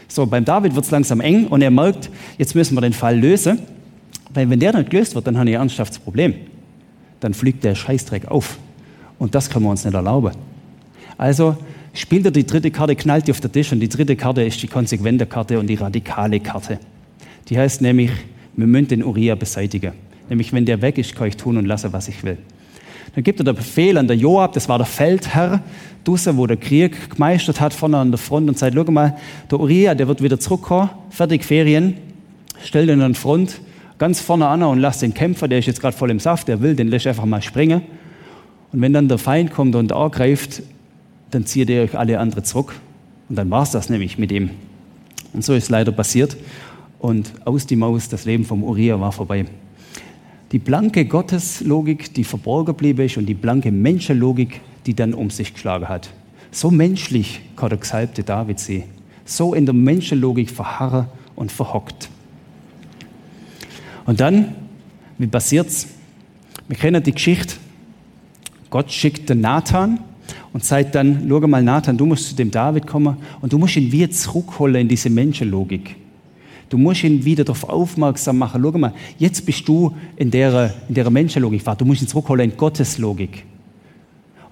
So, 0.07 0.25
beim 0.25 0.45
David 0.45 0.77
wird 0.77 0.85
es 0.85 0.93
langsam 0.93 1.21
eng 1.21 1.49
und 1.49 1.63
er 1.63 1.73
merkt, 1.73 2.11
jetzt 2.39 2.55
müssen 2.55 2.77
wir 2.77 2.81
den 2.81 2.93
Fall 2.93 3.19
lösen, 3.19 3.59
weil 4.33 4.49
wenn 4.49 4.61
der 4.61 4.73
nicht 4.73 4.89
gelöst 4.89 5.17
wird, 5.17 5.27
dann 5.27 5.37
habe 5.37 5.51
ich 5.51 5.57
ein 5.57 5.63
ernsthaftes 5.63 5.99
Problem. 5.99 6.33
Dann 7.19 7.35
fliegt 7.35 7.65
der 7.65 7.75
Scheißdreck 7.75 8.29
auf. 8.29 8.57
Und 9.19 9.35
das 9.35 9.51
können 9.51 9.65
wir 9.65 9.71
uns 9.73 9.85
nicht 9.85 9.95
erlauben. 9.95 10.31
Also 11.19 11.57
spielt 11.93 12.25
er 12.25 12.31
die 12.31 12.47
dritte 12.47 12.71
Karte, 12.71 12.95
knallt 12.95 13.27
die 13.27 13.33
auf 13.33 13.41
den 13.41 13.51
Tisch 13.51 13.73
und 13.73 13.81
die 13.81 13.89
dritte 13.89 14.15
Karte 14.15 14.45
ist 14.45 14.63
die 14.63 14.69
konsequente 14.69 15.27
Karte 15.27 15.59
und 15.59 15.67
die 15.67 15.75
radikale 15.75 16.39
Karte. 16.39 16.79
Die 17.49 17.59
heißt 17.59 17.83
nämlich, 17.83 18.13
wir 18.57 18.67
müssen 18.67 18.89
den 18.89 19.05
Uriah 19.05 19.35
beseitigen. 19.35 19.93
Nämlich, 20.29 20.53
wenn 20.53 20.65
der 20.65 20.81
weg 20.81 20.99
ist, 20.99 21.15
kann 21.15 21.29
ich 21.29 21.37
tun 21.37 21.57
und 21.57 21.67
lassen, 21.67 21.93
was 21.93 22.09
ich 22.09 22.23
will. 22.23 22.39
Dann 23.15 23.25
gibt 23.25 23.41
er 23.41 23.45
den 23.45 23.57
Befehl 23.57 23.99
an 23.99 24.07
der 24.07 24.17
Joab, 24.17 24.53
das 24.53 24.69
war 24.69 24.79
der 24.79 24.87
Feldherr, 24.87 25.63
Dusse, 26.05 26.37
wo 26.37 26.47
der 26.47 26.57
Krieg 26.57 27.11
gemeistert 27.11 27.61
hat, 27.61 27.75
vorne 27.75 27.99
an 27.99 28.11
der 28.11 28.19
Front 28.19 28.49
und 28.49 28.57
sagt, 28.57 28.75
schau 28.75 28.91
mal, 28.91 29.17
der 29.51 29.59
Uriah, 29.59 29.95
der 29.95 30.07
wird 30.07 30.23
wieder 30.23 30.39
zurückkommen, 30.39 30.91
fertig 31.11 31.45
Ferien, 31.45 31.97
stell 32.63 32.87
den 32.87 33.01
an 33.03 33.13
die 33.13 33.19
Front, 33.19 33.61
ganz 33.99 34.21
vorne 34.21 34.47
an 34.47 34.63
und 34.63 34.79
lass 34.79 35.01
den 35.01 35.13
Kämpfer, 35.13 35.49
der 35.49 35.59
ist 35.59 35.67
jetzt 35.67 35.81
gerade 35.81 35.97
voll 35.97 36.11
im 36.11 36.21
Saft, 36.21 36.47
der 36.47 36.63
will, 36.63 36.77
den 36.77 36.89
lässt 36.89 37.07
einfach 37.07 37.25
mal 37.25 37.43
springen. 37.43 37.83
Und 38.73 38.81
wenn 38.81 38.93
dann 38.93 39.09
der 39.09 39.19
Feind 39.19 39.51
kommt 39.51 39.75
und 39.75 39.93
angreift, 39.93 40.63
dann 41.33 41.45
zieht 41.45 41.69
ihr 41.69 41.83
euch 41.83 41.99
alle 41.99 42.19
andere 42.21 42.45
zurück. 42.45 42.75
Und 43.29 43.37
dann 43.37 43.51
war 43.51 43.65
es 43.65 43.73
das 43.73 43.91
nämlich 43.91 44.17
mit 44.17 44.31
ihm. 44.31 44.51
Und 45.33 45.45
so 45.45 45.55
ist 45.55 45.69
leider 45.69 45.91
passiert 45.91 46.37
und 47.01 47.33
aus 47.45 47.67
die 47.67 47.77
Maus, 47.77 48.09
das 48.09 48.25
Leben 48.25 48.45
vom 48.45 48.63
Uriah 48.63 49.01
war 49.01 49.13
vorbei. 49.13 49.47
Die 50.53 50.59
blanke 50.59 51.05
Gotteslogik, 51.05 52.13
die 52.15 52.25
verborgen 52.25 52.75
blieb 52.75 52.99
ist 52.99 53.17
und 53.17 53.27
die 53.27 53.35
blanke 53.35 53.73
Menschenlogik, 53.73 54.61
die 54.87 54.95
dann 54.95 55.15
um 55.15 55.31
sich 55.31 55.55
geschlagen 55.55 55.89
hat. 55.89 56.11
So 56.51 56.71
menschlich 56.71 57.41
kann 57.57 57.69
der 57.69 57.79
gesalbte 57.79 58.23
David 58.23 58.59
sehen. 58.59 58.85
So 59.25 59.55
in 59.55 59.65
der 59.65 59.75
Menschenlogik 59.75 60.51
verharren 60.51 61.07
und 61.37 61.53
verhockt. 61.53 62.09
Und 64.07 64.21
dann, 64.21 64.57
wie 65.19 65.29
passiert's? 65.29 65.87
Wir 66.67 66.77
kennen 66.77 67.03
die 67.03 67.13
Geschichte. 67.13 67.55
Gott 68.71 68.91
schickt 68.91 69.29
den 69.31 69.41
Nathan 69.41 70.01
und 70.53 70.65
sagt 70.65 70.97
dann, 70.97 71.27
schau 71.29 71.41
mal 71.47 71.63
Nathan, 71.63 71.97
du 71.97 72.07
musst 72.07 72.29
zu 72.29 72.35
dem 72.35 72.51
David 72.51 72.87
kommen 72.87 73.17
und 73.41 73.53
du 73.53 73.59
musst 73.59 73.77
ihn 73.77 73.91
wieder 73.93 74.11
zurückholen 74.11 74.83
in 74.83 74.89
diese 74.89 75.11
Menschenlogik. 75.11 75.97
Du 76.71 76.79
musst 76.79 77.03
ihn 77.03 77.25
wieder 77.25 77.45
darauf 77.45 77.69
aufmerksam 77.69 78.39
machen. 78.39 78.63
Schau 78.63 78.79
mal, 78.79 78.95
jetzt 79.19 79.45
bist 79.45 79.67
du 79.69 79.93
in 80.17 80.31
der, 80.31 80.73
in 80.89 80.95
der 80.95 81.11
Menschenlogik. 81.11 81.63
Du 81.77 81.85
musst 81.85 82.01
ihn 82.01 82.09
zurückholen 82.09 82.51
in 82.51 82.57
Gottes 82.57 82.97
Logik. 82.97 83.45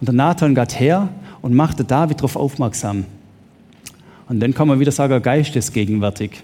Und 0.01 0.09
der 0.09 0.15
Nathan 0.15 0.55
geht 0.55 0.79
her 0.79 1.09
und 1.41 1.55
macht 1.55 1.89
David 1.89 2.19
darauf 2.19 2.35
aufmerksam. 2.35 3.05
Und 4.29 4.41
dann 4.41 4.53
kann 4.53 4.67
man 4.67 4.81
wieder 4.81 4.91
sagen, 4.91 5.23
geistesgegenwärtig 5.23 6.43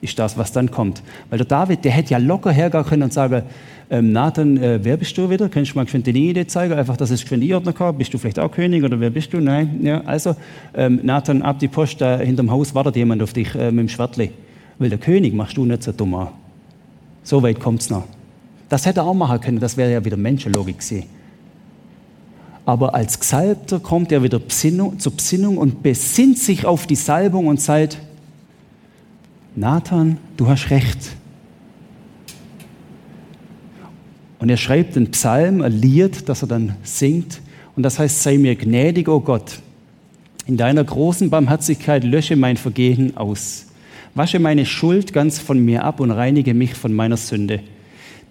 ist 0.00 0.18
das, 0.18 0.36
was 0.36 0.50
dann 0.50 0.70
kommt. 0.70 1.00
Weil 1.30 1.38
der 1.38 1.46
David, 1.46 1.84
der 1.84 1.92
hätte 1.92 2.10
ja 2.10 2.18
locker 2.18 2.50
hergehen 2.50 2.84
können 2.84 3.04
und 3.04 3.12
sagen, 3.12 3.42
ähm, 3.90 4.12
Nathan, 4.12 4.56
äh, 4.56 4.80
wer 4.82 4.96
bist 4.96 5.16
du 5.16 5.30
wieder? 5.30 5.48
Könntest 5.48 5.76
du 5.76 5.78
mal 5.78 5.84
die 5.86 6.30
Idee 6.30 6.46
zeigen? 6.46 6.74
Einfach, 6.74 6.96
dass 6.96 7.10
es 7.10 7.22
geschwind 7.22 7.44
einordnen 7.44 7.74
kann. 7.74 7.96
Bist 7.96 8.12
du 8.12 8.18
vielleicht 8.18 8.40
auch 8.40 8.50
König 8.50 8.82
oder 8.82 8.98
wer 8.98 9.10
bist 9.10 9.32
du? 9.32 9.40
Nein. 9.40 9.78
Ja, 9.82 10.00
also, 10.04 10.34
ähm, 10.74 11.00
Nathan, 11.04 11.40
ab 11.40 11.60
die 11.60 11.68
Post, 11.68 12.00
da 12.00 12.18
hinterm 12.18 12.50
Haus 12.50 12.74
wartet 12.74 12.96
jemand 12.96 13.22
auf 13.22 13.32
dich 13.32 13.54
äh, 13.54 13.70
mit 13.70 13.80
dem 13.80 13.88
Schwertli. 13.88 14.30
Weil 14.78 14.88
der 14.90 14.98
König 14.98 15.34
machst 15.34 15.56
du 15.56 15.64
nicht 15.64 15.82
so 15.82 15.92
dumm 15.92 16.28
So 17.22 17.42
weit 17.42 17.60
kommt 17.60 17.82
es 17.82 17.90
noch. 17.90 18.04
Das 18.68 18.86
hätte 18.86 19.00
er 19.00 19.06
auch 19.06 19.14
machen 19.14 19.40
können, 19.40 19.60
das 19.60 19.76
wäre 19.76 19.92
ja 19.92 20.04
wieder 20.04 20.16
Menschenlogik 20.16 20.78
gewesen. 20.78 21.04
aber 22.66 22.94
als 22.94 23.20
Gesalbter 23.20 23.78
kommt 23.78 24.10
er 24.10 24.22
wieder 24.22 24.38
Besinnung, 24.38 24.98
zur 24.98 25.12
Besinnung 25.12 25.58
und 25.58 25.82
besinnt 25.82 26.38
sich 26.38 26.64
auf 26.64 26.86
die 26.86 26.96
Salbung 26.96 27.46
und 27.46 27.60
sagt, 27.60 27.98
Nathan, 29.54 30.18
du 30.36 30.48
hast 30.48 30.70
recht. 30.70 30.98
Und 34.38 34.48
er 34.50 34.56
schreibt 34.56 34.96
einen 34.96 35.10
Psalm, 35.10 35.62
ein 35.62 35.72
Lied, 35.72 36.28
das 36.28 36.42
er 36.42 36.48
dann 36.48 36.74
singt. 36.82 37.40
Und 37.76 37.82
das 37.82 37.98
heißt, 37.98 38.22
sei 38.22 38.38
mir 38.38 38.56
gnädig, 38.56 39.08
o 39.08 39.16
oh 39.16 39.20
Gott. 39.20 39.60
In 40.46 40.56
deiner 40.56 40.84
großen 40.84 41.30
Barmherzigkeit 41.30 42.04
lösche 42.04 42.36
mein 42.36 42.56
Vergehen 42.56 43.16
aus. 43.16 43.66
Wasche 44.14 44.38
meine 44.38 44.64
Schuld 44.64 45.12
ganz 45.12 45.38
von 45.38 45.64
mir 45.64 45.84
ab 45.84 46.00
und 46.00 46.10
reinige 46.10 46.54
mich 46.54 46.74
von 46.74 46.92
meiner 46.92 47.16
Sünde. 47.16 47.60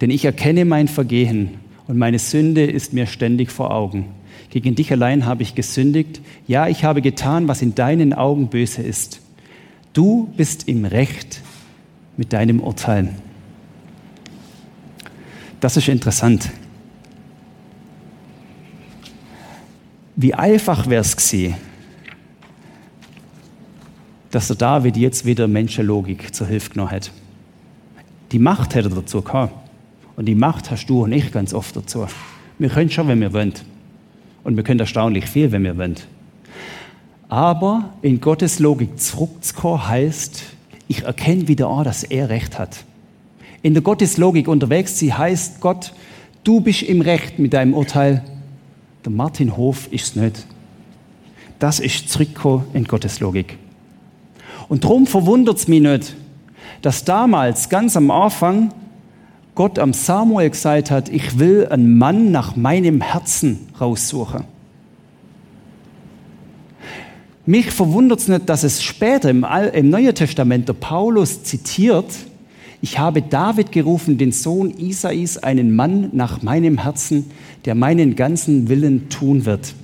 Denn 0.00 0.10
ich 0.10 0.24
erkenne 0.24 0.64
mein 0.64 0.88
Vergehen 0.88 1.50
und 1.86 1.98
meine 1.98 2.18
Sünde 2.18 2.64
ist 2.64 2.92
mir 2.92 3.06
ständig 3.06 3.50
vor 3.50 3.70
Augen. 3.70 4.06
Gegen 4.50 4.74
dich 4.74 4.90
allein 4.92 5.26
habe 5.26 5.42
ich 5.42 5.54
gesündigt. 5.54 6.20
Ja, 6.46 6.68
ich 6.68 6.84
habe 6.84 7.02
getan, 7.02 7.48
was 7.48 7.60
in 7.60 7.74
deinen 7.74 8.12
Augen 8.12 8.48
böse 8.48 8.82
ist. 8.82 9.20
Du 9.92 10.32
bist 10.36 10.68
im 10.68 10.84
Recht 10.84 11.42
mit 12.16 12.32
deinem 12.32 12.60
Urteil. 12.60 13.10
Das 15.60 15.76
ist 15.76 15.88
interessant. 15.88 16.50
Wie 20.16 20.34
einfach 20.34 20.88
wäre 20.88 21.00
es 21.00 21.16
gewesen, 21.16 21.54
dass 24.34 24.48
der 24.48 24.56
David 24.56 24.96
jetzt 24.96 25.24
wieder 25.24 25.46
Menschenlogik 25.46 26.34
zur 26.34 26.48
Hilfe 26.48 26.70
genommen 26.70 26.90
hat. 26.90 27.12
Die 28.32 28.40
Macht 28.40 28.74
hätte 28.74 28.88
er 28.88 28.96
dazu 28.96 29.22
gehabt. 29.22 29.54
Und 30.16 30.26
die 30.26 30.34
Macht 30.34 30.72
hast 30.72 30.86
du 30.86 31.04
und 31.04 31.12
ich 31.12 31.30
ganz 31.30 31.54
oft 31.54 31.76
dazu. 31.76 32.06
Wir 32.58 32.68
können 32.68 32.90
schon, 32.90 33.06
wenn 33.06 33.20
wir 33.20 33.32
wollen. 33.32 33.52
Und 34.42 34.56
wir 34.56 34.64
können 34.64 34.80
erstaunlich 34.80 35.26
viel, 35.26 35.52
wenn 35.52 35.62
wir 35.62 35.78
wollen. 35.78 35.94
Aber 37.28 37.90
in 38.02 38.20
Gottes 38.20 38.58
Logik 38.58 38.98
zurückzukommen 38.98 39.86
heißt, 39.86 40.42
ich 40.88 41.04
erkenne 41.04 41.46
wieder 41.46 41.68
an, 41.68 41.84
dass 41.84 42.02
er 42.02 42.28
Recht 42.28 42.58
hat. 42.58 42.84
In 43.62 43.72
der 43.72 43.84
Gotteslogik 43.84 44.48
unterwegs 44.48 44.98
sie 44.98 45.14
heißt 45.14 45.60
Gott, 45.60 45.94
du 46.42 46.60
bist 46.60 46.82
im 46.82 47.00
Recht 47.02 47.38
mit 47.38 47.52
deinem 47.52 47.72
Urteil. 47.72 48.24
Der 49.04 49.12
Martin 49.12 49.56
Hof 49.56 49.86
ist 49.92 50.08
es 50.08 50.16
nicht. 50.16 50.46
Das 51.60 51.78
ist 51.78 52.08
zurückgekommen 52.08 52.64
in 52.74 52.84
Gottes 52.84 53.20
Logik. 53.20 53.58
Und 54.68 54.84
darum 54.84 55.06
verwundert 55.06 55.58
es 55.58 55.68
mich 55.68 55.80
nicht, 55.80 56.16
dass 56.82 57.04
damals 57.04 57.68
ganz 57.68 57.96
am 57.96 58.10
Anfang 58.10 58.72
Gott 59.54 59.78
am 59.78 59.92
Samuel 59.92 60.50
gesagt 60.50 60.90
hat, 60.90 61.08
ich 61.08 61.38
will 61.38 61.66
einen 61.68 61.96
Mann 61.96 62.32
nach 62.32 62.56
meinem 62.56 63.00
Herzen 63.00 63.68
raussuchen. 63.80 64.44
Mich 67.46 67.70
verwundert 67.70 68.20
es 68.20 68.28
nicht, 68.28 68.48
dass 68.48 68.64
es 68.64 68.82
später 68.82 69.30
im, 69.30 69.46
im 69.72 69.90
Neuen 69.90 70.14
Testament 70.14 70.68
der 70.68 70.72
Paulus 70.72 71.42
zitiert, 71.44 72.06
ich 72.84 72.98
habe 72.98 73.22
David 73.22 73.72
gerufen, 73.72 74.18
den 74.18 74.30
Sohn 74.30 74.70
Isais, 74.76 75.38
einen 75.38 75.74
Mann 75.74 76.10
nach 76.12 76.42
meinem 76.42 76.76
Herzen, 76.76 77.30
der 77.64 77.74
meinen 77.74 78.14
ganzen 78.14 78.68
Willen 78.68 79.08
tun 79.08 79.46
wird. 79.46 79.74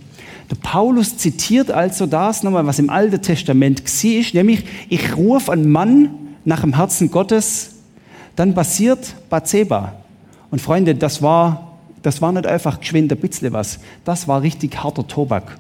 Der 0.51 0.57
Paulus 0.57 1.17
zitiert 1.17 1.71
also 1.71 2.07
das 2.07 2.43
nochmal, 2.43 2.67
was 2.67 2.79
im 2.79 2.91
Alten 2.91 3.23
Testament 3.23 3.85
war, 3.85 4.35
nämlich 4.35 4.65
ich 4.89 5.17
rufe 5.17 5.53
einen 5.53 5.71
Mann 5.71 6.11
nach 6.45 6.63
dem 6.63 6.75
Herzen 6.75 7.11
Gottes, 7.11 7.77
dann 8.35 8.55
passiert 8.55 9.15
Bathseba. 9.29 9.95
Und 10.51 10.61
Freunde, 10.61 10.95
das 10.97 11.23
war, 11.23 11.79
das 12.03 12.21
war 12.21 12.33
nicht 12.33 12.47
einfach 12.47 12.81
geschwind 12.81 13.13
ein 13.13 13.19
bisschen 13.19 13.53
was, 13.53 13.79
das 14.05 14.27
war 14.27 14.43
richtig 14.43 14.83
harter 14.83 15.07
Tobak. 15.07 15.57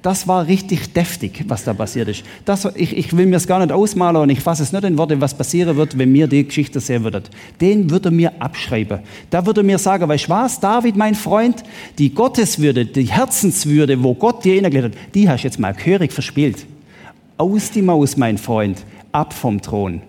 Das 0.00 0.28
war 0.28 0.46
richtig 0.46 0.92
deftig, 0.92 1.44
was 1.48 1.64
da 1.64 1.74
passiert 1.74 2.08
ist. 2.08 2.22
Das, 2.44 2.64
ich, 2.76 2.96
ich 2.96 3.16
will 3.16 3.26
mir 3.26 3.36
es 3.36 3.48
gar 3.48 3.58
nicht 3.58 3.72
ausmalen 3.72 4.16
und 4.16 4.30
ich 4.30 4.40
fasse 4.40 4.62
es 4.62 4.72
nicht 4.72 4.84
in 4.84 4.96
Worte, 4.96 5.20
was 5.20 5.36
passieren 5.36 5.76
wird, 5.76 5.98
wenn 5.98 6.12
mir 6.12 6.28
die 6.28 6.46
Geschichte 6.46 6.78
sehen 6.78 7.02
würdet. 7.02 7.30
Den 7.60 7.90
würde 7.90 8.12
mir 8.12 8.40
abschreiben. 8.40 9.00
Da 9.28 9.44
würde 9.44 9.64
mir 9.64 9.78
sagen, 9.78 10.08
weißt 10.08 10.26
du 10.26 10.30
was, 10.30 10.60
David, 10.60 10.96
mein 10.96 11.16
Freund, 11.16 11.64
die 11.98 12.14
Gotteswürde, 12.14 12.86
die 12.86 13.06
Herzenswürde, 13.06 14.00
wo 14.00 14.14
Gott 14.14 14.44
dir 14.44 14.56
innergelegt 14.56 14.94
hat, 14.94 15.14
die 15.14 15.28
hast 15.28 15.42
du 15.42 15.48
jetzt 15.48 15.58
mal 15.58 15.74
gehörig 15.74 16.12
verspielt. 16.12 16.64
Aus 17.36 17.72
die 17.72 17.82
Maus, 17.82 18.16
mein 18.16 18.38
Freund, 18.38 18.84
ab 19.10 19.32
vom 19.32 19.60
Thron. 19.60 20.02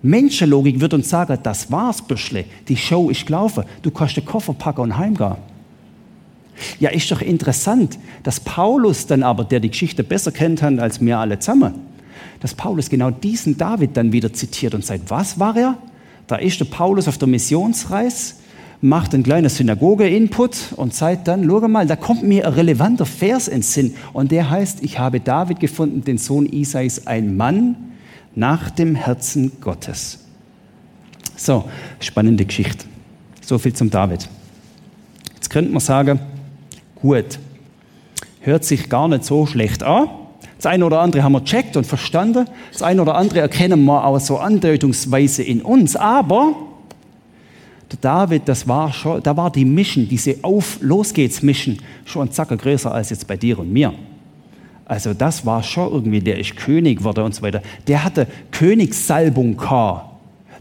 Menschenlogik 0.00 0.80
wird 0.80 0.94
uns 0.94 1.10
sagen, 1.10 1.38
das 1.42 1.70
war's, 1.70 2.00
Büschle. 2.00 2.46
Die 2.66 2.76
Show 2.76 3.10
ist 3.10 3.26
gelaufen. 3.26 3.64
Du 3.82 3.90
kannst 3.90 4.16
den 4.16 4.24
Koffer 4.24 4.54
packen 4.54 4.80
und 4.82 4.96
heimgehen. 4.96 5.36
Ja, 6.80 6.90
ist 6.90 7.10
doch 7.10 7.20
interessant, 7.20 7.98
dass 8.22 8.40
Paulus 8.40 9.06
dann 9.06 9.22
aber, 9.22 9.44
der 9.44 9.60
die 9.60 9.70
Geschichte 9.70 10.04
besser 10.04 10.32
kennt 10.32 10.62
als 10.62 11.00
wir 11.00 11.18
alle 11.18 11.38
zusammen, 11.38 11.74
dass 12.40 12.54
Paulus 12.54 12.88
genau 12.88 13.10
diesen 13.10 13.56
David 13.56 13.96
dann 13.96 14.12
wieder 14.12 14.32
zitiert 14.32 14.74
und 14.74 14.84
sagt, 14.84 15.10
was 15.10 15.38
war 15.38 15.56
er? 15.56 15.78
Da 16.26 16.36
ist 16.36 16.60
der 16.60 16.66
Paulus 16.66 17.08
auf 17.08 17.18
der 17.18 17.28
Missionsreise, 17.28 18.34
macht 18.80 19.14
einen 19.14 19.22
kleinen 19.22 19.48
Synagoge-Input 19.48 20.74
und 20.76 20.94
sagt 20.94 21.26
dann, 21.26 21.44
schau 21.44 21.66
mal, 21.66 21.86
da 21.86 21.96
kommt 21.96 22.22
mir 22.22 22.46
ein 22.46 22.52
relevanter 22.52 23.06
Vers 23.06 23.48
ins 23.48 23.74
Sinn 23.74 23.94
und 24.12 24.30
der 24.30 24.50
heißt, 24.50 24.82
ich 24.82 24.98
habe 24.98 25.20
David 25.20 25.58
gefunden, 25.58 26.04
den 26.04 26.18
Sohn 26.18 26.46
Isais, 26.46 27.06
ein 27.06 27.36
Mann 27.36 27.76
nach 28.34 28.70
dem 28.70 28.94
Herzen 28.94 29.52
Gottes. 29.60 30.20
So, 31.34 31.64
spannende 32.00 32.44
Geschichte. 32.44 32.84
So 33.40 33.58
viel 33.58 33.72
zum 33.72 33.90
David. 33.90 34.28
Jetzt 35.34 35.50
könnte 35.50 35.72
man 35.72 35.80
sagen, 35.80 36.20
gut. 37.00 37.38
Hört 38.40 38.64
sich 38.64 38.88
gar 38.88 39.08
nicht 39.08 39.24
so 39.24 39.46
schlecht 39.46 39.82
an. 39.82 40.08
Das 40.56 40.66
eine 40.66 40.84
oder 40.84 41.00
andere 41.00 41.22
haben 41.22 41.32
wir 41.32 41.44
checkt 41.44 41.76
und 41.76 41.86
verstanden. 41.86 42.46
Das 42.72 42.82
eine 42.82 43.02
oder 43.02 43.14
andere 43.14 43.40
erkennen 43.40 43.84
wir 43.84 44.04
auch 44.04 44.18
so 44.18 44.38
andeutungsweise 44.38 45.42
in 45.42 45.62
uns. 45.62 45.94
Aber 45.94 46.54
der 47.90 47.98
David, 48.00 48.48
das 48.48 48.66
war 48.66 48.92
schon, 48.92 49.22
da 49.22 49.36
war 49.36 49.50
die 49.50 49.64
Mission, 49.64 50.08
diese 50.08 50.36
Auf, 50.42 50.78
los 50.80 51.14
geht's 51.14 51.42
Mission, 51.42 51.78
schon 52.04 52.28
ein 52.28 52.32
Zacker 52.32 52.56
größer 52.56 52.92
als 52.92 53.10
jetzt 53.10 53.26
bei 53.26 53.36
dir 53.36 53.58
und 53.58 53.72
mir. 53.72 53.94
Also 54.84 55.14
das 55.14 55.44
war 55.46 55.62
schon 55.62 55.92
irgendwie, 55.92 56.20
der 56.20 56.38
ist 56.38 56.56
König 56.56 57.04
wurde 57.04 57.22
und 57.22 57.34
so 57.34 57.42
weiter. 57.42 57.62
Der 57.86 58.02
hatte 58.04 58.26
Königssalbung 58.50 59.56
gehabt. 59.56 60.06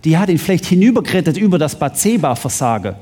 Die 0.04 0.18
hat 0.18 0.30
ihn 0.30 0.38
vielleicht 0.38 0.66
hinübergerettet 0.66 1.38
über 1.38 1.58
das 1.58 1.78
Bathseba-Versagen 1.78 2.96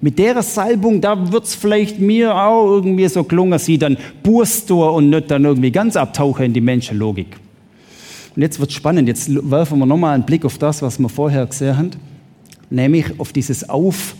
mit 0.00 0.18
der 0.18 0.42
Salbung, 0.42 1.00
da 1.00 1.30
wird 1.30 1.44
es 1.44 1.54
vielleicht 1.54 1.98
mir 1.98 2.34
auch 2.34 2.66
irgendwie 2.66 3.06
so 3.08 3.22
gelungen, 3.22 3.58
sie 3.58 3.76
dann 3.76 3.98
Burstor 4.22 4.94
und 4.94 5.10
nicht 5.10 5.30
dann 5.30 5.44
irgendwie 5.44 5.70
ganz 5.70 5.96
abtauchen 5.96 6.46
in 6.46 6.52
die 6.52 6.60
Menschenlogik. 6.60 7.36
Und 8.34 8.42
jetzt 8.42 8.58
wird 8.58 8.72
spannend, 8.72 9.08
jetzt 9.08 9.28
werfen 9.50 9.78
wir 9.78 9.86
nochmal 9.86 10.14
einen 10.14 10.24
Blick 10.24 10.44
auf 10.44 10.56
das, 10.56 10.80
was 10.80 10.98
wir 10.98 11.08
vorher 11.08 11.44
gesehen 11.46 11.76
haben, 11.76 11.90
nämlich 12.70 13.06
auf 13.18 13.32
dieses 13.32 13.68
Auf, 13.68 14.14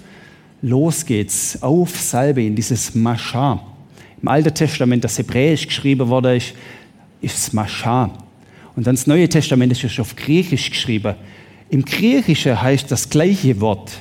los 0.61 1.07
geht's, 1.07 1.63
auf 1.63 1.99
Salbe, 1.99 2.45
in 2.45 2.55
dieses 2.55 2.95
Mascha. 2.95 3.61
Im 4.21 4.29
Alten 4.29 4.53
Testament, 4.53 5.03
das 5.03 5.17
Hebräisch 5.17 5.67
geschrieben 5.67 6.09
wurde, 6.09 6.37
ist, 6.37 6.53
ist 7.23 7.55
Mascha. 7.55 8.11
Und 8.77 8.87
dann 8.87 8.97
das 8.97 9.07
Neue 9.07 9.29
Testament 9.29 9.73
ist 9.73 9.99
auf 9.99 10.15
Griechisch 10.15 10.71
geschrieben. 10.71 11.15
Im 11.71 11.85
Griechischen 11.85 12.61
heißt 12.61 12.91
das 12.91 13.09
gleiche 13.09 13.61
Wort 13.61 13.93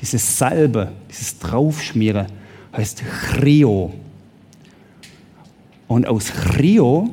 dieses 0.00 0.38
Salbe, 0.38 0.92
dieses 1.08 1.38
Draufschmieren 1.38 2.26
heißt 2.76 3.02
Chrio. 3.04 3.92
Und 5.88 6.06
aus 6.06 6.26
Chrio 6.26 7.10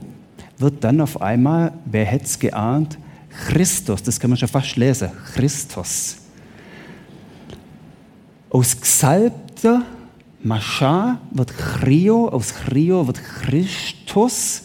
wird 0.58 0.84
dann 0.84 1.02
auf 1.02 1.22
einmal, 1.22 1.74
wer 1.86 2.06
hätte 2.06 2.26
es 2.26 2.40
geahnt, 2.40 2.98
Christus, 3.48 4.02
das 4.04 4.20
kann 4.20 4.30
man 4.30 4.38
schon 4.38 4.50
fast 4.50 4.76
lesen, 4.76 5.10
Christus. 5.34 6.18
Aus 8.50 8.80
gesalbter 8.80 9.84
Mascha 10.44 11.20
wird 11.32 11.56
Chrio, 11.58 12.30
aus 12.30 12.54
Chrio 12.54 13.06
wird 13.06 13.22
Christus. 13.24 14.64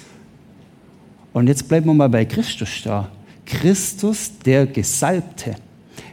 Und 1.32 1.48
jetzt 1.48 1.66
bleiben 1.68 1.86
wir 1.86 1.94
mal 1.94 2.08
bei 2.08 2.24
Christus 2.24 2.82
da. 2.84 3.08
Christus, 3.44 4.30
der 4.44 4.66
Gesalbte. 4.66 5.56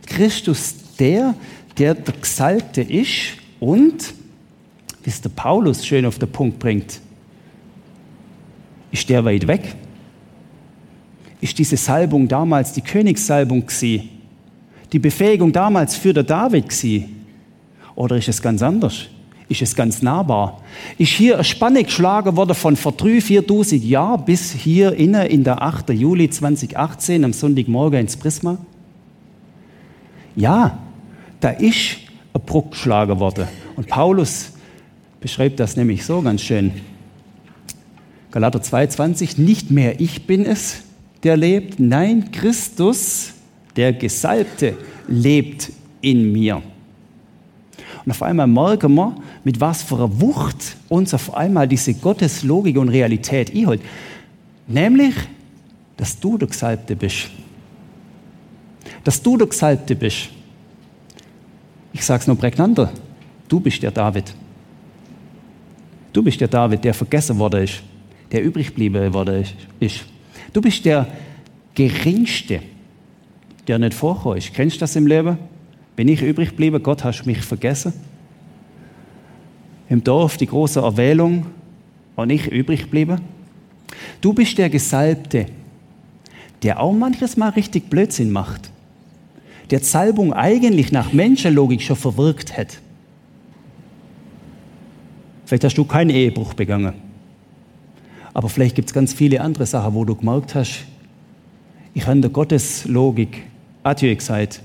Christus, 0.05 0.75
der, 0.97 1.35
der 1.79 1.95
der 1.95 2.13
Gesalbte 2.13 2.81
ist 2.81 3.37
und, 3.59 4.13
wie 5.03 5.09
es 5.09 5.21
der 5.21 5.29
Paulus 5.29 5.85
schön 5.85 6.05
auf 6.05 6.19
den 6.19 6.31
Punkt 6.31 6.59
bringt, 6.59 6.99
ist 8.91 9.09
der 9.09 9.23
weit 9.23 9.47
weg? 9.47 9.75
Ist 11.41 11.57
diese 11.57 11.77
Salbung 11.77 12.27
damals 12.27 12.73
die 12.73 12.81
Königssalbung 12.81 13.65
gewesen? 13.65 14.09
Die 14.91 14.99
Befähigung 14.99 15.53
damals 15.53 15.95
für 15.95 16.13
der 16.13 16.23
David 16.23 16.67
gewesen? 16.67 17.25
Oder 17.95 18.17
ist 18.17 18.27
es 18.27 18.41
ganz 18.41 18.61
anders? 18.61 19.05
Ist 19.47 19.61
es 19.61 19.75
ganz 19.75 20.01
nahbar? 20.01 20.61
Ist 20.97 21.11
hier 21.11 21.35
eine 21.35 21.43
Spanne 21.43 21.83
geschlagen 21.83 22.35
worden 22.35 22.55
von 22.55 22.75
vor 22.75 22.91
3.000, 22.93 23.47
4.000 23.47 23.83
Jahren 23.83 24.25
bis 24.25 24.51
hier 24.51 24.93
inne 24.93 25.27
in 25.27 25.43
der 25.43 25.61
8. 25.61 25.89
Juli 25.91 26.29
2018 26.29 27.23
am 27.23 27.33
Sonntagmorgen 27.33 28.01
ins 28.01 28.17
Prisma? 28.17 28.57
Ja, 30.35 30.77
da 31.39 31.49
ist 31.49 31.97
ein 32.33 32.41
Bruch 32.41 32.71
geschlagen 32.71 33.19
worden. 33.19 33.47
Und 33.75 33.87
Paulus 33.87 34.51
beschreibt 35.19 35.59
das 35.59 35.75
nämlich 35.75 36.05
so 36.05 36.21
ganz 36.21 36.41
schön. 36.41 36.71
Galater 38.31 38.59
2,20, 38.59 39.41
nicht 39.41 39.71
mehr 39.71 39.99
ich 39.99 40.27
bin 40.27 40.45
es, 40.45 40.83
der 41.23 41.35
lebt, 41.35 41.79
nein, 41.79 42.31
Christus, 42.31 43.33
der 43.75 43.93
Gesalbte, 43.93 44.77
lebt 45.07 45.71
in 46.01 46.31
mir. 46.31 46.61
Und 48.05 48.11
auf 48.11 48.21
einmal 48.21 48.47
merken 48.47 48.93
wir, 48.95 49.15
mit 49.43 49.59
was 49.59 49.83
für 49.83 49.95
einer 49.95 50.21
Wucht 50.21 50.77
uns 50.89 51.13
auf 51.13 51.33
einmal 51.33 51.67
diese 51.67 51.93
Gotteslogik 51.93 52.77
und 52.77 52.89
Realität 52.89 53.53
einholt. 53.53 53.81
Nämlich, 54.67 55.15
dass 55.97 56.19
du 56.19 56.37
der 56.37 56.47
Gesalbte 56.47 56.95
bist. 56.95 57.29
Dass 59.03 59.21
du 59.21 59.37
der 59.37 59.47
Gesalbte 59.47 59.95
bist. 59.95 60.29
Ich 61.93 62.05
sage 62.05 62.21
es 62.21 62.27
noch 62.27 62.37
prägnanter. 62.37 62.91
Du 63.47 63.59
bist 63.59 63.81
der 63.81 63.91
David. 63.91 64.33
Du 66.13 66.23
bist 66.23 66.39
der 66.41 66.47
David, 66.47 66.83
der 66.83 66.93
vergessen 66.93 67.37
worden 67.39 67.63
ist, 67.63 67.81
der 68.31 68.43
übrig 68.43 68.67
geblieben 68.67 69.13
worden 69.13 69.45
ist. 69.79 70.05
Du 70.53 70.61
bist 70.61 70.83
der 70.85 71.07
Geringste, 71.75 72.61
der 73.67 73.79
nicht 73.79 73.93
vorkommt. 73.93 74.53
Kennst 74.53 74.77
du 74.77 74.79
das 74.81 74.95
im 74.95 75.07
Leben? 75.07 75.37
Bin 75.95 76.07
ich 76.07 76.21
übrig 76.21 76.49
geblieben? 76.49 76.81
Gott, 76.81 77.03
hast 77.03 77.25
mich 77.25 77.41
vergessen? 77.41 77.93
Im 79.89 80.03
Dorf 80.03 80.37
die 80.37 80.47
große 80.47 80.79
Erwählung 80.79 81.47
und 82.15 82.29
ich 82.29 82.47
übrig 82.47 82.83
geblieben? 82.83 83.21
Du 84.21 84.33
bist 84.33 84.57
der 84.57 84.69
Gesalbte, 84.69 85.47
der 86.63 86.79
auch 86.79 86.93
manches 86.93 87.37
Mal 87.37 87.49
richtig 87.49 87.89
Blödsinn 87.89 88.31
macht, 88.31 88.69
der 89.69 89.79
Salbung 89.79 90.33
eigentlich 90.33 90.91
nach 90.91 91.13
Menschenlogik 91.13 91.81
schon 91.81 91.95
verwirkt 91.95 92.57
hat. 92.57 92.79
Vielleicht 95.45 95.63
hast 95.63 95.75
du 95.75 95.85
keinen 95.85 96.09
Ehebruch 96.09 96.53
begangen. 96.53 96.93
Aber 98.33 98.49
vielleicht 98.49 98.75
gibt 98.75 98.89
es 98.89 98.93
ganz 98.93 99.13
viele 99.13 99.41
andere 99.41 99.65
Sachen, 99.65 99.93
wo 99.93 100.05
du 100.05 100.15
gemerkt 100.15 100.55
hast, 100.55 100.85
ich 101.93 102.05
habe 102.05 102.19
der 102.21 102.29
Gotteslogik 102.29 103.43
Adieu 103.83 104.15
gesagt 104.15 104.61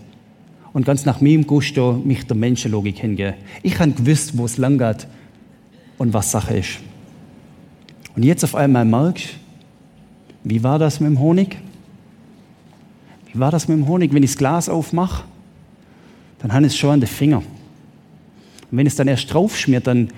und 0.72 0.84
ganz 0.84 1.04
nach 1.04 1.20
meinem 1.20 1.46
Gusto 1.46 2.00
mich 2.04 2.26
der 2.26 2.36
Menschenlogik 2.36 2.98
hingehen. 2.98 3.34
Ich 3.62 3.78
habe 3.78 3.92
gewusst, 3.92 4.36
wo 4.36 4.44
es 4.44 4.58
lang 4.58 4.78
geht 4.78 5.06
und 5.96 6.12
was 6.12 6.30
Sache 6.30 6.58
ist. 6.58 6.80
Und 8.14 8.22
jetzt 8.22 8.44
auf 8.44 8.54
einmal 8.54 8.84
merkst 8.84 9.36
wie 10.44 10.62
war 10.62 10.78
das 10.78 11.00
mit 11.00 11.08
dem 11.08 11.18
Honig? 11.18 11.56
Wie 13.34 13.40
war 13.40 13.50
das 13.50 13.68
mit 13.68 13.76
dem 13.76 13.86
Honig? 13.86 14.14
Wenn 14.14 14.22
ich 14.22 14.30
das 14.30 14.38
Glas 14.38 14.68
aufmache, 14.68 15.24
dann 16.38 16.52
habe 16.52 16.66
ich 16.66 16.72
es 16.72 16.78
schon 16.78 16.90
an 16.90 17.00
den 17.00 17.08
Finger. 17.08 17.38
Und 17.38 18.78
wenn 18.78 18.86
es 18.86 18.96
dann 18.96 19.08
erst 19.08 19.32
draufschmiert, 19.32 19.86
dann 19.86 20.08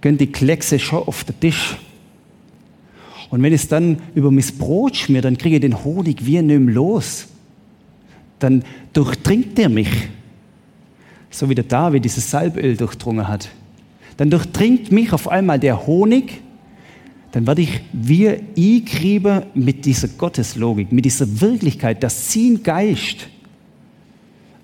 gehen 0.00 0.16
die 0.16 0.32
Kleckse 0.32 0.78
schon 0.78 1.02
auf 1.02 1.24
den 1.24 1.38
Tisch. 1.38 1.76
Und 3.30 3.42
wenn 3.42 3.52
es 3.52 3.68
dann 3.68 3.98
über 4.14 4.30
mein 4.30 4.44
Brot 4.58 4.96
schmiert, 4.96 5.26
dann 5.26 5.36
kriege 5.36 5.56
ich 5.56 5.60
den 5.60 5.84
Honig 5.84 6.24
wie 6.24 6.40
nicht 6.40 6.60
mehr 6.60 6.74
los 6.74 7.28
dann 8.44 8.62
durchdringt 8.92 9.58
er 9.58 9.68
mich. 9.68 9.88
So 11.30 11.48
wie 11.48 11.54
der 11.54 11.64
David 11.64 12.04
dieses 12.04 12.30
Salböl 12.30 12.76
durchdrungen 12.76 13.26
hat. 13.26 13.48
Dann 14.16 14.30
durchdringt 14.30 14.92
mich 14.92 15.12
auf 15.12 15.28
einmal 15.28 15.58
der 15.58 15.86
Honig. 15.86 16.42
Dann 17.34 17.48
werde 17.48 17.62
ich 17.62 17.80
wie 17.92 18.28
eingrieben 18.28 19.42
mit 19.54 19.84
dieser 19.84 20.06
Gotteslogik, 20.06 20.92
mit 20.92 21.04
dieser 21.04 21.40
Wirklichkeit, 21.40 22.00
dass 22.00 22.32
sein 22.32 22.62
Geist 22.62 23.26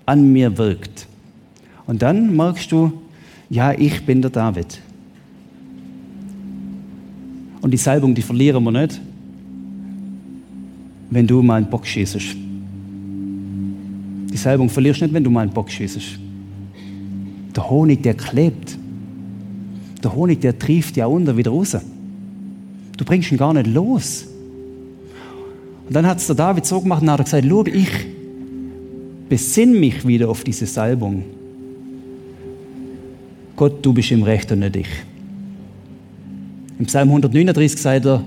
an 0.05 0.31
mir 0.31 0.57
wirkt. 0.57 1.05
Und 1.85 2.01
dann 2.01 2.33
merkst 2.33 2.71
du, 2.71 2.93
ja, 3.49 3.73
ich 3.73 4.05
bin 4.05 4.21
der 4.21 4.31
David. 4.31 4.79
Und 7.59 7.71
die 7.71 7.77
Salbung, 7.77 8.15
die 8.15 8.21
verlieren 8.21 8.63
wir 8.63 8.71
nicht, 8.71 9.01
wenn 11.09 11.27
du 11.27 11.43
mal 11.43 11.55
einen 11.55 11.69
Bock 11.69 11.85
schießt. 11.85 12.37
Die 14.31 14.37
Salbung 14.37 14.69
verlierst 14.69 15.01
du 15.01 15.05
nicht, 15.05 15.13
wenn 15.13 15.25
du 15.25 15.29
mal 15.29 15.41
einen 15.41 15.51
Bock 15.51 15.69
schießt. 15.69 15.99
Der 17.53 17.69
Honig, 17.69 18.01
der 18.01 18.13
klebt. 18.13 18.77
Der 20.01 20.15
Honig, 20.15 20.39
der 20.39 20.57
trieft 20.57 20.95
ja 20.95 21.07
unter 21.07 21.35
wieder 21.35 21.51
raus. 21.51 21.75
Du 22.97 23.05
bringst 23.05 23.31
ihn 23.31 23.37
gar 23.37 23.53
nicht 23.53 23.67
los. 23.67 24.27
Und 25.87 25.95
dann 25.95 26.05
hat 26.05 26.19
es 26.19 26.27
der 26.27 26.35
David 26.35 26.65
so 26.65 26.79
gemacht 26.79 27.01
und 27.01 27.11
hat 27.11 27.23
gesagt, 27.23 27.45
schau, 27.47 27.65
ich 27.65 27.89
besinn 29.27 29.79
mich 29.79 30.05
wieder 30.05 30.29
auf 30.29 30.43
diese 30.43 30.65
Salbung. 30.65 31.23
Gott, 33.55 33.85
du 33.85 33.93
bist 33.93 34.11
im 34.11 34.23
Recht 34.23 34.51
und 34.51 34.59
nicht 34.59 34.75
ich. 34.75 34.87
Im 36.79 36.85
Psalm 36.85 37.09
139 37.09 37.79
sagt 37.79 38.05
er, 38.05 38.23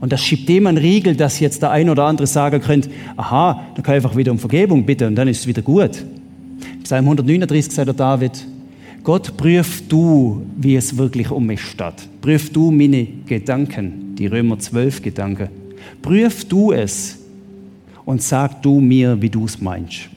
und 0.00 0.12
das 0.12 0.20
schiebt 0.20 0.48
dem 0.48 0.66
einen 0.66 0.76
Riegel, 0.76 1.16
dass 1.16 1.40
jetzt 1.40 1.62
der 1.62 1.70
ein 1.70 1.88
oder 1.88 2.04
andere 2.04 2.26
sagen 2.26 2.60
könnte, 2.60 2.90
aha, 3.16 3.64
dann 3.74 3.82
kann 3.82 3.94
ich 3.94 4.04
einfach 4.04 4.16
wieder 4.16 4.32
um 4.32 4.38
Vergebung 4.38 4.84
bitten 4.84 5.08
und 5.08 5.14
dann 5.14 5.28
ist 5.28 5.40
es 5.40 5.46
wieder 5.46 5.62
gut. 5.62 6.04
Psalm 6.82 7.04
139 7.06 7.72
sagt 7.72 7.86
der 7.86 7.94
David, 7.94 8.46
Gott, 9.04 9.36
prüf 9.36 9.86
du, 9.86 10.46
wie 10.56 10.76
es 10.76 10.96
wirklich 10.96 11.30
um 11.30 11.44
mich 11.44 11.60
steht. 11.60 12.08
Prüf 12.22 12.50
du 12.50 12.70
meine 12.70 13.06
Gedanken, 13.26 14.14
die 14.16 14.26
Römer 14.26 14.58
12 14.58 15.02
Gedanken. 15.02 15.48
Prüf 16.00 16.46
du 16.46 16.72
es 16.72 17.18
und 18.06 18.22
sag 18.22 18.62
du 18.62 18.80
mir, 18.80 19.20
wie 19.20 19.28
du 19.28 19.44
es 19.44 19.60
meinst. 19.60 20.08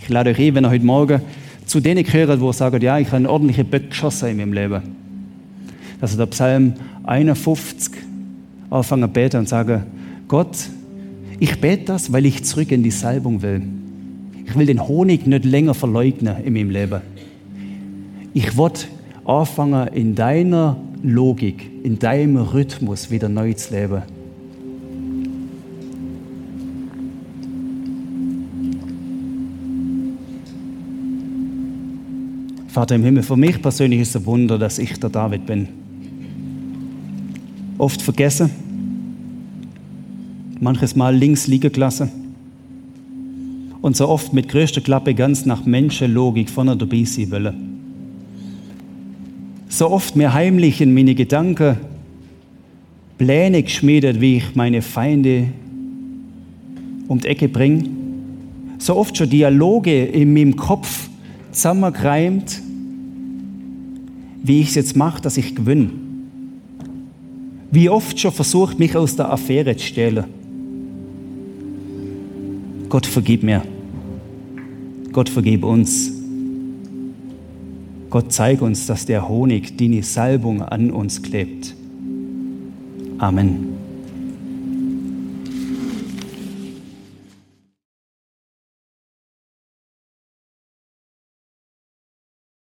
Ich 0.00 0.08
lade 0.08 0.30
euch 0.30 0.38
ein, 0.38 0.54
wenn 0.54 0.64
ihr 0.64 0.70
heute 0.70 0.86
Morgen 0.86 1.20
zu 1.66 1.80
denen 1.80 2.04
gehört, 2.04 2.40
wo 2.40 2.52
sagen, 2.52 2.80
ja, 2.80 2.96
ich 2.96 3.08
habe 3.08 3.16
einen 3.16 3.26
ordentlichen 3.26 3.66
Böck 3.66 3.90
geschossen 3.90 4.28
in 4.28 4.36
meinem 4.36 4.52
Leben. 4.52 4.82
Das 6.00 6.12
ist 6.12 6.20
der 6.20 6.26
Psalm 6.26 6.74
51, 7.02 7.92
anfangen 8.70 9.12
beten 9.12 9.38
und 9.38 9.48
sagen, 9.48 9.82
Gott, 10.28 10.56
ich 11.40 11.60
bete 11.60 11.86
das, 11.86 12.12
weil 12.12 12.24
ich 12.24 12.44
zurück 12.44 12.70
in 12.70 12.84
die 12.84 12.92
Salbung 12.92 13.42
will. 13.42 13.62
Ich 14.46 14.54
will 14.54 14.66
den 14.66 14.86
Honig 14.86 15.26
nicht 15.26 15.44
länger 15.44 15.74
verleugnen 15.74 16.36
in 16.44 16.52
meinem 16.52 16.70
Leben. 16.70 17.00
Ich 18.36 18.54
will 18.58 18.70
anfangen, 19.24 19.88
in 19.94 20.14
deiner 20.14 20.76
Logik, 21.02 21.70
in 21.82 21.98
deinem 21.98 22.36
Rhythmus 22.36 23.10
wieder 23.10 23.30
neu 23.30 23.54
zu 23.54 23.72
leben. 23.72 24.02
Vater 32.68 32.96
im 32.96 33.04
Himmel, 33.04 33.22
für 33.22 33.38
mich 33.38 33.62
persönlich 33.62 34.00
ist 34.00 34.10
es 34.10 34.16
ein 34.16 34.26
Wunder, 34.26 34.58
dass 34.58 34.78
ich 34.78 35.00
der 35.00 35.08
David 35.08 35.46
bin 35.46 35.68
oft 37.78 38.02
vergessen, 38.02 38.50
manches 40.60 40.94
Mal 40.94 41.16
links 41.16 41.46
liegen 41.46 41.72
gelassen 41.72 42.10
und 43.80 43.96
so 43.96 44.06
oft 44.06 44.34
mit 44.34 44.50
größter 44.50 44.82
Klappe 44.82 45.14
ganz 45.14 45.46
nach 45.46 45.64
Menschenlogik 45.64 46.50
vorne 46.50 46.76
dabei 46.76 47.04
sein 47.04 47.30
wollen. 47.30 47.65
So 49.76 49.90
oft 49.90 50.16
mir 50.16 50.32
heimlich 50.32 50.80
in 50.80 50.94
meine 50.94 51.14
Gedanken 51.14 51.76
Pläne 53.18 53.62
geschmiedet, 53.62 54.22
wie 54.22 54.38
ich 54.38 54.54
meine 54.54 54.80
Feinde 54.80 55.48
um 57.08 57.20
die 57.20 57.28
Ecke 57.28 57.46
bringe. 57.46 57.84
So 58.78 58.96
oft 58.96 59.18
schon 59.18 59.28
Dialoge 59.28 60.06
in 60.06 60.32
meinem 60.32 60.56
Kopf 60.56 61.10
zusammengereimt, 61.52 62.62
wie 64.42 64.62
ich 64.62 64.68
es 64.68 64.76
jetzt 64.76 64.96
mache, 64.96 65.20
dass 65.20 65.36
ich 65.36 65.54
gewinne 65.54 65.90
wie 67.70 67.90
oft 67.90 68.18
schon 68.18 68.32
versucht, 68.32 68.78
mich 68.78 68.96
aus 68.96 69.16
der 69.16 69.30
Affäre 69.30 69.76
zu 69.76 69.84
stehlen. 69.84 70.24
Gott 72.88 73.04
vergib 73.04 73.42
mir. 73.42 73.62
Gott 75.12 75.28
vergib 75.28 75.62
uns. 75.62 76.15
Gott 78.10 78.32
zeig 78.32 78.62
uns, 78.62 78.86
dass 78.86 79.06
der 79.06 79.28
Honig, 79.28 79.76
die 79.76 80.02
Salbung 80.02 80.62
an 80.62 80.90
uns 80.90 81.22
klebt. 81.22 81.74
Amen. 83.18 83.75